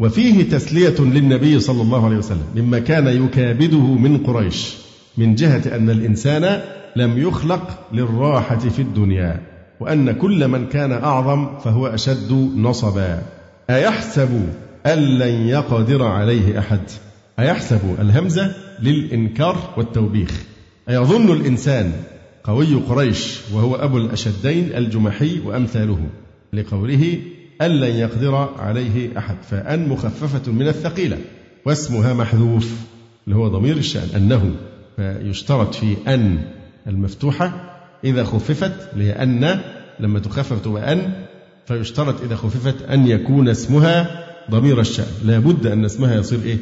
وفيه 0.00 0.42
تسلية 0.42 1.00
للنبي 1.00 1.60
صلى 1.60 1.82
الله 1.82 2.04
عليه 2.04 2.16
وسلم 2.16 2.46
مما 2.56 2.78
كان 2.78 3.06
يكابده 3.06 3.78
من 3.78 4.18
قريش 4.18 4.76
من 5.18 5.34
جهة 5.34 5.76
أن 5.76 5.90
الإنسان 5.90 6.60
لم 6.96 7.18
يخلق 7.18 7.78
للراحة 7.92 8.58
في 8.58 8.82
الدنيا 8.82 9.40
وأن 9.80 10.12
كل 10.12 10.48
من 10.48 10.66
كان 10.66 10.92
أعظم 10.92 11.58
فهو 11.58 11.86
أشد 11.86 12.32
نصبا. 12.56 13.22
أيحسب 13.70 14.48
أن 14.86 14.98
لن 14.98 15.48
يقدر 15.48 16.02
عليه 16.02 16.58
أحد؟ 16.58 16.80
أيحسب 17.38 17.80
الهمزة 18.00 18.52
للإنكار 18.82 19.56
والتوبيخ. 19.76 20.30
أيظن 20.88 21.32
الإنسان 21.32 21.92
قوي 22.44 22.74
قريش 22.74 23.38
وهو 23.52 23.74
أبو 23.74 23.98
الأشدين 23.98 24.72
الجمحي 24.74 25.40
وأمثاله 25.40 25.98
لقوله 26.52 27.18
أن 27.62 27.70
لن 27.70 27.96
يقدر 27.96 28.34
عليه 28.58 29.18
أحد 29.18 29.36
فأن 29.50 29.88
مخففة 29.88 30.52
من 30.52 30.68
الثقيلة 30.68 31.18
واسمها 31.66 32.14
محذوف 32.14 32.72
اللي 33.26 33.36
هو 33.36 33.48
ضمير 33.48 33.76
الشأن 33.76 34.08
أنه 34.16 34.54
فيشترط 34.96 35.74
في 35.74 35.96
أن 36.08 36.38
المفتوحة 36.86 37.74
إذا 38.04 38.24
خففت 38.24 38.72
لأن 38.96 39.60
لما 40.00 40.18
تخفف 40.18 40.64
تبقى 40.64 40.92
أن 40.92 41.12
فيشترط 41.66 42.20
إذا 42.20 42.36
خففت 42.36 42.82
أن 42.82 43.06
يكون 43.06 43.48
اسمها 43.48 44.24
ضمير 44.50 44.80
الشأن 44.80 45.06
لا 45.24 45.38
بد 45.38 45.66
أن 45.66 45.84
اسمها 45.84 46.14
يصير 46.14 46.38
إيه؟ 46.44 46.56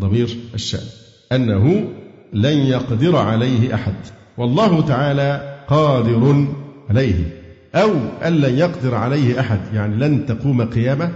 ضمير 0.00 0.36
الشأن 0.54 0.86
أنه 1.32 1.88
لن 2.32 2.58
يقدر 2.58 3.16
عليه 3.16 3.74
أحد. 3.74 3.94
والله 4.38 4.80
تعالى 4.80 5.58
قادر 5.68 6.46
عليه. 6.90 7.14
أو 7.74 7.90
أن 8.24 8.32
لن 8.32 8.58
يقدر 8.58 8.94
عليه 8.94 9.40
أحد 9.40 9.58
يعني 9.74 9.96
لن 9.96 10.26
تقوم 10.26 10.62
قيامة 10.62 11.10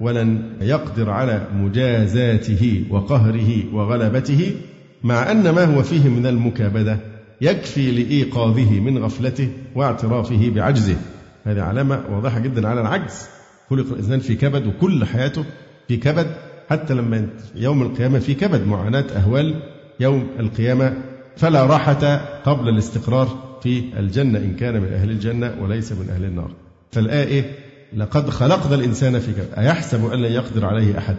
ولن 0.00 0.42
يقدر 0.60 1.10
على 1.10 1.46
مجازاته 1.56 2.84
وقهره 2.90 3.74
وغلبته 3.74 4.56
مع 5.02 5.30
أن 5.30 5.50
ما 5.50 5.64
هو 5.64 5.82
فيه 5.82 6.08
من 6.08 6.26
المكابدة 6.26 6.98
يكفي 7.40 7.90
لإيقاظه 7.90 8.80
من 8.80 8.98
غفلته 8.98 9.48
واعترافه 9.74 10.50
بعجزه. 10.50 10.96
هذه 11.44 11.62
علامة 11.62 12.00
واضحة 12.10 12.40
جدا 12.40 12.68
على 12.68 12.80
العجز. 12.80 13.26
خلق 13.70 13.86
الإنسان 13.92 14.20
في 14.20 14.34
كبد 14.34 14.66
وكل 14.66 15.04
حياته 15.04 15.44
في 15.88 15.96
كبد 15.96 16.26
حتى 16.70 16.94
لما 16.94 17.26
يوم 17.54 17.82
القيامة 17.82 18.18
في 18.18 18.34
كبد 18.34 18.66
معاناة 18.66 19.04
أهوال 19.16 19.54
يوم 20.00 20.26
القيامة 20.40 20.94
فلا 21.36 21.66
راحة 21.66 22.16
قبل 22.44 22.68
الاستقرار 22.68 23.58
في 23.62 23.82
الجنة 23.98 24.38
إن 24.38 24.56
كان 24.56 24.80
من 24.80 24.92
أهل 24.92 25.10
الجنة 25.10 25.54
وليس 25.60 25.92
من 25.92 26.10
أهل 26.10 26.24
النار. 26.24 26.50
فالآية؟ 26.92 27.58
لقد 27.96 28.30
خلقنا 28.30 28.74
الإنسان 28.74 29.18
في 29.18 29.32
كبد. 29.32 29.48
أيحسب 29.58 30.12
أن 30.12 30.22
لن 30.22 30.32
يقدر 30.32 30.66
عليه 30.66 30.98
أحد؟ 30.98 31.16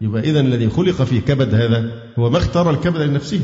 يبقى 0.00 0.22
إذا 0.22 0.40
الذي 0.40 0.68
خلق 0.68 1.02
في 1.02 1.20
كبد 1.20 1.54
هذا 1.54 1.90
هو 2.18 2.30
ما 2.30 2.38
اختار 2.38 2.70
الكبد 2.70 3.00
لنفسه 3.00 3.40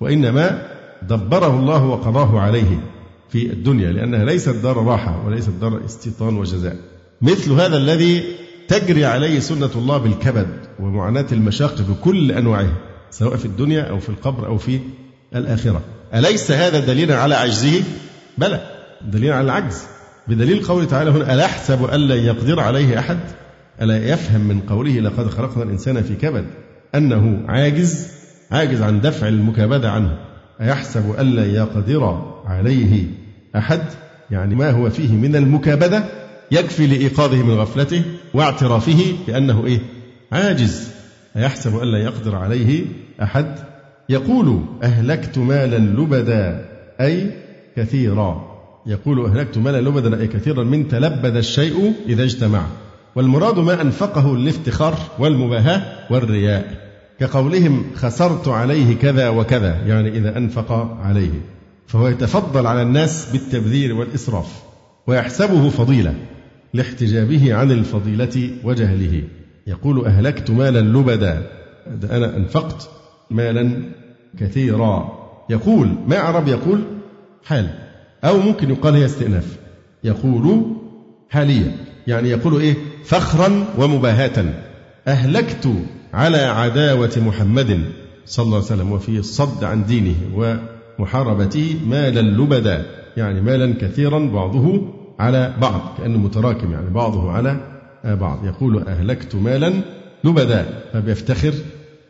وإنما 0.00 0.66
دبره 1.02 1.60
الله 1.60 1.84
وقضاه 1.84 2.40
عليه 2.40 2.80
في 3.28 3.52
الدنيا 3.52 3.92
لأنها 3.92 4.24
ليست 4.24 4.48
دار 4.48 4.76
راحة 4.76 5.26
وليست 5.26 5.50
دار 5.60 5.84
استيطان 5.84 6.36
وجزاء. 6.36 6.76
مثل 7.22 7.52
هذا 7.52 7.76
الذي 7.76 8.24
تجري 8.68 9.04
عليه 9.04 9.38
سنة 9.40 9.70
الله 9.76 9.98
بالكبد 9.98 10.48
ومعاناة 10.80 11.26
المشاق 11.32 11.82
بكل 11.82 12.32
أنواعها 12.32 12.76
سواء 13.10 13.36
في 13.36 13.44
الدنيا 13.44 13.82
أو 13.82 13.98
في 13.98 14.08
القبر 14.08 14.46
أو 14.46 14.58
في 14.58 14.80
الآخرة. 15.34 15.82
أليس 16.14 16.50
هذا 16.50 16.80
دليلا 16.80 17.16
على 17.16 17.34
عجزه؟ 17.34 17.82
بلى. 18.38 18.60
دليل 19.02 19.32
على 19.32 19.44
العجز. 19.44 19.82
بدليل 20.28 20.64
قوله 20.64 20.86
تعالى 20.86 21.10
هنا 21.10 21.34
ألا 21.34 21.44
أحسب 21.44 21.84
أن 21.84 22.00
لن 22.00 22.24
يقدر 22.24 22.60
عليه 22.60 22.98
أحد؟ 22.98 23.18
ألا 23.82 24.12
يفهم 24.12 24.40
من 24.40 24.60
قوله 24.60 25.00
لقد 25.00 25.30
خلقنا 25.30 25.62
الإنسان 25.62 26.02
في 26.02 26.14
كبد؟ 26.14 26.44
أنه 26.94 27.44
عاجز؟ 27.48 28.06
عاجز 28.50 28.82
عن 28.82 29.00
دفع 29.00 29.28
المكابدة 29.28 29.90
عنه. 29.90 30.18
أيحسب 30.60 31.10
أن 31.10 31.34
لن 31.34 31.54
يقدر 31.54 32.34
عليه 32.46 33.04
أحد؟ 33.56 33.82
يعني 34.30 34.54
ما 34.54 34.70
هو 34.70 34.90
فيه 34.90 35.12
من 35.12 35.36
المكابدة؟ 35.36 36.04
يكفي 36.50 36.86
لإيقاظه 36.86 37.42
من 37.42 37.54
غفلته 37.54 38.02
واعترافه 38.34 39.14
بأنه 39.26 39.66
إيه؟ 39.66 39.80
عاجز. 40.32 40.88
أيحسب 41.36 41.76
أن 41.76 41.92
لا 41.92 41.98
يقدر 41.98 42.36
عليه 42.36 42.84
أحد؟ 43.22 43.73
يقول 44.08 44.60
أهلكت 44.82 45.38
مالا 45.38 45.76
لبدا 45.76 46.68
أي 47.00 47.30
كثيرا. 47.76 48.54
يقول 48.86 49.24
أهلكت 49.26 49.58
مالا 49.58 49.88
لبدا 49.88 50.20
أي 50.20 50.26
كثيرا 50.26 50.64
من 50.64 50.88
تلبد 50.88 51.36
الشيء 51.36 51.92
إذا 52.08 52.24
اجتمع. 52.24 52.66
والمراد 53.16 53.58
ما 53.58 53.82
أنفقه 53.82 54.36
للافتخار 54.36 54.98
والمباهاة 55.18 56.12
والرياء. 56.12 56.84
كقولهم 57.20 57.84
خسرت 57.94 58.48
عليه 58.48 58.96
كذا 58.96 59.28
وكذا 59.28 59.76
يعني 59.86 60.08
إذا 60.08 60.38
أنفق 60.38 60.72
عليه. 61.02 61.40
فهو 61.86 62.08
يتفضل 62.08 62.66
على 62.66 62.82
الناس 62.82 63.28
بالتبذير 63.32 63.94
والإسراف 63.94 64.62
ويحسبه 65.06 65.68
فضيلة 65.68 66.14
لاحتجابه 66.74 67.54
عن 67.54 67.70
الفضيلة 67.70 68.50
وجهله. 68.64 69.22
يقول 69.66 70.06
أهلكت 70.06 70.50
مالا 70.50 70.80
لبدا 70.80 71.42
أنا 72.10 72.36
أنفقت 72.36 72.88
مالا 73.30 73.82
كثيرا. 74.38 75.24
يقول 75.50 75.88
ما 76.08 76.18
عرب 76.18 76.48
يقول؟ 76.48 76.80
حال. 77.44 77.70
أو 78.24 78.38
ممكن 78.38 78.70
يقال 78.70 78.94
هي 78.94 79.04
استئناف. 79.04 79.58
يقول 80.04 80.64
حاليا. 81.30 81.72
يعني 82.06 82.28
يقول 82.28 82.60
إيه؟ 82.60 82.74
فخرا 83.04 83.64
ومباهاة. 83.78 84.44
أهلكت 85.08 85.72
على 86.14 86.38
عداوة 86.38 87.12
محمد 87.16 87.80
صلى 88.26 88.44
الله 88.44 88.56
عليه 88.56 88.66
وسلم 88.66 88.92
وفي 88.92 89.18
الصد 89.18 89.64
عن 89.64 89.84
دينه 89.84 90.14
ومحاربته 90.98 91.80
مالا 91.86 92.20
لبدا. 92.20 92.86
يعني 93.16 93.40
مالا 93.40 93.74
كثيرا 93.80 94.18
بعضه 94.18 94.88
على 95.18 95.54
بعض 95.60 95.80
كأنه 95.98 96.18
متراكم 96.18 96.72
يعني 96.72 96.90
بعضه 96.90 97.30
على 97.32 97.56
بعض. 98.04 98.46
يقول 98.46 98.78
أهلكت 98.88 99.34
مالا 99.34 99.72
لبدا. 100.24 100.66
فبيفتخر 100.92 101.54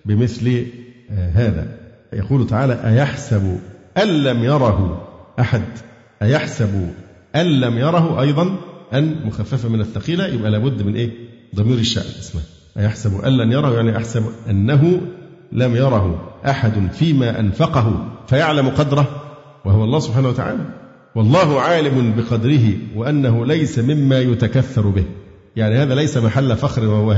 بمثل 0.05 0.66
هذا. 1.14 1.66
يقول 2.12 2.46
تعالى 2.46 2.81
أيحسب 2.85 3.59
أن 4.03 4.09
لم 4.09 4.44
يره 4.44 5.09
أحد. 5.40 5.62
أيحسب 6.22 6.88
أن 7.37 7.46
لم 7.46 7.79
يره 7.79 8.20
أيضا. 8.20 8.57
أن 8.92 9.27
مخففة 9.27 9.68
من 9.68 9.81
الثقيلة. 9.81 10.27
يبقى 10.27 10.50
لابد 10.50 10.83
من 10.83 10.94
إيه؟ 10.94 11.11
ضمير 11.55 11.79
الشأن. 11.79 12.18
اسمه. 12.20 12.40
أيحسب 12.79 13.20
أن 13.20 13.37
لن 13.37 13.53
يره. 13.53 13.74
يعني 13.74 13.96
أحسب 13.96 14.22
أنه 14.50 15.00
لم 15.53 15.77
يره 15.77 16.33
أحد 16.46 16.92
فيما 16.92 17.40
أنفقه. 17.40 18.07
فيعلم 18.27 18.68
قدره. 18.68 19.22
وهو 19.64 19.85
الله 19.85 19.98
سبحانه 19.98 20.29
وتعالى. 20.29 20.64
والله 21.14 21.61
عالم 21.61 22.14
بقدره. 22.16 22.72
وأنه 22.96 23.46
ليس 23.46 23.79
مما 23.79 24.20
يتكثر 24.20 24.88
به. 24.88 25.05
يعني 25.57 25.74
هذا 25.74 25.94
ليس 25.94 26.16
محل 26.16 26.57
فخر 26.57 26.87
وهو 26.87 27.12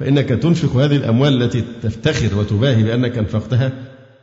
فإنك 0.00 0.28
تنفق 0.28 0.76
هذه 0.76 0.96
الأموال 0.96 1.42
التي 1.42 1.64
تفتخر 1.82 2.38
وتباهي 2.38 2.82
بأنك 2.82 3.18
أنفقتها 3.18 3.72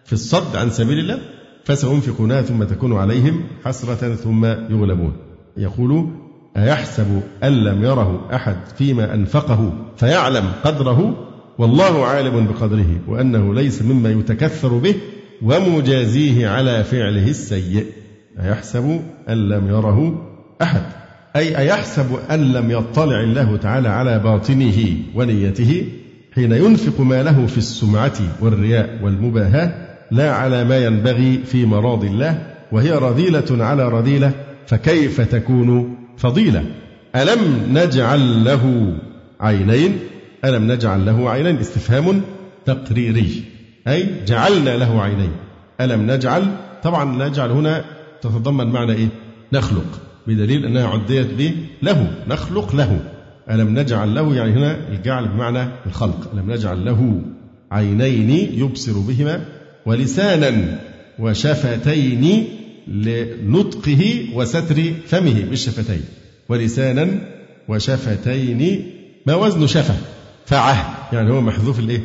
في 0.05 0.13
الصد 0.13 0.55
عن 0.55 0.69
سبيل 0.69 0.99
الله 0.99 1.19
فسينفقونها 1.63 2.41
ثم 2.41 2.63
تكون 2.63 2.97
عليهم 2.97 3.43
حسرة 3.65 4.15
ثم 4.15 4.45
يغلبون. 4.45 5.13
يقول 5.57 6.09
أيحسب 6.57 7.21
أن 7.43 7.51
لم 7.51 7.83
يره 7.83 8.29
أحد 8.35 8.57
فيما 8.77 9.13
أنفقه 9.13 9.73
فيعلم 9.97 10.51
قدره؟ 10.63 11.29
والله 11.57 12.05
عالم 12.05 12.47
بقدره 12.47 12.99
وأنه 13.07 13.53
ليس 13.53 13.81
مما 13.81 14.09
يتكثر 14.11 14.77
به 14.77 14.95
ومجازيه 15.41 16.47
على 16.47 16.83
فعله 16.83 17.29
السيء. 17.29 17.85
أيحسب 18.39 19.01
أن 19.29 19.49
لم 19.49 19.67
يره 19.67 20.27
أحد؟ 20.61 21.02
أي 21.35 21.57
أيحسب 21.57 22.05
أن 22.31 22.53
لم 22.53 22.71
يطلع 22.71 23.19
الله 23.19 23.57
تعالى 23.57 23.89
على 23.89 24.19
باطنه 24.19 24.97
ونيته 25.15 25.85
حين 26.35 26.51
ينفق 26.51 27.01
ماله 27.01 27.45
في 27.45 27.57
السمعة 27.57 28.13
والرياء 28.41 28.99
والمباهاة 29.03 29.71
لا 30.11 30.31
على 30.31 30.63
ما 30.63 30.85
ينبغي 30.85 31.39
في 31.45 31.65
مراض 31.65 32.03
الله 32.03 32.53
وهي 32.71 32.91
رذيلة 32.91 33.65
على 33.65 33.89
رذيلة 33.89 34.31
فكيف 34.67 35.21
تكون 35.21 35.95
فضيلة؟ 36.17 36.65
ألم 37.15 37.69
نجعل 37.77 38.45
له 38.45 38.93
عينين؟ 39.39 39.99
ألم 40.45 40.71
نجعل 40.71 41.05
له 41.05 41.29
عينين؟ 41.29 41.57
استفهام 41.57 42.21
تقريري. 42.65 43.43
أي 43.87 44.09
جعلنا 44.27 44.77
له 44.77 45.01
عينين. 45.01 45.31
ألم 45.81 46.11
نجعل؟ 46.11 46.43
طبعا 46.83 47.27
نجعل 47.27 47.51
هنا 47.51 47.85
تتضمن 48.21 48.67
معنى 48.67 48.93
إيه؟ 48.93 49.07
نخلق. 49.53 50.01
بدليل 50.27 50.65
أنها 50.65 50.87
عديت 50.87 51.33
به 51.33 51.53
له 51.81 52.13
نخلق 52.27 52.75
له. 52.75 52.99
ألم 53.51 53.79
نجعل 53.79 54.15
له 54.15 54.35
يعني 54.35 54.51
هنا 54.51 54.89
الجعل 54.89 55.27
بمعنى 55.27 55.69
الخلق. 55.85 56.31
ألم 56.33 56.51
نجعل 56.51 56.85
له 56.85 57.21
عينين 57.71 58.29
يبصر 58.59 58.99
بهما 58.99 59.45
ولسانا 59.85 60.79
وشفتين 61.19 62.47
لنطقه 62.87 64.29
وستر 64.33 64.93
فمه 65.07 65.41
بالشفتين. 65.49 66.01
ولسانا 66.49 67.07
وشفتين 67.67 68.91
ما 69.27 69.35
وزن 69.35 69.67
شفة 69.67 69.95
فعه. 70.45 71.09
يعني 71.13 71.31
هو 71.31 71.41
محذوف 71.41 71.79
الإيه؟ 71.79 72.01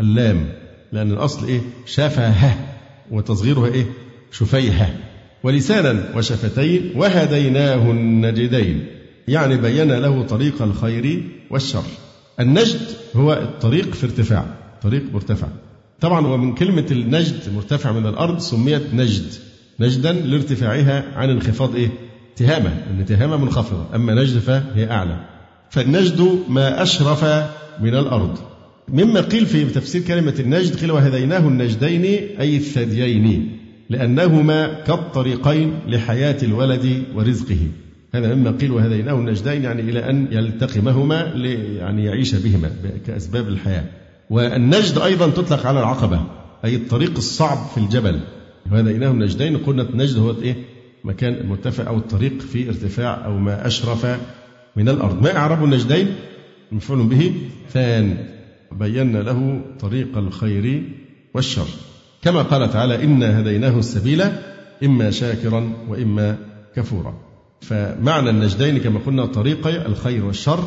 اللام. 0.00 0.48
لأن 0.92 1.12
الأصل 1.12 1.46
إيه؟ 1.46 1.60
شفه 1.86 2.54
وتصغيرها 3.10 3.66
إيه؟ 3.66 3.86
شفيهة 4.32 4.94
ولسانا 5.42 6.04
وشفتين 6.16 6.92
وهديناه 6.96 7.90
النجدين 7.90 8.86
يعني 9.28 9.56
بين 9.56 9.92
له 9.92 10.22
طريق 10.22 10.62
الخير 10.62 11.22
والشر. 11.50 11.84
النجد 12.40 12.80
هو 13.16 13.32
الطريق 13.32 13.94
في 13.94 14.04
ارتفاع 14.04 14.46
طريق 14.82 15.02
مرتفع. 15.12 15.48
طبعا 16.00 16.26
ومن 16.26 16.54
كلمة 16.54 16.86
النجد 16.90 17.54
مرتفع 17.54 17.92
من 17.92 18.06
الأرض 18.06 18.38
سميت 18.38 18.94
نجد. 18.94 19.32
نجدا 19.80 20.12
لارتفاعها 20.12 21.04
عن 21.14 21.30
انخفاض 21.30 21.74
إيه؟ 21.74 21.88
تهامة 22.36 22.70
أن 22.90 23.06
تهامة 23.06 23.36
منخفضة. 23.36 23.86
أما 23.94 24.14
نجد 24.14 24.38
فهي 24.38 24.90
أعلى. 24.90 25.16
فالنجد 25.70 26.38
ما 26.48 26.82
أشرف 26.82 27.24
من 27.80 27.94
الأرض. 27.94 28.38
مما 28.88 29.20
قيل 29.20 29.46
في 29.46 29.64
تفسير 29.64 30.02
كلمة 30.02 30.34
النجد 30.38 30.80
قيل 30.80 30.92
وهديناه 30.92 31.48
النجدين 31.48 32.04
أي 32.40 32.56
الثديين. 32.56 33.57
لأنهما 33.90 34.80
كالطريقين 34.86 35.72
لحياة 35.86 36.36
الولد 36.42 37.02
ورزقه. 37.14 37.58
هذا 38.14 38.34
مما 38.34 38.50
قيل 38.50 38.72
وهديناه 38.72 39.14
النجدين 39.14 39.64
يعني 39.64 39.82
إلى 39.82 40.10
أن 40.10 40.28
يلتقمهما 40.30 41.20
يعني 41.78 42.04
يعيش 42.04 42.34
بهما 42.34 42.70
كأسباب 43.06 43.48
الحياة. 43.48 43.84
والنجد 44.30 44.98
أيضا 44.98 45.30
تطلق 45.30 45.66
على 45.66 45.78
العقبة 45.78 46.20
أي 46.64 46.76
الطريق 46.76 47.16
الصعب 47.16 47.58
في 47.74 47.78
الجبل. 47.78 48.20
وهديناه 48.72 49.10
النجدين 49.10 49.56
قلنا 49.56 49.82
النجد 49.82 50.18
هو 50.18 50.34
إيه؟ 50.42 50.56
مكان 51.04 51.34
المرتفع 51.34 51.86
أو 51.86 51.96
الطريق 51.96 52.40
في 52.40 52.68
ارتفاع 52.68 53.24
أو 53.24 53.38
ما 53.38 53.66
أشرف 53.66 54.06
من 54.76 54.88
الأرض. 54.88 55.22
ما 55.22 55.36
أعرب 55.36 55.64
النجدين؟ 55.64 56.06
مفعول 56.72 57.06
به 57.06 57.32
ثان. 57.70 58.16
بينا 58.72 59.18
له 59.18 59.60
طريق 59.80 60.18
الخير 60.18 60.82
والشر. 61.34 61.66
كما 62.28 62.42
قال 62.42 62.70
تعالى 62.72 63.04
إنا 63.04 63.40
هديناه 63.40 63.78
السبيل 63.78 64.22
إما 64.84 65.10
شاكرا 65.10 65.72
وإما 65.88 66.36
كفورا. 66.76 67.14
فمعنى 67.60 68.30
النجدين 68.30 68.78
كما 68.78 69.00
قلنا 69.06 69.26
طريقي 69.26 69.86
الخير 69.86 70.24
والشر 70.24 70.64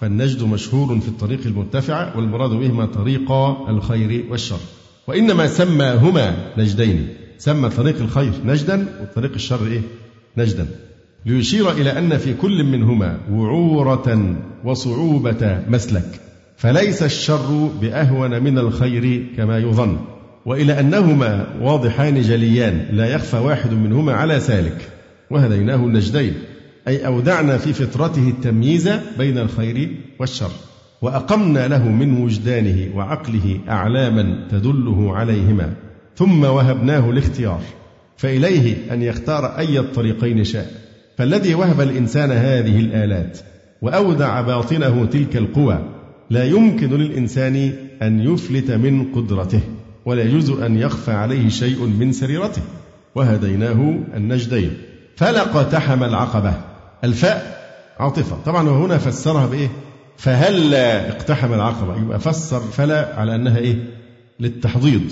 فالنجد 0.00 0.42
مشهور 0.42 1.00
في 1.00 1.08
الطريق 1.08 1.40
المرتفعة 1.46 2.16
والمراد 2.16 2.50
بهما 2.50 2.86
طريق 2.86 3.32
الخير 3.68 4.24
والشر. 4.30 4.58
وإنما 5.06 5.46
سماهما 5.46 6.36
نجدين. 6.58 7.08
سمى 7.38 7.68
طريق 7.68 8.00
الخير 8.00 8.32
نجدا 8.44 8.86
وطريق 9.02 9.32
الشر 9.34 9.66
إيه؟ 9.66 9.80
نجدا. 10.36 10.66
ليشير 11.26 11.70
إلى 11.70 11.98
أن 11.98 12.18
في 12.18 12.34
كل 12.34 12.64
منهما 12.64 13.18
وعورة 13.30 14.36
وصعوبة 14.64 15.62
مسلك. 15.68 16.20
فليس 16.56 17.02
الشر 17.02 17.70
بأهون 17.80 18.42
من 18.42 18.58
الخير 18.58 19.26
كما 19.36 19.58
يظن. 19.58 19.98
وإلى 20.46 20.80
أنهما 20.80 21.46
واضحان 21.60 22.20
جليان 22.20 22.86
لا 22.92 23.06
يخفى 23.06 23.36
واحد 23.36 23.72
منهما 23.72 24.12
على 24.12 24.40
سالك 24.40 24.88
وهديناه 25.30 25.76
النجدين 25.76 26.34
أي 26.88 27.06
أودعنا 27.06 27.58
في 27.58 27.72
فطرته 27.72 28.28
التمييز 28.28 28.90
بين 29.18 29.38
الخير 29.38 29.96
والشر. 30.20 30.50
وأقمنا 31.02 31.68
له 31.68 31.88
من 31.88 32.22
وجدانه 32.22 32.96
وعقله 32.96 33.60
أعلاما 33.68 34.48
تدله 34.50 35.16
عليهما. 35.16 35.72
ثم 36.16 36.44
وهبناه 36.44 37.10
الاختيار 37.10 37.60
فإليه 38.16 38.76
أن 38.92 39.02
يختار 39.02 39.58
أي 39.58 39.78
الطريقين 39.78 40.44
شاء. 40.44 40.66
فالذي 41.18 41.54
وهب 41.54 41.80
الإنسان 41.80 42.30
هذه 42.30 42.80
الآلات 42.80 43.38
وأودع 43.82 44.40
باطنه 44.40 45.04
تلك 45.04 45.36
القوى 45.36 45.78
لا 46.30 46.44
يمكن 46.44 46.90
للإنسان 46.90 47.72
أن 48.02 48.20
يفلت 48.20 48.70
من 48.70 49.12
قدرته. 49.12 49.60
ولا 50.06 50.22
يجوز 50.22 50.50
أن 50.50 50.76
يخفى 50.76 51.12
عليه 51.12 51.48
شيء 51.48 51.86
من 51.86 52.12
سريرته. 52.12 52.62
وهديناه 53.14 53.98
النجدين. 54.14 54.76
فلقتحم 55.16 56.04
العقبة. 56.04 56.54
الفاء 57.04 57.62
عاطفة. 57.98 58.36
طبعا 58.44 58.68
وهنا 58.68 58.98
فسرها 58.98 59.46
بإيه؟ 59.46 59.68
فهلا 60.16 61.08
اقتحم 61.08 61.52
العقبة. 61.52 61.96
يبقى 61.96 62.20
فسر 62.20 62.60
فلا 62.60 63.14
على 63.16 63.34
أنها 63.34 63.58
إيه؟ 63.58 63.76
للتحضيض. 64.40 65.02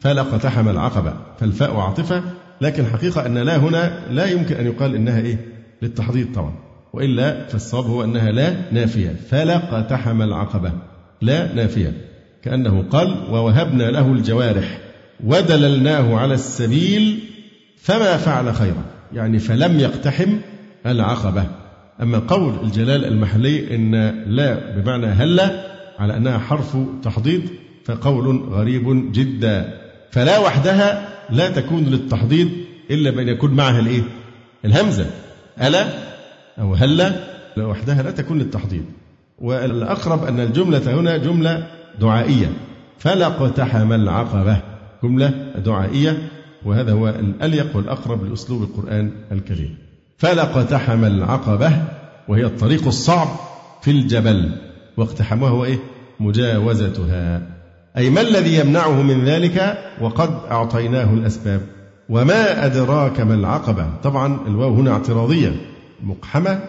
فلقتحم 0.00 0.68
العقبة. 0.68 1.14
فالفاء 1.40 1.76
عاطفة. 1.76 2.22
لكن 2.60 2.86
حقيقة 2.86 3.26
أن 3.26 3.38
لا 3.38 3.56
هنا 3.56 4.00
لا 4.10 4.26
يمكن 4.26 4.54
أن 4.54 4.66
يقال 4.66 4.94
إنها 4.94 5.20
إيه؟ 5.20 5.38
للتحضيض 5.82 6.26
طبعا. 6.34 6.52
وإلا 6.92 7.46
فالصواب 7.46 7.86
هو 7.86 8.04
أنها 8.04 8.30
لا 8.30 8.54
نافية. 8.72 9.16
فلقتحم 9.30 10.22
العقبة. 10.22 10.72
لا 11.22 11.54
نافية. 11.54 12.07
كأنه 12.42 12.84
قال 12.90 13.24
ووهبنا 13.30 13.90
له 13.90 14.12
الجوارح 14.12 14.78
ودللناه 15.24 16.16
على 16.16 16.34
السبيل 16.34 17.18
فما 17.76 18.16
فعل 18.16 18.54
خيرا. 18.54 18.84
يعني 19.12 19.38
فلم 19.38 19.80
يقتحم 19.80 20.36
العقبة. 20.86 21.46
أما 22.02 22.18
قول 22.18 22.54
الجلال 22.64 23.04
المحلي 23.04 23.74
إن 23.74 23.94
لا 24.26 24.76
بمعنى 24.76 25.06
هلا 25.06 25.64
على 25.98 26.16
أنها 26.16 26.38
حرف 26.38 26.76
تحضيض 27.02 27.42
فقول 27.84 28.42
غريب 28.50 29.12
جدا. 29.12 29.78
فلا 30.10 30.38
وحدها 30.38 31.08
لا 31.30 31.50
تكون 31.50 31.84
للتحضيض 31.84 32.48
إلا 32.90 33.10
بأن 33.10 33.28
يكون 33.28 33.50
معها 33.54 33.80
الإيه؟ 33.80 34.02
الهمزة. 34.64 35.06
ألا 35.62 35.88
أو 36.58 36.74
هلا 36.74 37.12
لوحدها 37.56 38.02
لا 38.02 38.10
تكون 38.10 38.38
للتحضيض. 38.38 38.84
والأقرب 39.38 40.24
أن 40.24 40.40
الجملة 40.40 41.00
هنا 41.00 41.16
جملة 41.16 41.77
دعائية. 42.00 42.52
فلا 42.98 43.26
اقتحم 43.26 43.92
العقبة. 43.92 44.56
جملة 45.02 45.52
دعائية 45.64 46.18
وهذا 46.64 46.92
هو 46.92 47.08
الأليق 47.08 47.76
والأقرب 47.76 48.24
لأسلوب 48.24 48.62
القرآن 48.62 49.10
الكريم. 49.32 49.76
فلا 50.18 50.42
اقتحم 50.42 51.04
العقبة 51.04 51.72
وهي 52.28 52.44
الطريق 52.44 52.86
الصعب 52.86 53.28
في 53.82 53.90
الجبل. 53.90 54.52
واقتحمها 54.96 55.48
هو 55.48 55.64
إيه؟ 55.64 55.78
مجاوزتها. 56.20 57.42
أي 57.96 58.10
ما 58.10 58.20
الذي 58.20 58.58
يمنعه 58.58 59.02
من 59.02 59.24
ذلك؟ 59.24 59.78
وقد 60.00 60.30
أعطيناه 60.50 61.12
الأسباب. 61.14 61.60
وما 62.08 62.66
أدراك 62.66 63.20
ما 63.20 63.34
العقبة؟ 63.34 63.86
طبعا 64.02 64.38
الواو 64.46 64.74
هنا 64.74 64.90
اعتراضية. 64.90 65.52
مقحمة 66.02 66.60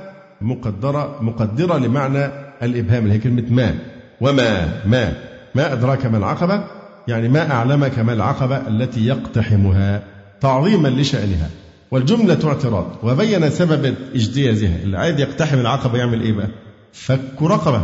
مقدرة 0.42 1.18
مقدرة 1.22 1.78
لمعنى 1.78 2.26
الإبهام 2.64 3.04
اللي 3.04 3.14
هي 3.14 3.20
كلمة 3.20 3.46
ما. 3.50 3.76
وما 4.22 4.82
ما 4.86 5.14
ما 5.56 5.74
أدراك 5.74 6.06
ما 6.06 6.18
العقبة؟ 6.18 6.64
يعني 7.08 7.30
ما 7.30 7.52
أعلمك 7.52 8.00
ما 8.00 8.14
العقبة 8.14 8.68
التي 8.68 9.06
يقتحمها؟ 9.06 10.04
تعظيما 10.42 10.88
لشأنها. 10.88 11.50
والجملة 11.92 12.40
اعتراض. 12.46 12.86
وبين 13.04 13.50
سبب 13.50 13.96
اجتيازها. 14.16 14.76
اللي 14.84 14.98
عايز 14.98 15.20
يقتحم 15.20 15.60
العقبة 15.60 15.98
يعمل 15.98 16.22
إيه 16.22 16.34
بقى؟ 16.34 16.48
فك 16.94 17.42
رقبة 17.42 17.84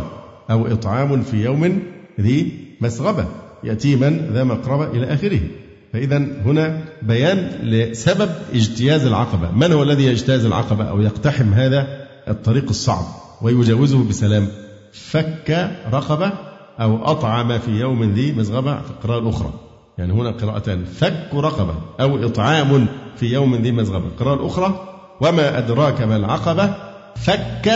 أو 0.50 0.66
إطعام 0.66 1.22
في 1.22 1.44
يوم 1.44 1.82
ذي 2.20 2.52
مسغبة. 2.80 3.24
يتيما 3.64 4.28
ذا 4.32 4.44
مقربة 4.44 4.86
إلى 4.86 5.14
آخره. 5.14 5.40
فإذا 5.92 6.16
هنا 6.44 6.80
بيان 7.02 7.50
لسبب 7.62 8.30
اجتياز 8.54 9.06
العقبة. 9.06 9.50
من 9.50 9.72
هو 9.72 9.82
الذي 9.82 10.06
يجتاز 10.06 10.44
العقبة 10.44 10.84
أو 10.84 11.00
يقتحم 11.00 11.52
هذا؟ 11.54 12.06
الطريق 12.28 12.68
الصعب. 12.68 13.04
ويجاوزه 13.42 14.08
بسلام. 14.08 14.48
فك 14.96 15.70
رقبة 15.92 16.32
أو 16.80 17.04
أطعم 17.04 17.58
في 17.58 17.70
يوم 17.70 18.02
ذي 18.02 18.32
مسغبة 18.32 18.80
في 18.80 18.90
القراءة 18.90 19.18
الأخرى 19.18 19.52
يعني 19.98 20.12
هنا 20.12 20.30
قراءتان. 20.30 20.84
فك 20.84 21.28
رقبة 21.34 21.74
أو 22.00 22.26
إطعام 22.26 22.86
في 23.16 23.26
يوم 23.26 23.54
ذي 23.54 23.72
مسغبة 23.72 24.06
القراءة 24.06 24.34
الأخرى 24.34 24.88
وما 25.20 25.58
أدراك 25.58 26.00
ما 26.00 26.16
العقبة؟ 26.16 26.74
فك 27.16 27.72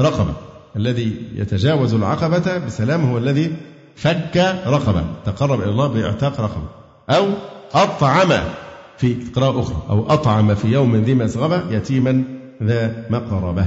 رقبة. 0.00 0.32
الذي 0.76 1.22
يتجاوز 1.34 1.94
العقبة 1.94 2.58
بسلام 2.58 3.10
هو 3.10 3.18
الذي 3.18 3.56
فك 3.96 4.62
رقبة 4.66 5.04
تقرب 5.24 5.60
إلى 5.60 5.70
الله 5.70 5.86
بإعتاق 5.86 6.40
رقبة. 6.40 6.68
أو 7.10 7.26
أطعم 7.74 8.28
في 8.96 9.16
قراءة 9.36 9.60
أخرى. 9.60 9.82
أو 9.90 10.06
أطعم 10.06 10.54
في 10.54 10.68
يوم 10.68 10.96
ذي 10.96 11.14
مسغبة 11.14 11.70
يتيما 11.70 12.24
ذا 12.62 13.06
مقربة. 13.10 13.66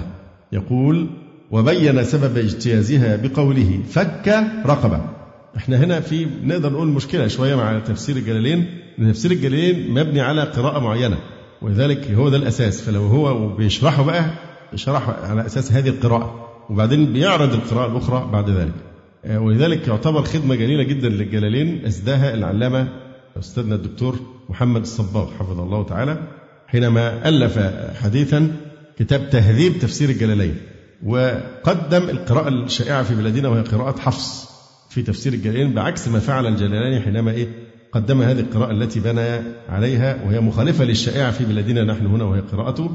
يقول 0.52 1.08
وبين 1.52 2.04
سبب 2.04 2.38
اجتيازها 2.38 3.16
بقوله 3.16 3.80
فك 3.90 4.44
رقبة. 4.66 5.02
إحنا 5.58 5.78
هنا 5.78 6.00
في 6.00 6.28
نقدر 6.44 6.72
نقول 6.74 6.88
مشكلة 6.88 7.28
شوية 7.28 7.56
مع 7.56 7.80
تفسير 7.80 8.18
الجلالين 8.18 8.66
ان 9.00 9.14
تفسير 9.14 9.32
الجلالين 9.32 9.92
مبني 9.94 10.22
على 10.22 10.44
قراءة 10.44 10.80
معينة 10.80 11.18
ولذلك 11.62 12.12
هو 12.12 12.30
ده 12.30 12.38
الأساس. 12.38 12.82
فلو 12.82 13.02
هو 13.02 13.48
بيشرحه 13.56 14.04
بقى 14.04 14.26
شرح 14.76 15.10
على 15.10 15.46
أساس 15.46 15.72
هذه 15.72 15.90
القراءة 15.90 16.50
وبعدين 16.70 17.14
بيعرض 17.14 17.54
القراءة 17.54 17.92
الأخرى 17.92 18.30
بعد 18.32 18.50
ذلك. 18.50 18.74
آه، 19.26 19.40
ولذلك 19.40 19.88
يعتبر 19.88 20.24
خدمة 20.24 20.56
جليلة 20.56 20.84
جدا 20.84 21.10
للجلالين 21.10 21.86
أسداها 21.86 22.34
العلامة 22.34 22.88
أستاذنا 23.40 23.76
الدكتور 23.76 24.16
محمد 24.50 24.82
الصباغ 24.82 25.32
حفظه 25.40 25.64
الله 25.64 25.84
تعالى 25.84 26.18
حينما 26.68 27.30
ألف 27.30 27.60
حديثا 28.04 28.52
كتاب 29.00 29.30
تهذيب 29.30 29.80
تفسير 29.80 30.10
الجلالين. 30.10 30.56
وقدم 31.06 32.10
القراءة 32.10 32.50
الشائعة 32.50 33.04
في 33.04 33.16
بلادنا 33.16 33.48
وهي 33.50 33.62
قراءة 33.62 34.00
حفص 34.00 34.50
في 34.90 35.02
تفسير 35.02 35.34
الجلالين 35.34 35.74
بعكس 35.74 36.08
ما 36.08 36.20
فعل 36.20 36.48
الجلالين 36.48 37.02
حينما 37.02 37.32
إيه؟ 37.32 37.48
قدم 37.92 38.22
هذه 38.22 38.40
القراءة 38.40 38.72
التي 38.72 39.00
بنى 39.00 39.42
عليها 39.70 40.18
وهي 40.26 40.40
مخالفة 40.40 40.84
للشائعة 40.84 41.32
في 41.32 41.46
بلادنا 41.46 41.84
نحن 41.84 42.06
هنا 42.06 42.24
وهي 42.24 42.40
قراءة 42.40 42.90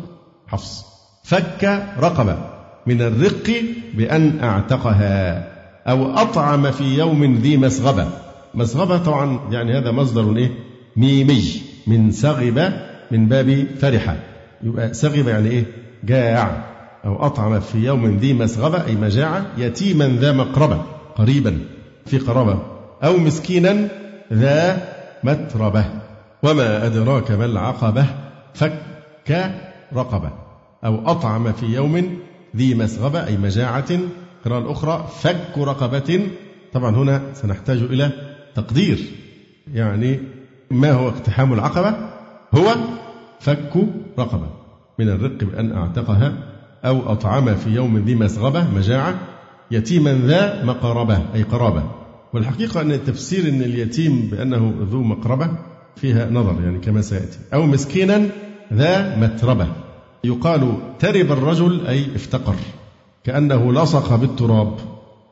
حفص. 0.47 0.85
فك 1.25 1.83
رقبة 1.99 2.39
من 2.87 3.03
الرق 3.03 3.51
بأن 3.95 4.41
أعتقها 4.43 5.49
أو 5.87 6.11
أطعم 6.15 6.71
في 6.71 6.85
يوم 6.99 7.37
ذي 7.37 7.57
مسغبة. 7.57 8.09
مسغبة 8.55 8.99
طبعا 8.99 9.41
يعني 9.51 9.79
هذا 9.79 9.91
مصدر 9.91 10.37
إيه؟ 10.37 10.51
ميمي 10.97 11.45
من 11.87 12.11
سغب 12.11 12.73
من 13.11 13.29
باب 13.29 13.67
فرحة. 13.81 14.17
يبقى 14.63 14.95
سغب 14.95 15.29
يعني 15.29 15.51
إيه؟ 15.51 15.65
جاع 16.05 16.74
أو 17.05 17.27
أطعم 17.27 17.61
في 17.61 17.79
يوم 17.79 18.17
ذي 18.17 18.33
مسغبة 18.33 18.87
أي 18.87 18.95
مجاعة 18.95 19.47
يتيما 19.59 20.09
ذا 20.09 20.33
مقربة 20.33 20.83
قريبا 21.17 21.59
في 22.07 22.19
قرابة 22.19 22.59
أو 23.05 23.17
مسكينا 23.17 23.89
ذا 24.33 24.89
متربة. 25.25 25.85
وما 26.43 26.87
أدراك 26.87 27.31
ما 27.31 27.45
العقبة؟ 27.45 28.07
فك 28.55 29.53
رقبة. 29.95 30.31
أو 30.85 31.11
أطعم 31.11 31.53
في 31.53 31.67
يوم 31.67 32.19
ذي 32.57 32.75
مسغبة 32.75 33.27
أي 33.27 33.37
مجاعة. 33.37 33.91
القراءة 34.47 34.65
الأخرى 34.65 35.09
فك 35.21 35.59
رقبة. 35.59 36.29
طبعا 36.73 36.97
هنا 36.97 37.23
سنحتاج 37.35 37.79
إلى 37.79 38.11
تقدير. 38.55 38.99
يعني 39.73 40.21
ما 40.71 40.93
هو 40.93 41.09
اقتحام 41.09 41.53
العقبة؟ 41.53 41.97
هو 42.55 42.75
فك 43.41 43.73
رقبة. 44.19 44.47
من 44.99 45.09
الرق 45.09 45.45
بأن 45.45 45.73
أعتقها 45.73 46.54
أو 46.85 47.13
أطعم 47.13 47.55
في 47.55 47.71
يوم 47.71 47.99
ذي 47.99 48.15
مسغبة 48.15 48.67
مجاعة 48.77 49.15
يتيما 49.71 50.13
ذا 50.13 50.65
مقربة 50.65 51.19
أي 51.35 51.43
قرابة. 51.43 51.83
والحقيقة 52.33 52.81
أن 52.81 52.93
التفسير 52.93 53.49
أن 53.49 53.63
اليتيم 53.63 54.29
بأنه 54.33 54.75
ذو 54.91 55.03
مقربة 55.03 55.49
فيها 55.97 56.31
نظر 56.31 56.63
يعني 56.65 56.79
كما 56.79 57.01
سيأتي. 57.01 57.39
أو 57.55 57.67
مسكينا 57.67 58.27
ذا 58.73 59.17
متربة. 59.17 59.67
يقال 60.25 60.75
ترب 60.99 61.33
الرجل 61.33 61.87
أي 61.87 62.07
افتقر 62.15 62.57
كأنه 63.25 63.73
لصق 63.73 64.17
بالتراب. 64.17 64.75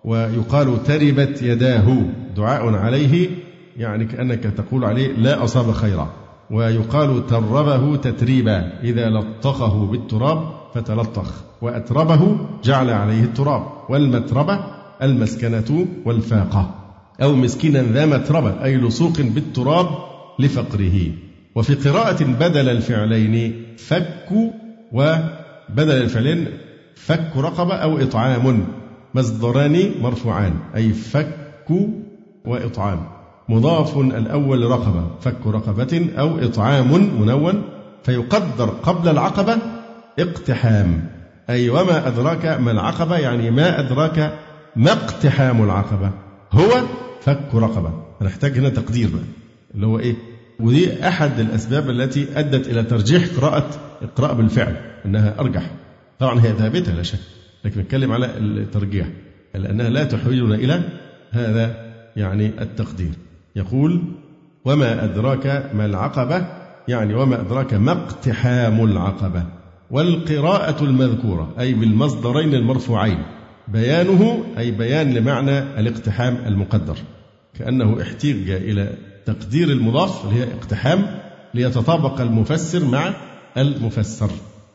ويقال 0.04 0.82
تربت 0.82 1.42
يداه 1.42 1.96
دعاء 2.36 2.74
عليه 2.74 3.30
يعني 3.76 4.04
كأنك 4.04 4.42
تقول 4.42 4.84
عليه 4.84 5.08
لا 5.08 5.44
أصاب 5.44 5.72
خيرا. 5.72 6.10
ويقال 6.50 7.26
تربه 7.26 7.96
تتريبا 7.96 8.80
إذا 8.82 9.10
لطخه 9.10 9.86
بالتراب. 9.86 10.61
فتلطخ 10.74 11.42
وأتربه 11.62 12.36
جعل 12.64 12.90
عليه 12.90 13.22
التراب 13.22 13.62
والمتربة 13.88 14.60
المسكنة 15.02 15.86
والفاقة. 16.04 16.74
أو 17.22 17.34
مسكينا 17.34 17.82
ذا 17.82 18.06
متربة 18.06 18.64
أي 18.64 18.76
لصوق 18.76 19.20
بالتراب 19.20 19.86
لفقره. 20.38 21.12
وفي 21.54 21.74
قراءة 21.74 22.24
بدل 22.24 22.68
الفعلين 22.68 23.62
فك 23.76 24.28
وبدل 24.92 25.92
الفعلين 26.02 26.46
فك 26.94 27.30
رقبة 27.36 27.74
أو 27.74 27.98
إطعام. 27.98 28.64
مصدران 29.14 29.90
مرفوعان 30.02 30.52
أي 30.76 30.92
فك 30.92 31.42
وإطعام 32.44 33.06
مضاف 33.48 33.98
الأول 33.98 34.70
رقبة 34.70 35.04
فك 35.20 35.46
رقبة 35.46 36.06
أو 36.18 36.38
إطعام 36.38 36.92
منون 37.20 37.62
فيقدر 38.04 38.66
قبل 38.82 39.08
العقبة 39.08 39.56
اقتحام. 40.18 41.08
أي 41.50 41.70
وما 41.70 42.08
أدراك 42.08 42.46
ما 42.46 42.70
العقبة 42.70 43.16
يعني 43.16 43.50
ما 43.50 43.80
أدراك 43.80 44.38
ما 44.76 44.92
اقتحام 44.92 45.64
العقبة. 45.64 46.10
هو 46.52 46.82
فك 47.20 47.54
رقبة. 47.54 47.92
هنحتاج 48.20 48.58
هنا 48.58 48.68
تقدير 48.68 49.08
بقى. 49.08 49.24
اللي 49.74 49.86
هو 49.86 49.98
إيه؟ 49.98 50.14
ودي 50.60 51.08
أحد 51.08 51.38
الأسباب 51.40 51.90
التي 51.90 52.26
أدت 52.36 52.68
إلى 52.68 52.82
ترجيح 52.82 53.24
قراءة 53.36 53.70
القراءة 54.02 54.32
بالفعل 54.32 54.76
أنها 55.06 55.34
أرجح. 55.40 55.70
طبعا 56.18 56.40
هي 56.40 56.52
ثابتة 56.52 56.92
لا 56.92 57.02
شك. 57.02 57.18
لكن 57.64 57.80
نتكلم 57.80 58.12
على 58.12 58.26
الترجيح 58.26 59.06
لأنها 59.54 59.88
لا 59.88 60.04
تحويلنا 60.04 60.54
إلى 60.54 60.82
هذا 61.30 61.76
يعني 62.16 62.46
التقدير. 62.60 63.12
يقول 63.56 64.02
وما 64.64 65.04
أدراك 65.04 65.70
ما 65.74 65.86
العقبة؟ 65.86 66.46
يعني 66.88 67.14
وما 67.14 67.40
أدراك 67.40 67.74
ما 67.74 67.92
اقتحام 67.92 68.84
العقبة. 68.84 69.44
والقراءة 69.92 70.84
المذكورة 70.84 71.54
أي 71.60 71.74
بالمصدرين 71.74 72.54
المرفوعين. 72.54 73.22
بيانه 73.68 74.44
أي 74.58 74.70
بيان 74.70 75.14
لمعنى 75.14 75.58
الاقتحام 75.58 76.36
المقدر. 76.46 76.96
كأنه 77.58 78.02
احتيج 78.02 78.50
إلى 78.50 78.92
تقدير 79.26 79.68
المضاف 79.68 80.24
اللي 80.24 80.40
هي 80.40 80.44
اقتحام 80.44 81.06
ليتطابق 81.54 82.20
المفسر 82.20 82.84
مع 82.84 83.14
المفسر. 83.56 84.30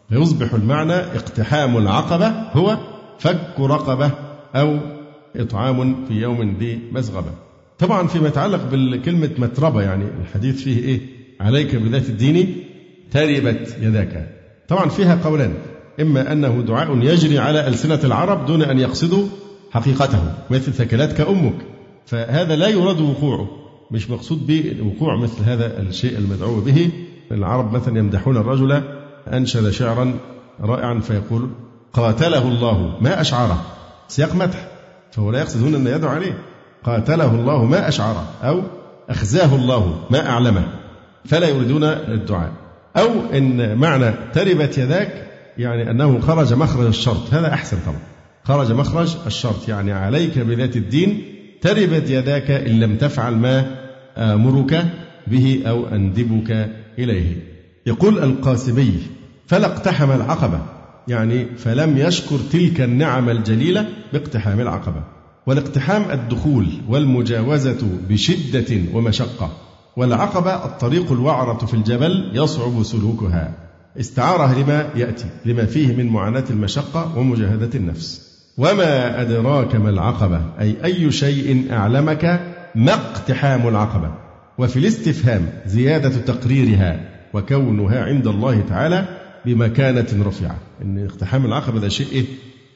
فيصبح 0.09 0.53
المعنى 0.53 0.93
اقتحام 0.93 1.77
العقبة 1.77 2.27
هو 2.29 2.77
فك 3.19 3.59
رقبة 3.59 4.11
أو 4.55 4.79
إطعام 5.35 6.05
في 6.05 6.13
يوم 6.13 6.57
ذي 6.59 6.79
مسغبة. 6.91 7.31
طبعا 7.79 8.07
فيما 8.07 8.27
يتعلق 8.27 8.69
بالكلمة 8.71 9.29
متربة 9.37 9.81
يعني 9.81 10.05
الحديث 10.21 10.63
فيه 10.63 10.77
إيه؟ 10.77 11.01
عليك 11.41 11.75
بذات 11.75 12.09
الدين 12.09 12.63
تربت 13.11 13.77
يداك. 13.81 14.36
طبعا 14.67 14.89
فيها 14.89 15.19
قولان. 15.23 15.53
إما 16.01 16.31
أنه 16.31 16.61
دعاء 16.61 16.97
يجري 16.97 17.39
على 17.39 17.67
ألسنة 17.67 17.99
العرب 18.03 18.45
دون 18.45 18.61
أن 18.61 18.79
يقصدوا 18.79 19.27
حقيقته. 19.71 20.33
مثل 20.49 20.73
ثكلتك 20.73 21.21
أمك. 21.21 21.55
فهذا 22.05 22.55
لا 22.55 22.67
يراد 22.67 23.01
وقوعه. 23.01 23.47
مش 23.91 24.09
مقصود 24.09 24.47
به 24.47 24.75
وقوع 24.83 25.17
مثل 25.17 25.43
هذا 25.43 25.81
الشيء 25.81 26.17
المدعو 26.17 26.61
به. 26.61 26.89
العرب 27.31 27.73
مثلا 27.73 27.99
يمدحون 27.99 28.37
الرجل 28.37 28.81
أنشد 29.27 29.69
شعرا 29.69 30.13
رائعا 30.61 30.99
فيقول 30.99 31.49
قاتله 31.93 32.47
الله 32.47 32.97
ما 33.01 33.21
أشعره. 33.21 33.61
سياق 34.07 34.35
مدح. 34.35 34.67
فهو 35.11 35.31
لا 35.31 35.39
يقصد 35.39 35.63
هنا 35.63 35.77
أن 35.77 35.87
يدعو 35.87 36.11
عليه. 36.11 36.37
قاتله 36.83 37.35
الله 37.35 37.65
ما 37.65 37.87
أشعره. 37.87 38.25
أو 38.43 38.61
أخزاه 39.09 39.55
الله 39.55 39.99
ما 40.09 40.29
أعلمه. 40.29 40.63
فلا 41.25 41.47
يريدون 41.47 41.83
الدعاء. 41.83 42.51
أو 42.97 43.09
إن 43.33 43.77
معنى 43.77 44.13
تربت 44.33 44.77
يداك 44.77 45.27
يعني 45.57 45.91
أنه 45.91 46.19
خرج 46.19 46.53
مخرج 46.53 46.85
الشرط. 46.85 47.33
هذا 47.33 47.53
أحسن 47.53 47.77
طبعا. 47.85 47.99
خرج 48.43 48.71
مخرج 48.71 49.15
الشرط. 49.25 49.69
يعني 49.69 49.91
عليك 49.91 50.39
بذات 50.39 50.75
الدين 50.75 51.21
تربت 51.61 52.09
يداك 52.09 52.51
إن 52.51 52.79
لم 52.79 52.95
تفعل 52.95 53.33
ما 53.33 53.65
آمرك 54.17 54.85
به 55.27 55.63
أو 55.67 55.87
أندبك 55.87 56.69
إليه. 56.99 57.35
يقول 57.85 58.19
القاسمي 58.19 58.93
فلا 59.47 59.65
اقتحم 59.65 60.11
العقبة. 60.11 60.61
يعني 61.07 61.45
فلم 61.57 61.97
يشكر 61.97 62.37
تلك 62.51 62.81
النعم 62.81 63.29
الجليلة 63.29 63.85
باقتحام 64.13 64.59
العقبة. 64.59 65.03
والاقتحام 65.47 66.11
الدخول 66.11 66.67
والمجاوزة 66.89 67.87
بشدة 68.09 68.81
ومشقة. 68.93 69.51
والعقبة 69.97 70.65
الطريق 70.65 71.11
الوعرة 71.11 71.65
في 71.65 71.73
الجبل 71.73 72.31
يصعب 72.33 72.83
سلوكها. 72.83 73.51
استعارها 73.99 74.55
لما 74.63 74.89
يأتي 74.95 75.25
لما 75.45 75.65
فيه 75.65 75.95
من 75.95 76.07
معاناة 76.07 76.43
المشقة 76.49 77.17
ومجاهدة 77.17 77.69
النفس. 77.75 78.27
وما 78.57 79.21
أدراك 79.21 79.75
ما 79.75 79.89
العقبة؟ 79.89 80.41
أي 80.59 80.75
أي 80.83 81.11
شيء 81.11 81.67
أعلمك 81.71 82.41
ما 82.75 82.93
اقتحام 82.93 83.67
العقبة؟ 83.67 84.11
وفي 84.57 84.79
الاستفهام 84.79 85.49
زيادة 85.65 86.09
تقريرها 86.09 86.99
وكونها 87.33 88.03
عند 88.03 88.27
الله 88.27 88.61
تعالى 88.69 89.05
بمكانة 89.45 90.07
رفيعة. 90.25 90.55
إن 90.81 91.05
اقتحام 91.05 91.45
العقبة 91.45 91.79
ده 91.79 91.89
شيء 91.89 92.25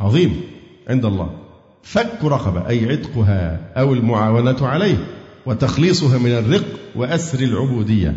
عظيم 0.01 0.41
عند 0.89 1.05
الله. 1.05 1.29
فك 1.83 2.23
رقبة 2.23 2.67
أي 2.69 2.91
عتقها 2.91 3.59
أو 3.77 3.93
المعاونة 3.93 4.67
عليه. 4.67 4.97
وتخليصها 5.45 6.17
من 6.17 6.31
الرق 6.31 6.65
وأسر 6.95 7.39
العبودية 7.39 8.15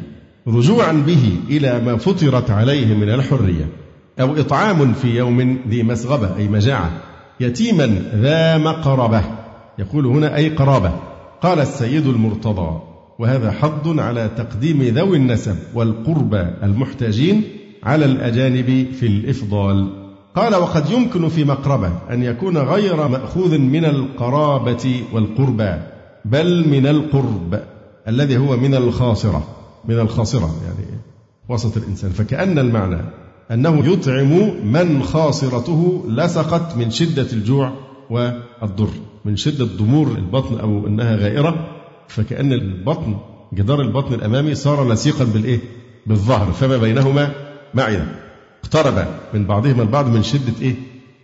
رجوعا 0.48 0.92
به 0.92 1.32
إلى 1.50 1.80
ما 1.80 1.96
فطرت 1.96 2.50
عليه 2.50 2.94
من 2.94 3.08
الحرية 3.08 3.68
أو 4.20 4.36
إطعام 4.36 4.92
في 4.92 5.16
يوم 5.16 5.58
ذي 5.68 5.82
مسغبة 5.82 6.36
أي 6.36 6.48
مجاعة 6.48 6.90
يتيما 7.40 7.86
ذا 8.14 8.58
مقربة 8.58 9.22
يقول 9.78 10.06
هنا 10.06 10.36
أي 10.36 10.48
قرابة 10.48 10.92
قال 11.42 11.60
السيد 11.60 12.06
المرتضى 12.06 12.80
وهذا 13.18 13.50
حض 13.50 14.00
على 14.00 14.30
تقديم 14.36 14.82
ذوي 14.82 15.16
النسب 15.16 15.56
والقربى 15.74 16.46
المحتاجين 16.62 17.42
على 17.82 18.04
الأجانب 18.04 18.86
في 19.00 19.06
الإفضال. 19.06 19.88
قال 20.36 20.54
وقد 20.54 20.90
يمكن 20.90 21.28
في 21.28 21.44
مقربة 21.44 21.92
أن 22.10 22.22
يكون 22.22 22.58
غير 22.58 23.08
مأخوذ 23.08 23.58
من 23.58 23.84
القرابة 23.84 25.02
والقربى. 25.12 25.93
بل 26.24 26.68
من 26.68 26.86
القرب 26.86 27.60
الذي 28.08 28.36
هو 28.36 28.56
من 28.56 28.74
الخاصرة 28.74 29.46
من 29.84 30.00
الخاصرة 30.00 30.54
يعني 30.64 31.00
وسط 31.48 31.76
الإنسان. 31.76 32.10
فكأن 32.10 32.58
المعنى 32.58 33.00
أنه 33.50 33.92
يطعم 33.92 34.50
من 34.72 35.02
خاصرته 35.02 36.04
لسقت 36.08 36.76
من 36.76 36.90
شدة 36.90 37.26
الجوع 37.32 37.72
والضر 38.10 38.88
من 39.24 39.36
شدة 39.36 39.64
ضمور 39.64 40.08
البطن 40.08 40.58
أو 40.60 40.86
أنها 40.86 41.16
غائرة. 41.16 41.68
فكأن 42.08 42.52
البطن 42.52 43.16
جدار 43.54 43.80
البطن 43.80 44.14
الأمامي 44.14 44.54
صار 44.54 44.92
لصيقا 44.92 45.24
بالإيه؟ 45.24 45.60
بالظهر. 46.06 46.52
فما 46.52 46.76
بينهما 46.76 47.30
معدة 47.74 48.06
اقترب 48.64 49.06
من 49.34 49.46
بعضهما 49.46 49.82
البعض 49.82 50.08
من 50.08 50.22
شدة 50.22 50.52
إيه؟ 50.62 50.74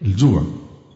الجوع. 0.02 0.42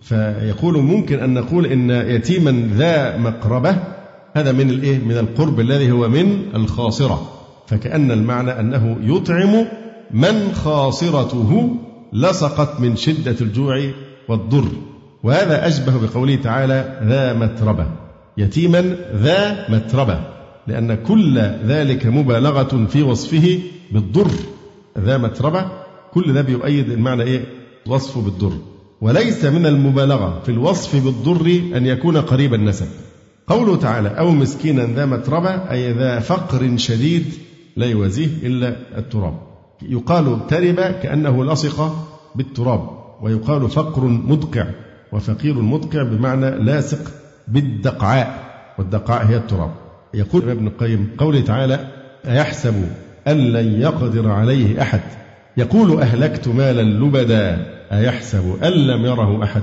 فيقول 0.03 0.79
ممكن 0.79 1.19
أن 1.19 1.35
نقول 1.35 1.67
إن 1.67 1.91
يتيما 1.91 2.69
ذا 2.75 3.19
مقربة 3.19 3.94
هذا 4.37 4.53
من 4.53 4.71
الإيه؟ 4.71 4.99
من 4.99 5.19
القرب 5.19 5.61
الذي 5.61 5.91
هو 5.91 6.09
من 6.09 6.43
الخاصرة. 6.55 7.31
فكأن 7.67 8.11
المعنى 8.11 8.61
أنه 8.61 8.97
يطعم 9.03 9.67
من 10.11 10.53
خاصرته 10.55 11.77
لصقت 12.13 12.81
من 12.81 12.97
شدة 12.97 13.37
الجوع 13.41 13.91
والضر. 14.29 14.69
وهذا 15.23 15.69
أشبه 15.69 16.07
بقوله 16.07 16.37
تعالى 16.37 17.01
ذا 17.05 17.33
متربة. 17.33 17.87
يتيما 18.39 18.97
ذا 19.17 19.71
متربة. 19.71 20.21
لأن 20.67 20.95
كل 20.95 21.39
ذلك 21.67 22.07
مبالغة 22.07 22.87
في 22.87 23.03
وصفه 23.03 23.59
بالضر. 23.93 24.31
ذا 24.99 25.19
متربة 25.19 25.65
كل 26.13 26.33
ده 26.33 26.43
بيؤيد 26.43 26.91
المعنى 26.91 27.23
إيه؟ 27.23 27.45
وصفه 27.87 28.21
بالضر. 28.21 28.53
وليس 29.01 29.45
من 29.45 29.67
المبالغة 29.67 30.41
في 30.45 30.49
الوصف 30.49 31.05
بالضر 31.05 31.61
أن 31.77 31.87
يكون 31.87 32.17
قريب 32.17 32.55
النسب. 32.55 32.87
قوله 33.47 33.77
تعالى 33.77 34.09
أو 34.09 34.31
مسكينا 34.31 34.87
ذا 34.87 35.07
متربة 35.07 35.71
أي 35.71 35.93
ذا 35.93 36.19
فقر 36.19 36.77
شديد 36.77 37.25
لا 37.77 37.87
يوازيه 37.87 38.47
إلا 38.47 38.77
التراب. 38.99 39.35
يقال 39.83 40.47
ترب 40.47 40.75
كأنه 40.75 41.45
لصق 41.45 42.09
بالتراب 42.35 42.89
ويقال 43.23 43.69
فقر 43.69 44.05
مدقع 44.05 44.67
وفقير 45.13 45.55
مدقع 45.55 46.03
بمعنى 46.03 46.51
لاصق 46.51 47.11
بالدقعاء 47.49 48.45
والدقعاء 48.79 49.27
هي 49.27 49.37
التراب. 49.37 49.71
يقول 50.15 50.51
ابن 50.51 50.67
القيم 50.67 51.11
قوله 51.19 51.41
تعالى 51.41 51.91
أيحسب 52.27 52.75
أن 53.29 53.37
لن 53.37 53.81
يقدر 53.81 54.31
عليه 54.31 54.83
أحد؟ 54.83 55.01
يقول 55.57 56.01
أهلكت 56.01 56.49
مالا 56.49 56.83
لبدا 56.83 57.67
أيحسب 57.93 58.59
أن 58.63 58.73
لم 58.73 59.05
يره 59.05 59.45
أحد؟ 59.45 59.63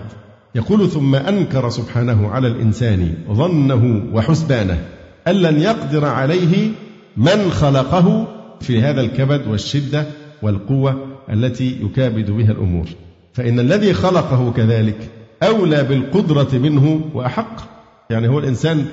يقول 0.55 0.89
ثم 0.89 1.15
أنكر 1.15 1.69
سبحانه 1.69 2.29
على 2.29 2.47
الإنسان 2.47 3.13
ظنه 3.31 4.03
وحسبانه 4.13 4.79
أن 5.27 5.35
لن 5.35 5.61
يقدر 5.61 6.05
عليه 6.05 6.69
من 7.17 7.51
خلقه 7.51 8.27
في 8.61 8.81
هذا 8.81 9.01
الكبد 9.01 9.47
والشدة 9.47 10.05
والقوة 10.41 11.05
التي 11.29 11.77
يكابد 11.81 12.31
بها 12.31 12.51
الأمور. 12.51 12.85
فإن 13.33 13.59
الذي 13.59 13.93
خلقه 13.93 14.51
كذلك 14.51 15.09
أولى 15.43 15.83
بالقدرة 15.83 16.49
منه 16.53 17.01
وأحق. 17.13 17.55
يعني 18.09 18.27
هو 18.27 18.39
الإنسان 18.39 18.85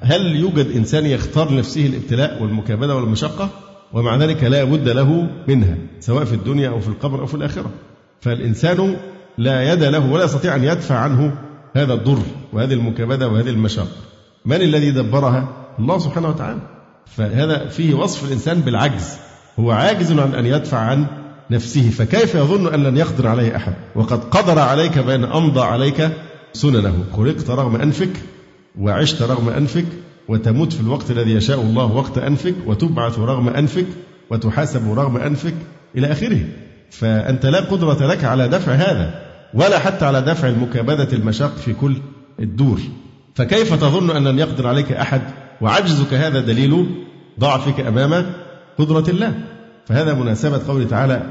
هل 0.00 0.36
يوجد 0.36 0.70
إنسان 0.76 1.06
يختار 1.06 1.50
لنفسه 1.50 1.86
الابتلاء 1.86 2.42
والمكابدة 2.42 2.96
والمشقة؟ 2.96 3.50
ومع 3.92 4.16
ذلك 4.16 4.44
لا 4.44 4.64
بد 4.64 4.88
له 4.88 5.28
منها 5.48 5.76
سواء 6.00 6.24
في 6.24 6.34
الدنيا 6.34 6.68
أو 6.68 6.80
في 6.80 6.88
القبر 6.88 7.20
أو 7.20 7.26
في 7.26 7.34
الآخرة. 7.34 7.70
فالإنسان 8.20 8.96
لا 9.38 9.72
يد 9.72 9.82
له 9.82 10.12
ولا 10.12 10.24
يستطيع 10.24 10.56
أن 10.56 10.64
يدفع 10.64 10.94
عنه 10.94 11.34
هذا 11.76 11.94
الضر 11.94 12.22
وهذه 12.52 12.72
المكابدة 12.72 13.28
وهذه 13.28 13.50
المشقة. 13.50 13.86
من 14.44 14.56
الذي 14.56 14.90
دبرها؟ 14.90 15.48
الله 15.78 15.98
سبحانه 15.98 16.28
وتعالى. 16.28 16.60
فهذا 17.06 17.68
فيه 17.68 17.94
وصف 17.94 18.24
الإنسان 18.24 18.60
بالعجز. 18.60 19.16
هو 19.60 19.70
عاجز 19.70 20.12
عن 20.12 20.34
أن 20.34 20.46
يدفع 20.46 20.78
عن 20.78 21.06
نفسه 21.50 21.90
فكيف 21.90 22.34
يظن 22.34 22.74
أن 22.74 22.82
لن 22.82 22.96
يقدر 22.96 23.28
عليه 23.28 23.56
أحد؟ 23.56 23.74
وقد 23.94 24.24
قدر 24.24 24.58
عليك 24.58 24.98
بأن 24.98 25.24
أمضى 25.24 25.60
عليك 25.60 26.10
سننه. 26.52 27.04
خلقت 27.16 27.50
رغم 27.50 27.76
أنفك 27.76 28.12
وعشت 28.80 29.22
رغم 29.22 29.48
أنفك 29.48 29.86
وتموت 30.28 30.72
في 30.72 30.80
الوقت 30.80 31.10
الذي 31.10 31.32
يشاء 31.34 31.60
الله 31.60 31.92
وقت 31.92 32.18
أنفك 32.18 32.54
وتبعث 32.66 33.18
رغم 33.18 33.48
أنفك 33.48 33.86
وتحاسب 34.30 34.92
رغم 34.92 35.16
أنفك 35.16 35.54
إلى 35.96 36.12
آخره. 36.12 36.40
فأنت 36.98 37.46
لا 37.46 37.60
قدرة 37.60 38.06
لك 38.06 38.24
على 38.24 38.48
دفع 38.48 38.72
هذا 38.72 39.14
ولا 39.54 39.78
حتى 39.78 40.04
على 40.04 40.20
دفع 40.20 40.48
المكابدة 40.48 41.08
المشاق 41.12 41.56
في 41.56 41.74
كل 41.74 41.96
الدور. 42.40 42.80
فكيف 43.34 43.74
تظن 43.74 44.10
أن 44.10 44.28
لن 44.28 44.38
يقدر 44.38 44.66
عليك 44.66 44.92
أحد 44.92 45.22
وعجزك 45.60 46.14
هذا 46.14 46.40
دليل 46.40 46.86
ضعفك 47.40 47.80
أمام 47.80 48.26
قدرة 48.78 49.04
الله؟ 49.08 49.34
فهذا 49.86 50.14
مناسبة 50.14 50.60
قوله 50.68 50.84
تعالى 50.84 51.22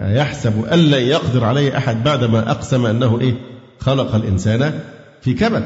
يحسب 0.00 0.64
أن 0.72 0.78
لن 0.78 1.02
يقدر 1.02 1.44
عليه 1.44 1.76
أحد 1.76 2.04
بعدما 2.04 2.50
أقسم 2.50 2.86
أنه 2.86 3.20
إيه؟ 3.20 3.34
خلق 3.80 4.14
الإنسان 4.14 4.72
في 5.20 5.34
كبد. 5.34 5.64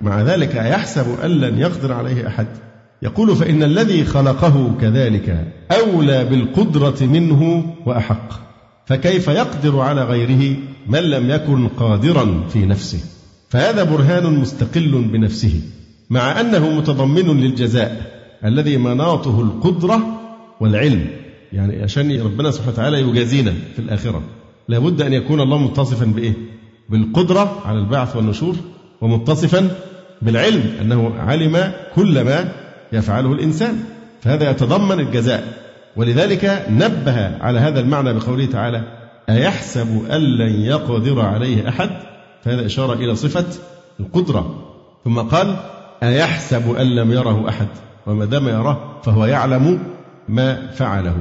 مع 0.00 0.22
ذلك 0.22 0.54
يحسب 0.54 1.06
أن 1.24 1.30
لن 1.30 1.58
يقدر 1.58 1.92
عليه 1.92 2.26
أحد. 2.26 2.46
يقول 3.02 3.36
فإن 3.36 3.62
الذي 3.62 4.04
خلقه 4.04 4.74
كذلك 4.80 5.52
أولى 5.72 6.24
بالقدرة 6.24 6.96
منه 7.00 7.64
وأحق. 7.86 8.47
فكيف 8.88 9.28
يقدر 9.28 9.80
على 9.80 10.04
غيره 10.04 10.56
من 10.86 10.98
لم 10.98 11.30
يكن 11.30 11.68
قادرا 11.68 12.44
في 12.52 12.66
نفسه؟ 12.66 12.98
فهذا 13.48 13.82
برهان 13.82 14.40
مستقل 14.40 15.02
بنفسه 15.12 15.60
مع 16.10 16.40
أنه 16.40 16.70
متضمن 16.70 17.40
للجزاء 17.40 18.20
الذي 18.44 18.76
مناطه 18.76 19.40
القدرة 19.40 20.00
والعلم. 20.60 21.06
يعني 21.52 21.82
عشان 21.82 22.20
ربنا 22.20 22.50
سبحانه 22.50 22.72
وتعالى 22.72 23.00
يجازينا 23.00 23.54
في 23.76 23.78
الآخرة. 23.78 24.22
لابد 24.68 25.02
أن 25.02 25.12
يكون 25.12 25.40
الله 25.40 25.58
متصفا 25.58 26.04
بإيه؟ 26.04 26.34
بالقدرة 26.88 27.62
على 27.64 27.78
البعث 27.78 28.16
والنشور 28.16 28.56
ومتصفا 29.00 29.70
بالعلم 30.22 30.62
أنه 30.80 31.14
علم 31.18 31.72
كل 31.94 32.24
ما 32.24 32.52
يفعله 32.92 33.32
الإنسان. 33.32 33.84
فهذا 34.20 34.50
يتضمن 34.50 35.00
الجزاء. 35.00 35.67
ولذلك 35.96 36.66
نبه 36.70 37.36
على 37.40 37.58
هذا 37.58 37.80
المعنى 37.80 38.12
بقوله 38.12 38.46
تعالى 38.46 38.82
أيحسب 39.30 40.10
أن 40.10 40.20
لن 40.20 40.60
يقدر 40.60 41.20
عليه 41.20 41.68
أحد؟ 41.68 41.90
فهذا 42.44 42.66
إشارة 42.66 42.92
إلى 42.92 43.14
صفة 43.14 43.44
القدرة. 44.00 44.74
ثم 45.04 45.18
قال 45.18 45.56
أيحسب 46.02 46.76
أن 46.76 46.86
لم 46.86 47.12
يره 47.12 47.48
أحد؟ 47.48 47.66
وما 48.06 48.24
دام 48.24 48.48
يراه 48.48 48.78
فهو 49.02 49.26
يعلم 49.26 49.78
ما 50.28 50.70
فعله. 50.70 51.16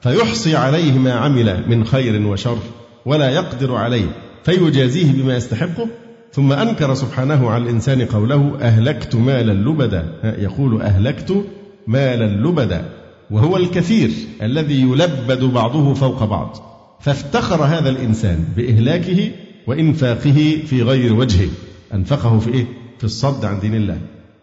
فيحصي 0.00 0.56
عليه 0.56 0.98
ما 0.98 1.12
عمل 1.12 1.62
من 1.68 1.84
خير 1.84 2.26
وشر 2.26 2.58
ولا 3.06 3.30
يقدر 3.30 3.74
عليه 3.74 4.06
فيجازيه 4.44 5.12
بما 5.12 5.36
يستحقه. 5.36 5.88
ثم 6.32 6.52
أنكر 6.52 6.94
سبحانه 6.94 7.50
على 7.50 7.62
الإنسان 7.64 8.04
قوله 8.04 8.58
أهلكت 8.60 9.14
مالا 9.16 9.52
لبدا. 9.52 10.04
يقول 10.24 10.82
أهلكت 10.82 11.44
مالا 11.86 12.48
لبدا. 12.48 12.84
وهو 13.30 13.56
الكثير 13.56 14.10
الذي 14.42 14.80
يلبد 14.80 15.44
بعضه 15.44 15.94
فوق 15.94 16.24
بعض 16.24 16.56
فافتخر 17.00 17.64
هذا 17.64 17.90
الإنسان 17.90 18.44
بإهلاكه 18.56 19.30
وإنفاقه 19.66 20.62
في 20.66 20.82
غير 20.82 21.14
وجهه. 21.14 21.48
أنفقه 21.94 22.38
في 22.38 22.54
إيه؟ 22.54 22.66
في 22.98 23.04
الصد 23.04 23.44
عن 23.44 23.60
دين 23.60 23.74
الله. 23.74 23.98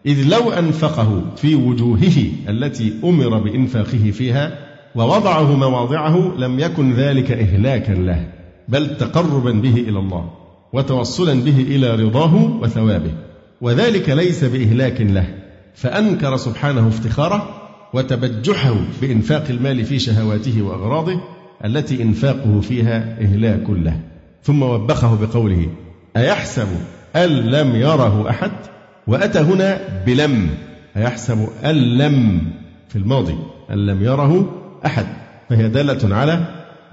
إذ 0.06 0.28
لو 0.28 0.50
أنفقه 0.50 1.22
في 1.36 1.54
وجوهه 1.54 2.32
التي 2.48 2.92
أمر 3.04 3.38
بإنفاقه 3.38 4.10
فيها 4.10 4.58
ووضعه 4.94 5.56
مواضعه 5.56 6.34
لم 6.38 6.60
يكن 6.60 6.92
ذلك 6.92 7.32
إهلاكا 7.32 7.92
له 7.92 8.28
بل 8.68 8.96
تقربا 8.96 9.52
به 9.52 9.74
إلى 9.74 9.98
الله 9.98 10.30
وتوصلا 10.72 11.34
به 11.34 11.60
إلى 11.60 11.94
رضاه 11.94 12.58
وثوابه. 12.62 13.12
وذلك 13.60 14.08
ليس 14.08 14.44
بإهلاك 14.44 15.00
له 15.00 15.26
فأنكر 15.74 16.36
سبحانه 16.36 16.88
افتخاره 16.88 17.55
وتبجحه 17.96 18.76
بإنفاق 19.02 19.44
المال 19.50 19.84
في 19.84 19.98
شهواته 19.98 20.62
وأغراضه 20.62 21.20
التي 21.64 22.02
إنفاقه 22.02 22.60
فيها 22.60 23.16
إهلاك 23.20 23.70
له. 23.70 24.00
ثم 24.42 24.62
وبخه 24.62 25.26
بقوله 25.26 25.68
أيحسب 26.16 26.68
أن 27.16 27.28
لم 27.28 27.76
يره 27.76 28.30
أحد؟ 28.30 28.50
وأتى 29.06 29.38
هنا 29.38 29.80
بلم 30.06 30.50
أيحسب 30.96 31.48
أن 31.64 31.74
لم 31.74 32.42
في 32.88 32.96
الماضي 32.96 33.34
أن 33.70 33.86
لم 33.86 34.02
يره 34.02 34.54
أحد. 34.86 35.06
فهي 35.50 35.68
دالة 35.68 36.16
على 36.16 36.46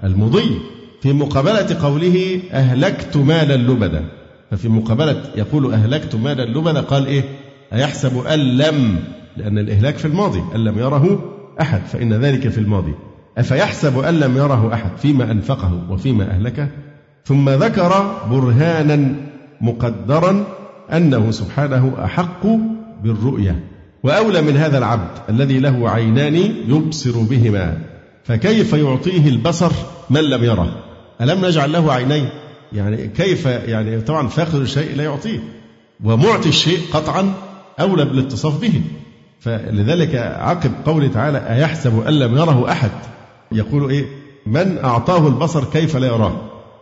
المضي. 0.04 0.58
في 1.02 1.12
مقابلة 1.12 1.76
قوله 1.82 2.40
أهلكت 2.52 3.16
مالا 3.16 3.56
لبدا. 3.56 4.04
ففي 4.50 4.68
مقابلة 4.68 5.22
يقول 5.36 5.72
أهلكت 5.72 6.14
مالا 6.14 6.42
لبدا 6.42 6.80
قال 6.80 7.06
إيه؟ 7.06 7.22
أيحسب 7.72 8.26
أن 8.26 8.38
لم 8.38 8.98
لأن 9.36 9.58
الإهلاك 9.58 9.96
في 9.96 10.04
الماضي 10.04 10.42
أن 10.54 10.64
لم 10.64 10.78
يره 10.78 11.34
أحد 11.60 11.80
فإن 11.86 12.12
ذلك 12.12 12.48
في 12.48 12.58
الماضي. 12.58 12.94
أفيحسب 13.38 13.98
أن 13.98 14.20
لم 14.20 14.36
يره 14.36 14.74
أحد؟ 14.74 14.90
فيما 14.98 15.30
أنفقه 15.30 15.82
وفيما 15.90 16.30
أهلكه. 16.30 16.68
ثم 17.24 17.50
ذكر 17.50 18.20
برهانا 18.30 19.14
مقدرا 19.60 20.46
أنه 20.92 21.30
سبحانه 21.30 21.94
أحق 22.04 22.46
بالرؤية. 23.02 23.64
وأولى 24.02 24.42
من 24.42 24.56
هذا 24.56 24.78
العبد 24.78 25.10
الذي 25.28 25.58
له 25.58 25.90
عينان 25.90 26.34
يبصر 26.68 27.18
بهما. 27.18 27.78
فكيف 28.24 28.72
يعطيه 28.72 29.28
البصر 29.28 29.72
من 30.10 30.20
لم 30.20 30.44
يره؟ 30.44 30.76
ألم 31.20 31.46
نجعل 31.46 31.72
له 31.72 31.92
عينين؟ 31.92 32.28
يعني 32.72 33.08
كيف 33.08 33.46
يعني 33.46 34.00
طبعا 34.00 34.28
فاقد 34.28 34.54
الشيء 34.54 34.96
لا 34.96 35.04
يعطيه. 35.04 35.40
ومعطي 36.04 36.48
الشيء 36.48 36.78
قطعا 36.92 37.32
أولى 37.80 38.04
بالاتصاف 38.04 38.60
به. 38.60 38.82
فلذلك 39.44 40.14
عقب 40.16 40.70
قوله 40.84 41.08
تعالى 41.08 41.38
أيحسب 41.38 42.06
أن 42.06 42.18
لم 42.18 42.36
يره 42.36 42.72
أحد 42.72 42.90
يقول 43.52 43.90
إيه؟ 43.90 44.04
من 44.46 44.78
أعطاه 44.84 45.28
البصر 45.28 45.64
كيف 45.64 45.96
لا 45.96 46.06
يراه؟ 46.06 46.40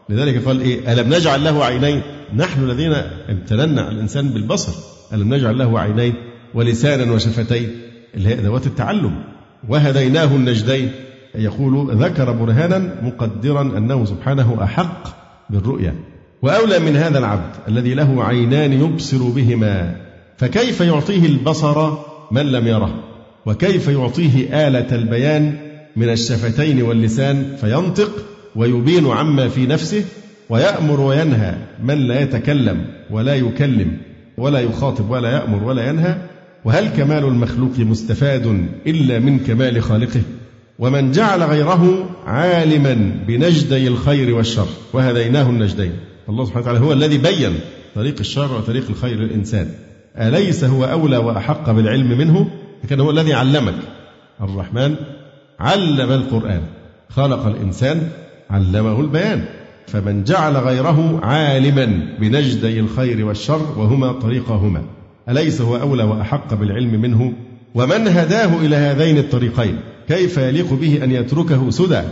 لذلك 0.08 0.44
قال 0.44 0.60
إيه؟ 0.60 0.92
ألم 0.92 1.14
نجعل 1.14 1.44
له 1.44 1.64
عينين؟ 1.64 2.02
نحن 2.36 2.62
الذين 2.62 2.92
امتننا 3.30 3.90
الإنسان 3.90 4.28
بالبصر. 4.28 4.72
ألم 5.12 5.34
نجعل 5.34 5.58
له 5.58 5.80
عينين 5.80 6.14
ولسانا 6.54 7.12
وشفتين؟ 7.12 7.70
اللي 8.14 8.28
هي 8.28 8.34
أدوات 8.34 8.66
التعلم. 8.66 9.24
وهديناه 9.68 10.36
النجدين. 10.36 10.90
يقول 11.34 11.96
ذكر 11.96 12.32
برهانا 12.32 12.78
مقدرا 13.02 13.62
أنه 13.62 14.04
سبحانه 14.04 14.58
أحق 14.62 15.08
بالرؤيا. 15.50 15.94
وأولى 16.42 16.78
من 16.78 16.96
هذا 16.96 17.18
العبد 17.18 17.54
الذي 17.68 17.94
له 17.94 18.24
عينان 18.24 18.72
يبصر 18.72 19.22
بهما 19.22 19.96
فكيف 20.38 20.80
يعطيه 20.80 21.26
البصر؟ 21.26 22.11
من 22.32 22.52
لم 22.52 22.66
يره؟ 22.66 23.04
وكيف 23.46 23.88
يعطيه 23.88 24.68
آلة 24.68 24.94
البيان 24.96 25.54
من 25.96 26.08
الشفتين 26.08 26.82
واللسان 26.82 27.56
فينطق 27.60 28.10
ويبين 28.56 29.06
عما 29.06 29.48
في 29.48 29.66
نفسه 29.66 30.04
ويأمر 30.48 31.00
وينهى 31.00 31.54
من 31.84 31.98
لا 31.98 32.20
يتكلم 32.20 32.84
ولا 33.10 33.34
يكلم 33.34 33.96
ولا 34.38 34.60
يخاطب 34.60 35.10
ولا 35.10 35.30
يأمر 35.32 35.64
ولا 35.64 35.88
ينهى؟ 35.88 36.16
وهل 36.64 36.88
كمال 36.88 37.24
المخلوق 37.24 37.78
مستفاد 37.78 38.66
إلا 38.86 39.18
من 39.18 39.38
كمال 39.38 39.82
خالقه؟ 39.82 40.22
ومن 40.78 41.12
جعل 41.12 41.42
غيره 41.42 42.10
عالما 42.26 43.12
بنجدي 43.26 43.88
الخير 43.88 44.34
والشر 44.34 44.68
وهديناه 44.92 45.50
النجدين. 45.50 45.92
الله 46.28 46.44
سبحانه 46.44 46.62
وتعالى 46.62 46.80
هو 46.80 46.92
الذي 46.92 47.18
بين 47.18 47.52
طريق 47.94 48.14
الشر 48.20 48.56
وطريق 48.56 48.84
الخير 48.90 49.18
للإنسان. 49.18 49.68
أليس 50.18 50.64
هو 50.64 50.84
أولى 50.84 51.16
وأحق 51.16 51.70
بالعلم 51.70 52.18
منه؟ 52.18 52.50
لكن 52.84 53.00
هو 53.00 53.10
الذي 53.10 53.34
علمك. 53.34 53.74
الرحمن 54.40 54.94
علم 55.60 56.12
القرآن. 56.12 56.60
خلق 57.08 57.46
الإنسان 57.46 58.08
علمه 58.50 59.00
البيان. 59.00 59.44
فمن 59.86 60.24
جعل 60.24 60.56
غيره 60.56 61.20
عالما 61.22 62.16
بنجدي 62.20 62.80
الخير 62.80 63.26
والشر 63.26 63.78
وهما 63.78 64.12
طريقهما. 64.12 64.82
أليس 65.28 65.60
هو 65.60 65.76
أولى 65.76 66.02
وأحق 66.02 66.54
بالعلم 66.54 67.00
منه؟ 67.00 67.32
ومن 67.74 68.08
هداه 68.08 68.56
إلى 68.56 68.76
هذين 68.76 69.18
الطريقين؟ 69.18 69.76
كيف 70.08 70.38
يليق 70.38 70.72
به 70.74 71.04
أن 71.04 71.10
يتركه 71.10 71.70
سدى؟ 71.70 72.02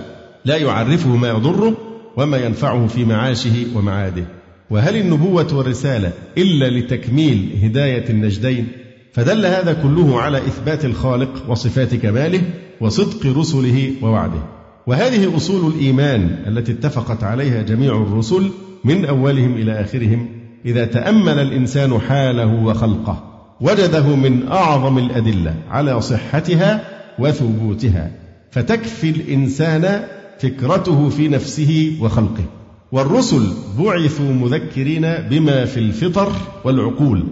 لا 0.44 0.56
يعرفه 0.56 1.16
ما 1.16 1.28
يضره 1.28 1.76
وما 2.16 2.36
ينفعه 2.36 2.86
في 2.86 3.04
معاشه 3.04 3.66
ومعاده. 3.74 4.39
وهل 4.70 4.96
النبوة 4.96 5.46
والرسالة 5.52 6.12
إلا 6.38 6.70
لتكميل 6.70 7.58
هداية 7.62 8.10
النجدين؟ 8.10 8.68
فدل 9.12 9.46
هذا 9.46 9.72
كله 9.72 10.20
على 10.20 10.38
إثبات 10.38 10.84
الخالق 10.84 11.50
وصفات 11.50 11.94
كماله 11.94 12.42
وصدق 12.80 13.38
رسله 13.38 13.90
ووعده. 14.02 14.42
وهذه 14.86 15.36
أصول 15.36 15.72
الإيمان 15.72 16.36
التي 16.46 16.72
اتفقت 16.72 17.24
عليها 17.24 17.62
جميع 17.62 17.96
الرسل 17.96 18.50
من 18.84 19.04
أولهم 19.04 19.54
إلى 19.54 19.80
آخرهم 19.80 20.28
إذا 20.66 20.84
تأمل 20.84 21.38
الإنسان 21.38 22.00
حاله 22.00 22.64
وخلقه 22.64 23.24
وجده 23.60 24.16
من 24.16 24.48
أعظم 24.48 24.98
الأدلة 24.98 25.54
على 25.70 26.00
صحتها 26.00 26.84
وثبوتها 27.18 28.10
فتكفي 28.50 29.10
الإنسان 29.10 30.04
فكرته 30.38 31.08
في 31.08 31.28
نفسه 31.28 31.96
وخلقه. 32.00 32.59
والرسل 32.92 33.52
بعثوا 33.78 34.32
مذكرين 34.32 35.02
بما 35.30 35.64
في 35.64 35.80
الفطر 35.80 36.32
والعقول 36.64 37.24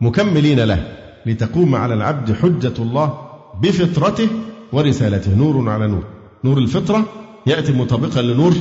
مكملين 0.00 0.60
له 0.60 0.96
لتقوم 1.26 1.74
على 1.74 1.94
العبد 1.94 2.32
حجة 2.32 2.72
الله 2.78 3.18
بفطرته 3.62 4.28
ورسالته. 4.72 5.34
نور 5.34 5.70
على 5.70 5.86
نور. 5.86 6.04
نور 6.44 6.58
الفطرة 6.58 7.04
يأتي 7.46 7.72
مطابقا 7.72 8.22
لنور 8.22 8.54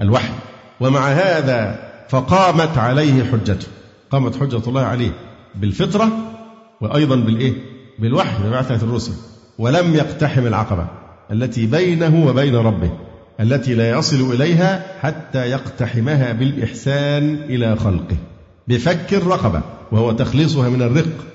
الوحي. 0.00 0.32
ومع 0.80 1.08
هذا 1.08 1.90
فقامت 2.08 2.78
عليه 2.78 3.24
حجته. 3.24 3.66
قامت 4.10 4.36
حجة 4.36 4.68
الله 4.68 4.80
عليه 4.80 5.10
بالفطرة 5.54 6.08
وأيضا 6.80 7.16
بالإيه؟ 7.16 7.52
بالوحي 7.98 8.42
ببعثة 8.42 8.86
الرسل. 8.86 9.12
ولم 9.58 9.94
يقتحم 9.94 10.46
العقبة 10.46 10.86
التي 11.32 11.66
بينه 11.66 12.26
وبين 12.26 12.56
ربه. 12.56 12.90
التي 13.40 13.74
لا 13.74 13.90
يصل 13.90 14.34
إليها 14.34 14.86
حتى 15.00 15.38
يقتحمها 15.38 16.32
بالإحسان 16.32 17.34
إلى 17.34 17.76
خلقه. 17.76 18.16
بفك 18.68 19.14
الرقبة 19.14 19.62
وهو 19.92 20.12
تخليصها 20.12 20.68
من 20.68 20.82
الرق 20.82 21.26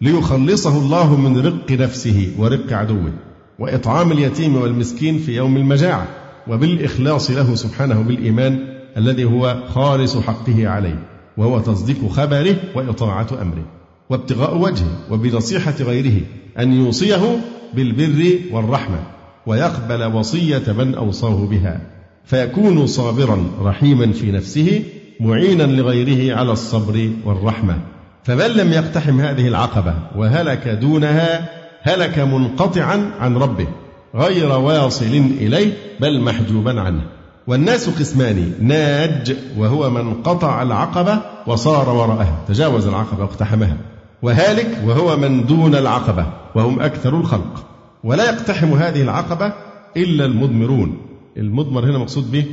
ليخلصه 0.00 0.78
الله 0.78 1.16
من 1.20 1.40
رق 1.46 1.72
نفسه 1.72 2.34
ورق 2.38 2.72
عدوه 2.72 3.12
وإطعام 3.58 4.12
اليتيم 4.12 4.56
والمسكين 4.56 5.18
في 5.18 5.36
يوم 5.36 5.56
المجاعة 5.56 6.06
وبالإخلاص 6.48 7.30
له 7.30 7.54
سبحانه 7.54 8.02
بالإيمان 8.02 8.58
الذي 8.96 9.24
هو 9.24 9.62
خالص 9.68 10.16
حقه 10.16 10.68
عليه 10.68 10.98
وهو 11.36 11.60
تصديق 11.60 12.08
خبره 12.08 12.56
وإطاعة 12.74 13.26
أمره 13.42 13.64
وابتغاء 14.10 14.58
وجهه 14.58 14.98
وبنصيحة 15.10 15.74
غيره 15.80 16.20
أن 16.58 16.72
يوصيه 16.72 17.40
بالبر 17.74 18.38
والرحمة. 18.52 18.98
ويقبل 19.46 20.04
وصية 20.04 20.72
من 20.78 20.94
أوصاه 20.94 21.46
بها 21.46 21.80
فيكون 22.24 22.86
صابرا 22.86 23.46
رحيما 23.62 24.12
في 24.12 24.32
نفسه 24.32 24.82
معينا 25.20 25.62
لغيره 25.62 26.36
على 26.36 26.52
الصبر 26.52 27.10
والرحمة. 27.24 27.78
فمن 28.24 28.46
لم 28.46 28.72
يقتحم 28.72 29.20
هذه 29.20 29.48
العقبة 29.48 29.94
وهلك 30.16 30.68
دونها 30.68 31.48
هلك 31.82 32.18
منقطعا 32.18 33.10
عن 33.20 33.36
ربه 33.36 33.66
غير 34.14 34.58
واصل 34.58 35.04
إليه 35.40 35.72
بل 36.00 36.20
محجوبا 36.20 36.80
عنه. 36.80 37.02
والناس 37.46 37.88
قسمان 37.88 38.52
ناج 38.60 39.36
وهو 39.58 39.90
من 39.90 40.14
قطع 40.14 40.62
العقبة 40.62 41.18
وصار 41.46 41.88
وراءها 41.88 42.38
تجاوز 42.48 42.86
العقبة 42.86 43.22
واقتحمها. 43.22 43.76
وهالك 44.22 44.78
وهو 44.84 45.16
من 45.16 45.46
دون 45.46 45.74
العقبة 45.74 46.26
وهم 46.54 46.80
أكثر 46.80 47.16
الخلق. 47.16 47.73
ولا 48.04 48.24
يقتحم 48.24 48.72
هذه 48.72 49.02
العقبة 49.02 49.52
إلا 49.96 50.24
المضمرون 50.24 50.96
المضمر 51.36 51.84
هنا 51.84 51.98
مقصود 51.98 52.30
به 52.30 52.44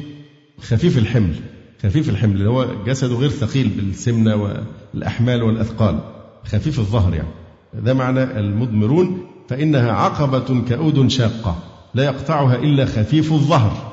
خفيف 0.62 0.98
الحمل 0.98 1.36
خفيف 1.84 2.10
الحمل 2.10 2.36
اللي 2.36 2.50
هو 2.50 2.68
جسده 2.86 3.16
غير 3.16 3.30
ثقيل 3.30 3.70
بالسمنة 3.70 4.36
والأحمال 4.94 5.44
والأثقال. 5.44 6.00
خفيف 6.44 6.80
الظهر 6.80 7.14
يعني. 7.14 7.28
ده 7.74 7.94
معنى 7.94 8.24
المضمرون 8.24 9.18
فإنها 9.50 9.92
عقبة 9.92 10.62
كؤود 10.70 11.08
شاقة 11.08 11.56
لا 11.94 12.04
يقطعها 12.04 12.56
إلا 12.56 12.86
خفيف 12.86 13.34
الظهر 13.34 13.92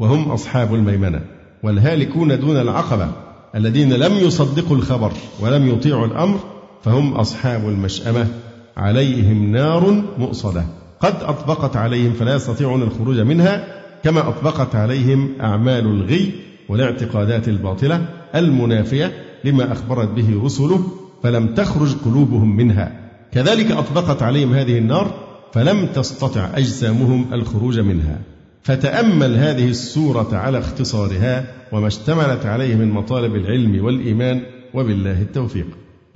وهم 0.00 0.30
أصحاب 0.30 0.74
الميمنة. 0.74 1.20
والهالكون 1.62 2.40
دون 2.40 2.56
العقبة 2.56 3.08
الذين 3.54 3.92
لم 3.92 4.12
يصدقوا 4.12 4.76
الخبر 4.76 5.12
ولم 5.40 5.68
يطيعوا 5.68 6.06
الأمر 6.06 6.40
فهم 6.82 7.14
أصحاب 7.14 7.68
المشأمة 7.68 8.28
عليهم 8.76 9.52
نار 9.52 10.02
مؤصدة. 10.18 10.64
قد 11.00 11.14
أطبقت 11.22 11.76
عليهم 11.76 12.12
فلا 12.12 12.34
يستطيعون 12.34 12.82
الخروج 12.82 13.20
منها 13.20 13.64
كما 14.04 14.28
أطبقت 14.28 14.74
عليهم 14.74 15.28
أعمال 15.40 15.86
الغي 15.86 16.32
والاعتقادات 16.68 17.48
الباطلة 17.48 18.06
المنافية 18.34 19.12
لما 19.44 19.72
أخبرت 19.72 20.08
به 20.08 20.40
رسله 20.44 20.86
فلم 21.22 21.54
تخرج 21.54 21.94
قلوبهم 22.04 22.56
منها. 22.56 22.92
كذلك 23.32 23.70
أطبقت 23.70 24.22
عليهم 24.22 24.54
هذه 24.54 24.78
النار 24.78 25.14
فلم 25.52 25.86
تستطع 25.86 26.48
أجسامهم 26.54 27.26
الخروج 27.32 27.80
منها. 27.80 28.18
فتأمل 28.62 29.36
هذه 29.36 29.68
السورة 29.68 30.36
على 30.36 30.58
اختصارها 30.58 31.44
وما 31.72 31.86
اشتملت 31.86 32.46
عليه 32.46 32.74
من 32.74 32.90
مطالب 32.90 33.34
العلم 33.36 33.84
والإيمان 33.84 34.42
وبالله 34.74 35.22
التوفيق. 35.22 35.66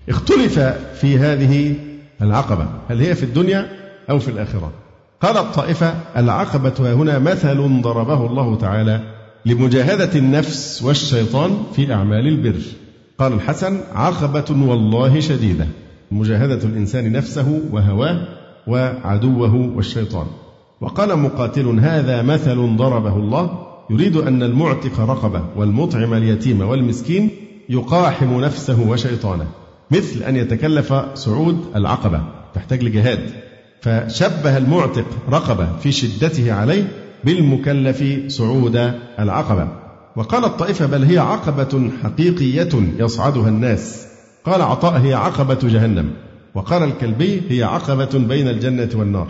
اختلف 0.08 0.58
في 1.00 1.18
هذه 1.18 1.74
العقبة، 2.22 2.66
هل 2.88 3.00
هي 3.00 3.14
في 3.14 3.22
الدنيا؟ 3.22 3.79
أو 4.10 4.18
في 4.18 4.28
الآخرة؟ 4.28 4.72
قال 5.20 5.36
الطائفة 5.36 5.94
العقبة 6.16 6.92
هنا 6.92 7.18
مثل 7.18 7.80
ضربه 7.82 8.26
الله 8.26 8.56
تعالى 8.56 9.00
لمجاهدة 9.46 10.18
النفس 10.18 10.82
والشيطان 10.82 11.50
في 11.72 11.92
أعمال 11.94 12.26
البر. 12.26 12.62
قال 13.18 13.32
الحسن: 13.32 13.80
عقبة 13.94 14.66
والله 14.68 15.20
شديدة. 15.20 15.66
مجاهدة 16.10 16.64
الإنسان 16.64 17.12
نفسه 17.12 17.60
وهواه 17.72 18.26
وعدوه 18.66 19.54
والشيطان. 19.76 20.26
وقال 20.80 21.18
مقاتل 21.18 21.66
هذا 21.66 22.22
مثل 22.22 22.76
ضربه 22.76 23.16
الله 23.16 23.66
يريد 23.90 24.16
أن 24.16 24.42
المعتق 24.42 25.00
رقبة 25.00 25.44
والمطعم 25.56 26.14
اليتيم 26.14 26.60
والمسكين 26.60 27.30
يقاحم 27.68 28.40
نفسه 28.40 28.90
وشيطانه 28.90 29.46
مثل 29.90 30.22
أن 30.22 30.36
يتكلف 30.36 30.94
صعود 31.14 31.64
العقبة 31.76 32.20
تحتاج 32.54 32.84
لجهاد 32.84 33.49
فشبه 33.80 34.56
المعتق 34.56 35.06
رقبة 35.30 35.68
في 35.82 35.92
شدته 35.92 36.52
عليه 36.52 36.88
بالمكلف 37.24 38.04
صعود 38.28 38.92
العقبة. 39.18 39.68
وقال 40.16 40.44
الطائفة 40.44 40.86
بل 40.86 41.04
هي 41.04 41.18
عقبة 41.18 41.90
حقيقية 42.02 42.68
يصعدها 42.98 43.48
الناس. 43.48 44.06
قال 44.44 44.62
عطاء 44.62 45.00
هي 45.00 45.14
عقبة 45.14 45.58
جهنم. 45.62 46.10
وقال 46.54 46.82
الكلبي 46.82 47.42
هي 47.48 47.62
عقبة 47.62 48.18
بين 48.18 48.48
الجنة 48.48 48.88
والنار. 48.94 49.28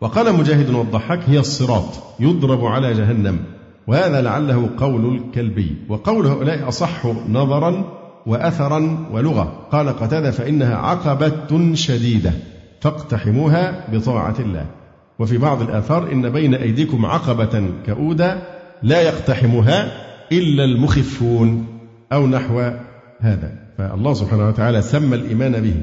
وقال 0.00 0.34
مجاهد 0.34 0.70
والضحاك 0.70 1.20
هي 1.26 1.38
الصراط 1.38 2.02
يضرب 2.20 2.64
على 2.64 2.94
جهنم. 2.94 3.38
وهذا 3.86 4.22
لعله 4.22 4.70
قول 4.78 5.16
الكلبي. 5.16 5.76
وقول 5.88 6.26
هؤلاء 6.26 6.68
أصح 6.68 7.06
نظرا 7.28 7.84
وأثرا 8.26 9.08
ولغة. 9.12 9.52
قال 9.72 9.88
قتادة 9.88 10.30
فإنها 10.30 10.76
عقبة 10.76 11.74
شديدة. 11.74 12.32
فاقتحموها 12.80 13.84
بطاعة 13.92 14.34
الله. 14.38 14.66
وفي 15.18 15.38
بعض 15.38 15.62
الآثار 15.62 16.12
إن 16.12 16.30
بين 16.30 16.54
أيديكم 16.54 17.06
عقبة 17.06 17.70
كؤودة 17.86 18.38
لا 18.82 19.02
يقتحمها 19.02 19.92
إلا 20.32 20.64
المخفون 20.64 21.66
أو 22.12 22.26
نحو 22.26 22.60
هذا. 23.20 23.52
فالله 23.78 24.14
سبحانه 24.14 24.48
وتعالى 24.48 24.82
سمى 24.82 25.16
الإيمان 25.16 25.60
به 25.60 25.74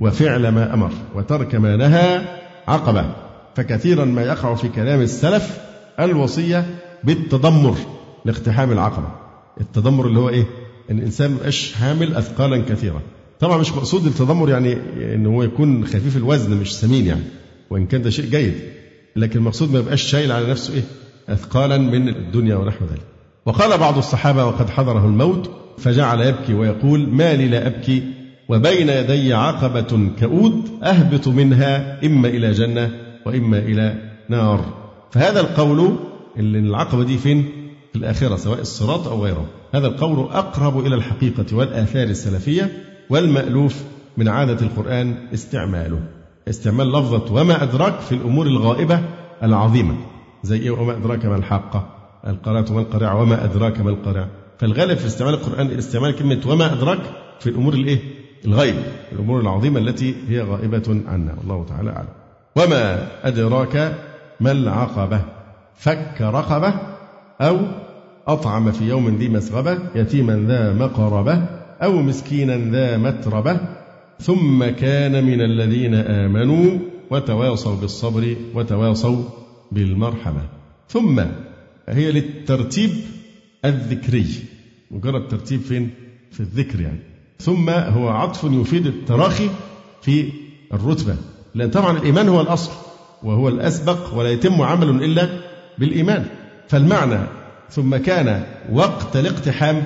وفعل 0.00 0.48
ما 0.48 0.74
أمر 0.74 0.90
وترك 1.14 1.54
ما 1.54 1.76
نهى 1.76 2.20
عقبة. 2.68 3.04
فكثيرا 3.54 4.04
ما 4.04 4.22
يقع 4.22 4.54
في 4.54 4.68
كلام 4.68 5.00
السلف 5.00 5.58
الوصية 6.00 6.66
بالتدمر 7.04 7.76
لاقتحام 8.24 8.72
العقبة. 8.72 9.08
التدمر 9.60 10.06
اللي 10.06 10.18
هو 10.18 10.28
إيه؟ 10.28 10.44
إن 10.90 10.98
الإنسان 10.98 11.30
يبقاش 11.30 11.74
حامل 11.74 12.14
أثقالا 12.14 12.62
كثيرة 12.68 13.02
طبعا 13.40 13.58
مش 13.58 13.72
مقصود 13.72 14.06
التدمر 14.06 14.50
يعني 14.50 14.72
إن 15.14 15.26
هو 15.26 15.42
يكون 15.42 15.86
خفيف 15.86 16.16
الوزن 16.16 16.56
مش 16.56 16.76
سمين 16.76 17.06
يعني 17.06 17.22
وإن 17.70 17.86
كان 17.86 18.02
ده 18.02 18.10
شيء 18.10 18.24
جيد. 18.30 18.54
لكن 19.16 19.38
المقصود 19.38 19.72
ما 19.72 19.78
يبقاش 19.78 20.02
شايل 20.02 20.32
على 20.32 20.46
نفسه 20.50 20.74
إيه؟ 20.74 20.82
أثقالا 21.28 21.78
من 21.78 22.08
الدنيا 22.08 22.56
ونحو 22.56 22.84
ذلك. 22.84 23.02
وقال 23.46 23.78
بعض 23.78 23.98
الصحابة 23.98 24.44
وقد 24.44 24.70
حضره 24.70 25.06
الموت 25.06 25.50
فجعل 25.78 26.20
يبكي 26.20 26.54
ويقول 26.54 27.08
ما 27.08 27.34
لي 27.34 27.48
لا 27.48 27.66
أبكي 27.66 28.02
وبين 28.48 28.88
يدي 28.88 29.34
عقبة 29.34 30.10
كؤود 30.20 30.68
أهبط 30.82 31.28
منها 31.28 31.98
إما 32.06 32.28
إلى 32.28 32.52
جنة 32.52 32.90
وإما 33.26 33.58
إلى 33.58 33.94
نار. 34.28 34.64
فهذا 35.10 35.40
القول 35.40 35.96
اللي 36.38 36.58
العقبة 36.58 37.04
دي 37.04 37.18
فين؟ 37.18 37.44
في 37.92 37.98
الآخرة 37.98 38.36
سواء 38.36 38.60
الصراط 38.60 39.08
أو 39.08 39.24
غيره. 39.24 39.46
هذا 39.74 39.86
القول 39.86 40.18
أقرب 40.18 40.86
إلى 40.86 40.94
الحقيقة 40.94 41.56
والآثار 41.56 42.06
السلفية. 42.06 42.82
والمألوف 43.10 43.82
من 44.16 44.28
عادة 44.28 44.66
القرآن 44.66 45.14
استعماله. 45.34 46.00
استعمال 46.48 46.92
لفظة 46.92 47.34
وما 47.34 47.62
أدراك 47.62 48.00
في 48.00 48.12
الأمور 48.12 48.46
الغائبة 48.46 49.00
العظيمة 49.42 49.96
زي 50.42 50.58
إيه 50.58 50.70
وما 50.70 50.96
أدراك 50.96 51.24
ما 51.24 51.36
الحاقة 51.36 51.88
القارعة 52.26 52.72
ما 52.72 52.80
القارعة 52.80 53.22
وما 53.22 53.44
أدراك 53.44 53.80
ما 53.80 53.90
القارعة 53.90 54.28
فالغالب 54.58 54.98
في 54.98 55.06
استعمال 55.06 55.34
القرآن 55.34 55.70
استعمال 55.70 56.16
كلمة 56.16 56.40
وما 56.46 56.72
أدراك 56.72 56.98
في 57.40 57.50
الأمور 57.50 57.74
الإيه؟ 57.74 57.98
الغيب 58.44 58.74
الأمور 59.12 59.40
العظيمة 59.40 59.80
التي 59.80 60.14
هي 60.28 60.40
غائبة 60.40 61.02
عنا. 61.06 61.34
والله 61.38 61.64
تعالى 61.68 61.90
أعلم. 61.90 62.08
وما 62.56 63.08
أدراك 63.22 63.94
ما 64.40 64.52
العقبة 64.52 65.20
فك 65.76 66.16
رقبة 66.20 66.74
أو 67.40 67.58
أطعم 68.28 68.72
في 68.72 68.88
يوم 68.88 69.16
ذي 69.16 69.28
مسغبة 69.28 69.78
يتيما 69.94 70.44
ذا 70.48 70.72
مقربة. 70.72 71.55
أو 71.82 72.02
مسكينا 72.02 72.56
ذا 72.70 72.96
متربة 72.96 73.60
ثم 74.20 74.64
كان 74.64 75.24
من 75.24 75.40
الذين 75.40 75.94
آمنوا 75.94 76.78
وتواصوا 77.10 77.76
بالصبر 77.76 78.36
وتواصوا 78.54 79.24
بالمرحمة. 79.72 80.42
ثم 80.88 81.20
هي 81.88 82.12
للترتيب 82.12 82.90
الذكري. 83.64 84.26
مجرد 84.90 85.28
ترتيب 85.28 85.60
فين؟ 85.60 85.90
في 86.32 86.40
الذكر 86.40 86.80
يعني. 86.80 86.98
ثم 87.38 87.70
هو 87.70 88.08
عطف 88.08 88.44
يفيد 88.44 88.86
التراخي 88.86 89.50
في 90.02 90.32
الرتبة. 90.74 91.16
لأن 91.54 91.70
طبعا 91.70 91.98
الإيمان 91.98 92.28
هو 92.28 92.40
الأصل 92.40 92.72
وهو 93.22 93.48
الأسبق 93.48 94.14
ولا 94.14 94.30
يتم 94.30 94.62
عمل 94.62 95.04
إلا 95.04 95.28
بالإيمان. 95.78 96.26
فالمعنى 96.68 97.18
ثم 97.70 97.96
كان 97.96 98.42
وقت 98.72 99.16
الاقتحام 99.16 99.84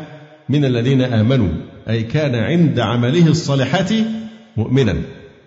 من 0.48 0.64
الذين 0.64 1.02
آمنوا. 1.02 1.69
أي 1.88 2.02
كان 2.02 2.34
عند 2.34 2.80
عمله 2.80 3.26
الصالحات 3.26 3.90
مؤمنا 4.56 4.96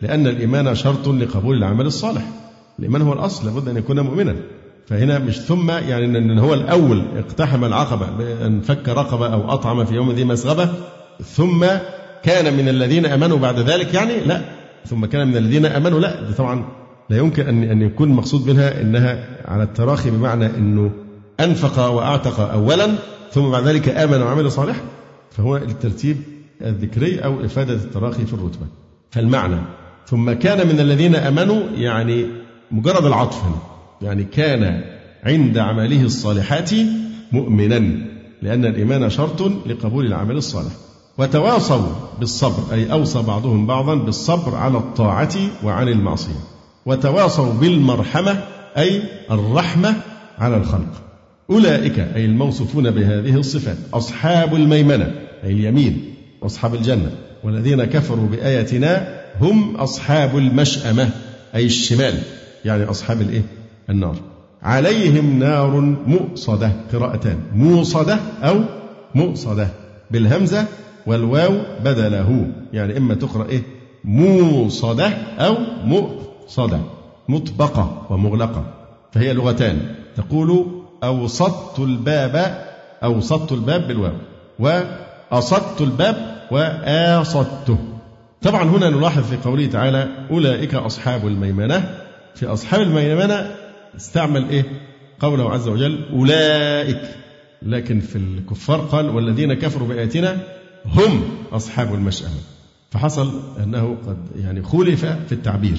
لأن 0.01 0.27
الإيمان 0.27 0.75
شرط 0.75 1.07
لقبول 1.07 1.57
العمل 1.57 1.85
الصالح. 1.85 2.21
الإيمان 2.79 3.01
هو 3.01 3.13
الأصل 3.13 3.45
لابد 3.45 3.67
أن 3.67 3.77
يكون 3.77 3.99
مؤمنا. 3.99 4.35
فهنا 4.87 5.19
مش 5.19 5.39
ثم 5.39 5.71
يعني 5.71 6.05
أن 6.17 6.39
هو 6.39 6.53
الأول 6.53 7.05
اقتحم 7.17 7.65
العقبة 7.65 8.09
بأن 8.17 8.61
فك 8.61 8.89
رقبة 8.89 9.33
أو 9.33 9.53
أطعم 9.53 9.85
في 9.85 9.95
يوم 9.95 10.11
ذي 10.11 10.23
مسغبة 10.23 10.69
ثم 11.25 11.65
كان 12.23 12.57
من 12.57 12.69
الذين 12.69 13.05
آمنوا 13.05 13.37
بعد 13.37 13.59
ذلك 13.59 13.93
يعني 13.93 14.19
لا 14.25 14.41
ثم 14.85 15.05
كان 15.05 15.27
من 15.27 15.37
الذين 15.37 15.65
آمنوا 15.65 15.99
لا. 15.99 16.21
ده 16.21 16.31
طبعا 16.31 16.65
لا 17.09 17.17
يمكن 17.17 17.47
ان 17.47 17.63
أن 17.63 17.81
يكون 17.81 18.09
المقصود 18.09 18.49
منها 18.49 18.81
إنها 18.81 19.27
على 19.45 19.63
التراخي 19.63 20.11
بمعنى 20.11 20.45
إنه 20.45 20.91
أنفق 21.39 21.89
وأعتق 21.89 22.39
اولا 22.39 22.87
ثم 23.31 23.51
بعد 23.51 23.63
ذلك 23.67 23.89
آمن 23.89 24.21
وعمل 24.21 24.51
صالحا 24.51 24.81
فهو 25.37 25.57
الترتيب 25.57 26.17
الذكري 26.61 27.19
أو 27.19 27.45
إفادة 27.45 27.73
التراخي 27.73 28.25
في 28.25 28.33
الرتبة. 28.33 28.65
فالمعنى 29.11 29.57
ثم 30.07 30.31
كان 30.31 30.67
من 30.67 30.79
الذين 30.79 31.15
آمنوا 31.15 31.63
يعني 31.75 32.25
مجرد 32.71 33.05
العطف 33.05 33.41
يعني 34.01 34.23
كان 34.23 34.83
عند 35.23 35.57
عمله 35.57 36.03
الصالحات 36.03 36.71
مؤمنا 37.31 37.79
لأن 38.41 38.65
الإيمان 38.65 39.09
شرط 39.09 39.41
لقبول 39.41 40.05
العمل 40.05 40.35
الصالح. 40.37 40.71
وتواصوا 41.17 41.87
بالصبر 42.19 42.73
أي 42.73 42.91
أوصى 42.91 43.21
بعضهم 43.21 43.67
بعضا 43.67 43.95
بالصبر 43.95 44.55
على 44.55 44.77
الطاعة 44.77 45.35
وعن 45.63 45.87
المعصية. 45.87 46.39
وتواصوا 46.85 47.53
بالمرحمة 47.53 48.43
أي 48.77 49.01
الرحمة 49.31 49.95
على 50.37 50.57
الخلق. 50.57 51.01
أولئك 51.49 51.99
أي 51.99 52.25
الموصوفون 52.25 52.91
بهذه 52.91 53.35
الصفات 53.35 53.77
أصحاب 53.93 54.55
الميمنة. 54.55 55.22
أي 55.43 55.51
اليمين 55.51 56.13
أصحاب 56.43 56.75
الجنة 56.75 57.11
والذين 57.43 57.85
كفروا 57.85 58.27
بآياتنا 58.27 59.21
هم 59.41 59.75
أصحاب 59.75 60.37
المشأمة 60.37 61.09
أي 61.55 61.65
الشمال 61.65 62.13
يعني 62.65 62.83
أصحاب 62.83 63.21
الإيه؟ 63.21 63.41
النار 63.89 64.15
عليهم 64.63 65.39
نار 65.39 65.79
مؤصدة 66.07 66.71
قراءتان 66.93 67.37
موصدة 67.55 68.19
أو 68.43 68.59
مؤصدة 69.15 69.67
بالهمزة 70.11 70.65
والواو 71.07 71.53
بدله 71.85 72.47
يعني 72.73 72.97
إما 72.97 73.13
تقرأ 73.13 73.49
إيه 73.49 73.61
موصدة 74.03 75.07
أو 75.39 75.55
مؤصدة 75.83 76.79
مطبقة 77.29 78.07
ومغلقة 78.09 78.65
فهي 79.11 79.33
لغتان 79.33 79.95
تقول 80.17 80.65
أوسطت 81.03 81.79
الباب 81.79 82.57
أوسطت 83.03 83.51
الباب 83.51 83.87
بالواو 83.87 84.13
وأصدت 85.33 85.81
الباب 85.81 86.35
وآصدته. 86.51 87.77
طبعا 88.41 88.63
هنا 88.63 88.89
نلاحظ 88.89 89.23
في 89.23 89.35
قوله 89.37 89.65
تعالى 89.65 90.07
أولئك 90.31 90.75
أصحاب 90.75 91.27
الميمنة. 91.27 91.97
في 92.35 92.45
أصحاب 92.45 92.81
الميمنة 92.81 93.55
استعمل 93.95 94.49
إيه؟ 94.49 94.65
قوله 95.19 95.51
عز 95.51 95.67
وجل 95.67 96.05
أولئك. 96.13 97.01
لكن 97.61 97.99
في 97.99 98.15
الكفار 98.15 98.79
قال 98.79 99.09
والذين 99.09 99.53
كفروا 99.53 99.87
بآياتنا 99.87 100.37
هم 100.85 101.23
أصحاب 101.51 101.93
المشأمة. 101.93 102.39
فحصل 102.91 103.41
أنه 103.63 103.97
قد 104.07 104.17
يعني 104.39 104.63
خولف 104.63 105.05
في 105.05 105.31
التعبير. 105.31 105.77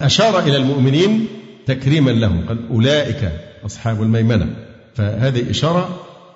أشار 0.00 0.38
إلى 0.38 0.56
المؤمنين 0.56 1.26
تكريما 1.66 2.10
لهم. 2.10 2.46
قال 2.48 2.58
أولئك 2.70 3.32
أصحاب 3.66 4.02
الميمنة. 4.02 4.46
فهذه 4.94 5.50
إشارة 5.50 5.88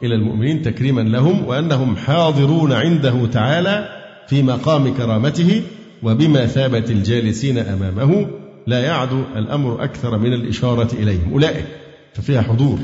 إلى 0.03 0.15
المؤمنين 0.15 0.63
تكريما 0.63 1.01
لهم 1.01 1.45
وأنهم 1.45 1.97
حاضرون 1.97 2.73
عنده 2.73 3.27
تعالى 3.27 3.89
في 4.29 4.43
مقام 4.43 4.95
كرامته 4.95 5.63
وبمثابة 6.03 6.85
الجالسين 6.91 7.59
أمامه 7.59 8.27
لا 8.67 8.81
يعد 8.81 9.13
الأمر 9.37 9.85
أكثر 9.85 10.19
من 10.19 10.33
الإشارة 10.33 10.89
إليهم. 10.93 11.33
أولئك 11.33 11.67
ففيها 12.15 12.43
حضور. 12.43 12.79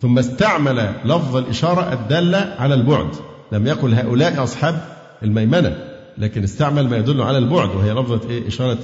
ثم 0.00 0.18
استعمل 0.18 0.92
لفظ 1.04 1.36
الإشارة 1.36 1.92
الدالة 1.92 2.54
على 2.58 2.74
البعد. 2.74 3.08
لم 3.52 3.66
يقل 3.66 3.94
هؤلاء 3.94 4.42
أصحاب 4.42 4.80
الميمنة 5.22 5.76
لكن 6.18 6.42
استعمل 6.42 6.88
ما 6.88 6.96
يدل 6.96 7.22
على 7.22 7.38
البعد 7.38 7.68
وهي 7.68 7.92
لفظة 7.92 8.30
إيه؟ 8.30 8.48
إشارة 8.48 8.78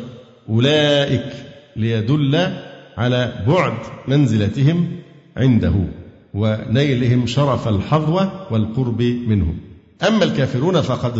أولئك 0.48 1.32
ليدل 1.76 2.48
على 2.96 3.32
بعد 3.48 3.78
منزلتهم 4.08 4.88
عنده. 5.36 5.74
ونيلهم 6.36 7.26
شرف 7.26 7.68
الحظوة 7.68 8.52
والقرب 8.52 9.02
منه 9.02 9.54
أما 10.08 10.24
الكافرون 10.24 10.80
فقد 10.80 11.18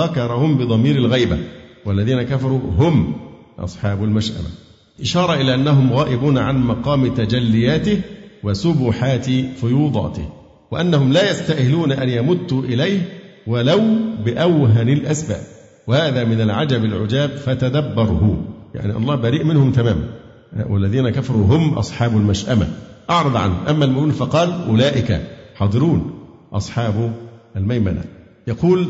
ذكرهم 0.00 0.58
بضمير 0.58 0.96
الغيبة 0.96 1.38
والذين 1.86 2.22
كفروا 2.22 2.60
هم 2.78 3.14
أصحاب 3.58 4.04
المشأمة. 4.04 4.48
إشارة 5.00 5.34
إلى 5.34 5.54
أنهم 5.54 5.92
غائبون 5.92 6.38
عن 6.38 6.58
مقام 6.58 7.14
تجلياته 7.14 8.00
وسبحات 8.42 9.26
فيوضاته 9.60 10.28
وأنهم 10.70 11.12
لا 11.12 11.30
يستأهلون 11.30 11.92
أن 11.92 12.08
يمتوا 12.08 12.62
إليه 12.62 13.08
ولو 13.46 13.80
بأوهن 14.24 14.88
الأسباب. 14.88 15.42
وهذا 15.86 16.24
من 16.24 16.40
العجب 16.40 16.84
العجاب 16.84 17.30
فتدبره. 17.30 18.44
يعني 18.74 18.96
الله 18.96 19.14
بريء 19.14 19.44
منهم 19.44 19.72
تماما. 19.72 20.08
والذين 20.68 21.10
كفروا 21.10 21.46
هم 21.46 21.74
أصحاب 21.74 22.16
المشأمة. 22.16 22.68
أعرض 23.10 23.36
عنه. 23.36 23.70
أما 23.70 23.84
المؤمن 23.84 24.10
فقال 24.10 24.52
أولئك 24.68 25.20
حاضرون 25.54 26.14
أصحاب 26.52 27.12
الميمنة. 27.56 28.04
يقول 28.46 28.86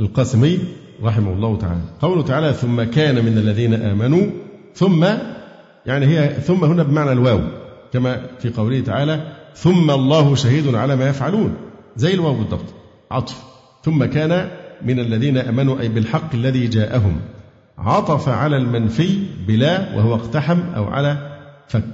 القاسمي 0.00 0.58
رحمه 1.02 1.32
الله 1.32 1.56
تعالى 1.56 1.80
قوله 2.00 2.22
تعالى 2.22 2.52
ثم 2.52 2.82
كان 2.82 3.24
من 3.24 3.38
الذين 3.38 3.74
آمنوا 3.74 4.26
ثم 4.74 5.06
يعني 5.86 6.06
هي 6.06 6.28
ثم 6.28 6.64
هنا 6.64 6.82
بمعنى 6.82 7.12
الواو 7.12 7.40
كما 7.92 8.26
في 8.38 8.48
قوله 8.48 8.80
تعالى 8.80 9.32
ثم 9.54 9.90
الله 9.90 10.34
شهيد 10.34 10.74
على 10.74 10.96
ما 10.96 11.08
يفعلون 11.08 11.54
زي 11.96 12.14
الواو 12.14 12.34
بالضبط 12.34 12.74
عطف. 13.10 13.42
ثم 13.84 14.04
كان 14.04 14.48
من 14.82 15.00
الذين 15.00 15.36
آمنوا 15.36 15.80
أي 15.80 15.88
بالحق 15.88 16.34
الذي 16.34 16.66
جاءهم. 16.66 17.20
عطف 17.78 18.28
على 18.28 18.56
المنفي 18.56 19.18
بلا 19.46 19.96
وهو 19.96 20.14
اقتحم 20.14 20.60
أو 20.76 20.84
على 20.84 21.38
فك. 21.68 21.84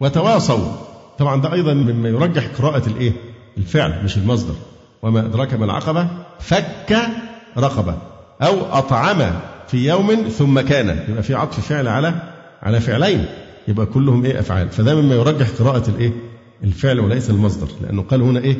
وتواصوا. 0.00 0.89
طبعا 1.20 1.40
ده 1.40 1.52
أيضا 1.52 1.74
مما 1.74 2.08
يرجح 2.08 2.46
قراءة 2.58 2.88
الإيه؟ 2.88 3.12
الفعل 3.58 4.04
مش 4.04 4.16
المصدر. 4.16 4.54
وما 5.02 5.20
ادراك 5.20 5.54
ما 5.54 5.64
العقبة؟ 5.64 6.08
فك 6.40 6.96
رقبة 7.58 7.96
أو 8.42 8.54
أطعم 8.72 9.18
في 9.68 9.88
يوم 9.88 10.14
ثم 10.14 10.60
كان. 10.60 11.04
يبقى 11.08 11.22
في 11.22 11.34
عطف 11.34 11.60
فعل 11.68 11.88
على 11.88 12.14
على 12.62 12.80
فعلين. 12.80 13.26
يبقى 13.68 13.86
كلهم 13.86 14.24
إيه؟ 14.24 14.40
أفعال. 14.40 14.68
فده 14.68 14.94
مما 14.94 15.14
يرجح 15.14 15.48
قراءة 15.58 15.90
الإيه؟ 15.90 16.12
الفعل 16.64 17.00
وليس 17.00 17.30
المصدر 17.30 17.68
لأنه 17.82 18.02
قال 18.02 18.22
هنا 18.22 18.40
إيه؟ 18.40 18.56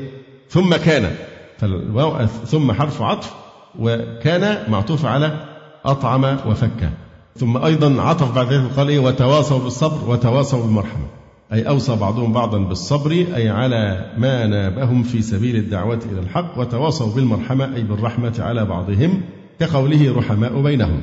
ثم 0.50 0.76
كان. 0.76 1.14
فالواو 1.58 2.26
ثم 2.26 2.72
حرف 2.72 3.02
عطف 3.02 3.32
وكان 3.78 4.70
معطوف 4.70 5.06
على 5.06 5.44
أطعم 5.84 6.24
وفك. 6.24 6.90
ثم 7.36 7.56
أيضا 7.56 8.02
عطف 8.02 8.34
بعد 8.34 8.52
ذلك 8.52 8.70
قال 8.76 8.88
إيه؟ 8.88 8.98
وتواصوا 8.98 9.58
بالصبر 9.58 10.11
وتواصوا 10.11 10.62
بالمرحمة. 10.62 11.20
أي 11.53 11.68
أوصى 11.68 11.96
بعضهم 11.96 12.32
بعضا 12.32 12.59
بالصبر 12.59 13.11
أي 13.11 13.48
على 13.48 14.12
ما 14.18 14.46
نابهم 14.46 15.03
في 15.03 15.22
سبيل 15.22 15.57
الدعوة 15.57 16.01
إلى 16.12 16.20
الحق 16.20 16.59
وتواصوا 16.59 17.14
بالمرحمة 17.14 17.74
أي 17.76 17.82
بالرحمة 17.82 18.34
على 18.38 18.64
بعضهم 18.64 19.20
كقوله 19.61 20.14
رحماء 20.16 20.62
بينهم. 20.62 21.03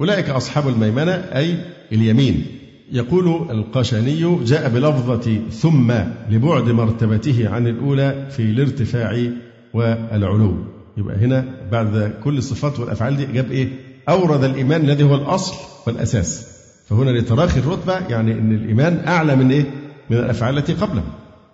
أولئك 0.00 0.30
أصحاب 0.30 0.68
الميمنة 0.68 1.12
أي 1.12 1.56
اليمين. 1.92 2.46
يقول 2.92 3.50
القشني 3.50 4.44
جاء 4.44 4.68
بلفظة 4.68 5.40
ثم 5.50 5.92
لبعد 6.30 6.68
مرتبته 6.70 7.48
عن 7.48 7.66
الأولى 7.66 8.26
في 8.30 8.42
الارتفاع 8.42 9.22
والعلو. 9.74 10.54
يبقى 10.96 11.16
هنا 11.16 11.44
بعد 11.72 12.12
كل 12.24 12.38
الصفات 12.38 12.80
والأفعال 12.80 13.16
دي 13.16 13.26
جاب 13.26 13.50
إيه؟ 13.50 13.68
أورد 14.08 14.44
الإيمان 14.44 14.80
الذي 14.80 15.02
هو 15.04 15.14
الأصل 15.14 15.54
والأساس. 15.86 16.58
فهنا 16.86 17.10
لتراخي 17.10 17.60
الرتبة 17.60 17.98
يعني 18.08 18.32
أن 18.32 18.52
الإيمان 18.52 19.02
أعلى 19.06 19.36
من 19.36 19.50
إيه؟ 19.50 19.64
من 20.10 20.16
الأفعال 20.16 20.58
التي 20.58 20.72
قبله 20.72 21.02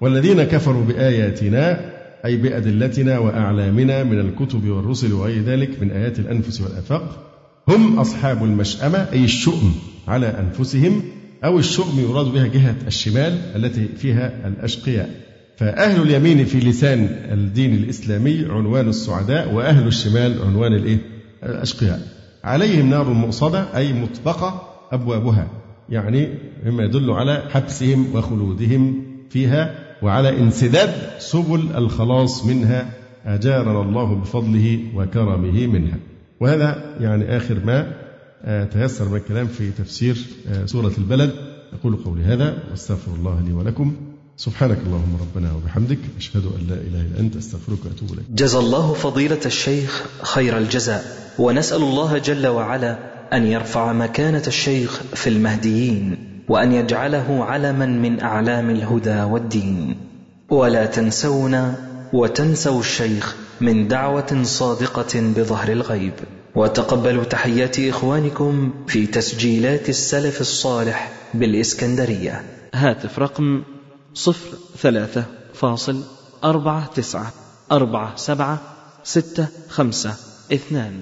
والذين 0.00 0.42
كفروا 0.42 0.84
بآياتنا 0.84 1.94
أي 2.24 2.36
بأدلتنا 2.36 3.18
وأعلامنا 3.18 4.04
من 4.04 4.20
الكتب 4.20 4.68
والرسل 4.68 5.12
وغير 5.12 5.42
ذلك 5.42 5.82
من 5.82 5.90
آيات 5.90 6.18
الأنفس 6.18 6.60
والآفاق 6.60 7.30
هم 7.68 7.98
أصحاب 7.98 8.44
المشأمة 8.44 8.98
أي 9.12 9.24
الشؤم 9.24 9.74
على 10.08 10.26
أنفسهم 10.26 11.02
أو 11.44 11.58
الشؤم 11.58 12.00
يراد 12.00 12.26
بها 12.26 12.46
جهة 12.46 12.76
الشمال 12.86 13.38
التي 13.56 13.88
فيها 13.96 14.48
الأشقياء. 14.48 15.10
فأهل 15.56 16.02
اليمين 16.02 16.44
في 16.44 16.58
لسان 16.58 17.08
الدين 17.32 17.74
الإسلامي 17.74 18.46
عنوان 18.50 18.88
السعداء 18.88 19.54
وأهل 19.54 19.86
الشمال 19.86 20.42
عنوان 20.42 20.72
الإيه؟ 20.74 20.98
الأشقياء. 21.42 22.00
عليهم 22.44 22.90
نار 22.90 23.12
مؤصدة 23.12 23.76
أي 23.76 23.92
مطبقة 23.92 24.62
أبوابها. 24.92 25.63
يعني 25.88 26.28
مما 26.64 26.84
يدل 26.84 27.10
على 27.10 27.42
حبسهم 27.50 28.16
وخلودهم 28.16 29.02
فيها 29.30 29.74
وعلى 30.02 30.38
انسداد 30.38 30.94
سبل 31.18 31.68
الخلاص 31.76 32.46
منها 32.46 32.90
أجارنا 33.26 33.80
الله 33.80 34.14
بفضله 34.14 34.78
وكرمه 34.94 35.66
منها. 35.66 35.98
وهذا 36.40 36.96
يعني 37.00 37.36
آخر 37.36 37.54
ما 37.64 37.92
آه، 38.44 38.64
تيسر 38.64 39.08
من 39.08 39.16
الكلام 39.16 39.46
في 39.46 39.70
تفسير 39.70 40.16
آه، 40.48 40.66
سورة 40.66 40.92
البلد. 40.98 41.30
أقول 41.80 41.96
قولي 41.96 42.22
هذا 42.22 42.58
واستغفر 42.70 43.12
الله 43.18 43.40
لي 43.40 43.52
ولكم. 43.52 43.96
سبحانك 44.36 44.78
اللهم 44.86 45.18
ربنا 45.20 45.52
وبحمدك 45.52 45.98
أشهد 46.18 46.44
أن 46.44 46.66
لا 46.68 46.74
إله 46.74 47.00
إلا 47.00 47.20
أنت 47.20 47.36
أستغفرك 47.36 47.78
وأتوب 47.84 48.12
إليك. 48.12 48.24
جزى 48.30 48.58
الله 48.58 48.92
فضيلة 48.92 49.40
الشيخ 49.46 50.04
خير 50.22 50.58
الجزاء 50.58 51.04
ونسأل 51.38 51.82
الله 51.82 52.18
جل 52.18 52.46
وعلا 52.46 53.13
أن 53.32 53.46
يرفع 53.46 53.92
مكانة 53.92 54.42
الشيخ 54.46 55.02
في 55.14 55.30
المهديين 55.30 56.16
وأن 56.48 56.72
يجعله 56.72 57.44
علما 57.44 57.86
من 57.86 58.20
أعلام 58.20 58.70
الهدى 58.70 59.22
والدين. 59.22 59.96
ولا 60.50 60.86
تنسونا 60.86 61.74
وتنسوا 62.12 62.80
الشيخ 62.80 63.36
من 63.60 63.88
دعوة 63.88 64.42
صادقة 64.42 65.20
بظهر 65.36 65.72
الغيب. 65.72 66.12
وتقبلوا 66.54 67.24
تحيات 67.24 67.80
إخوانكم 67.80 68.74
في 68.86 69.06
تسجيلات 69.06 69.88
السلف 69.88 70.40
الصالح 70.40 71.12
بالإسكندرية. 71.34 72.42
هاتف 72.74 73.18
رقم 73.18 73.62
صفر 74.14 74.56
ثلاثة 74.78 75.24
فاصل 75.54 76.02
أربعة 76.44 76.86
تسعة 76.86 77.32
أربعة 77.72 78.16
سبعة 78.16 78.60
ستة 79.04 79.46
خمسة 79.68 80.14
اثنان. 80.52 80.92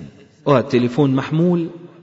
والتليفون 0.46 1.14
محمول 1.14 1.70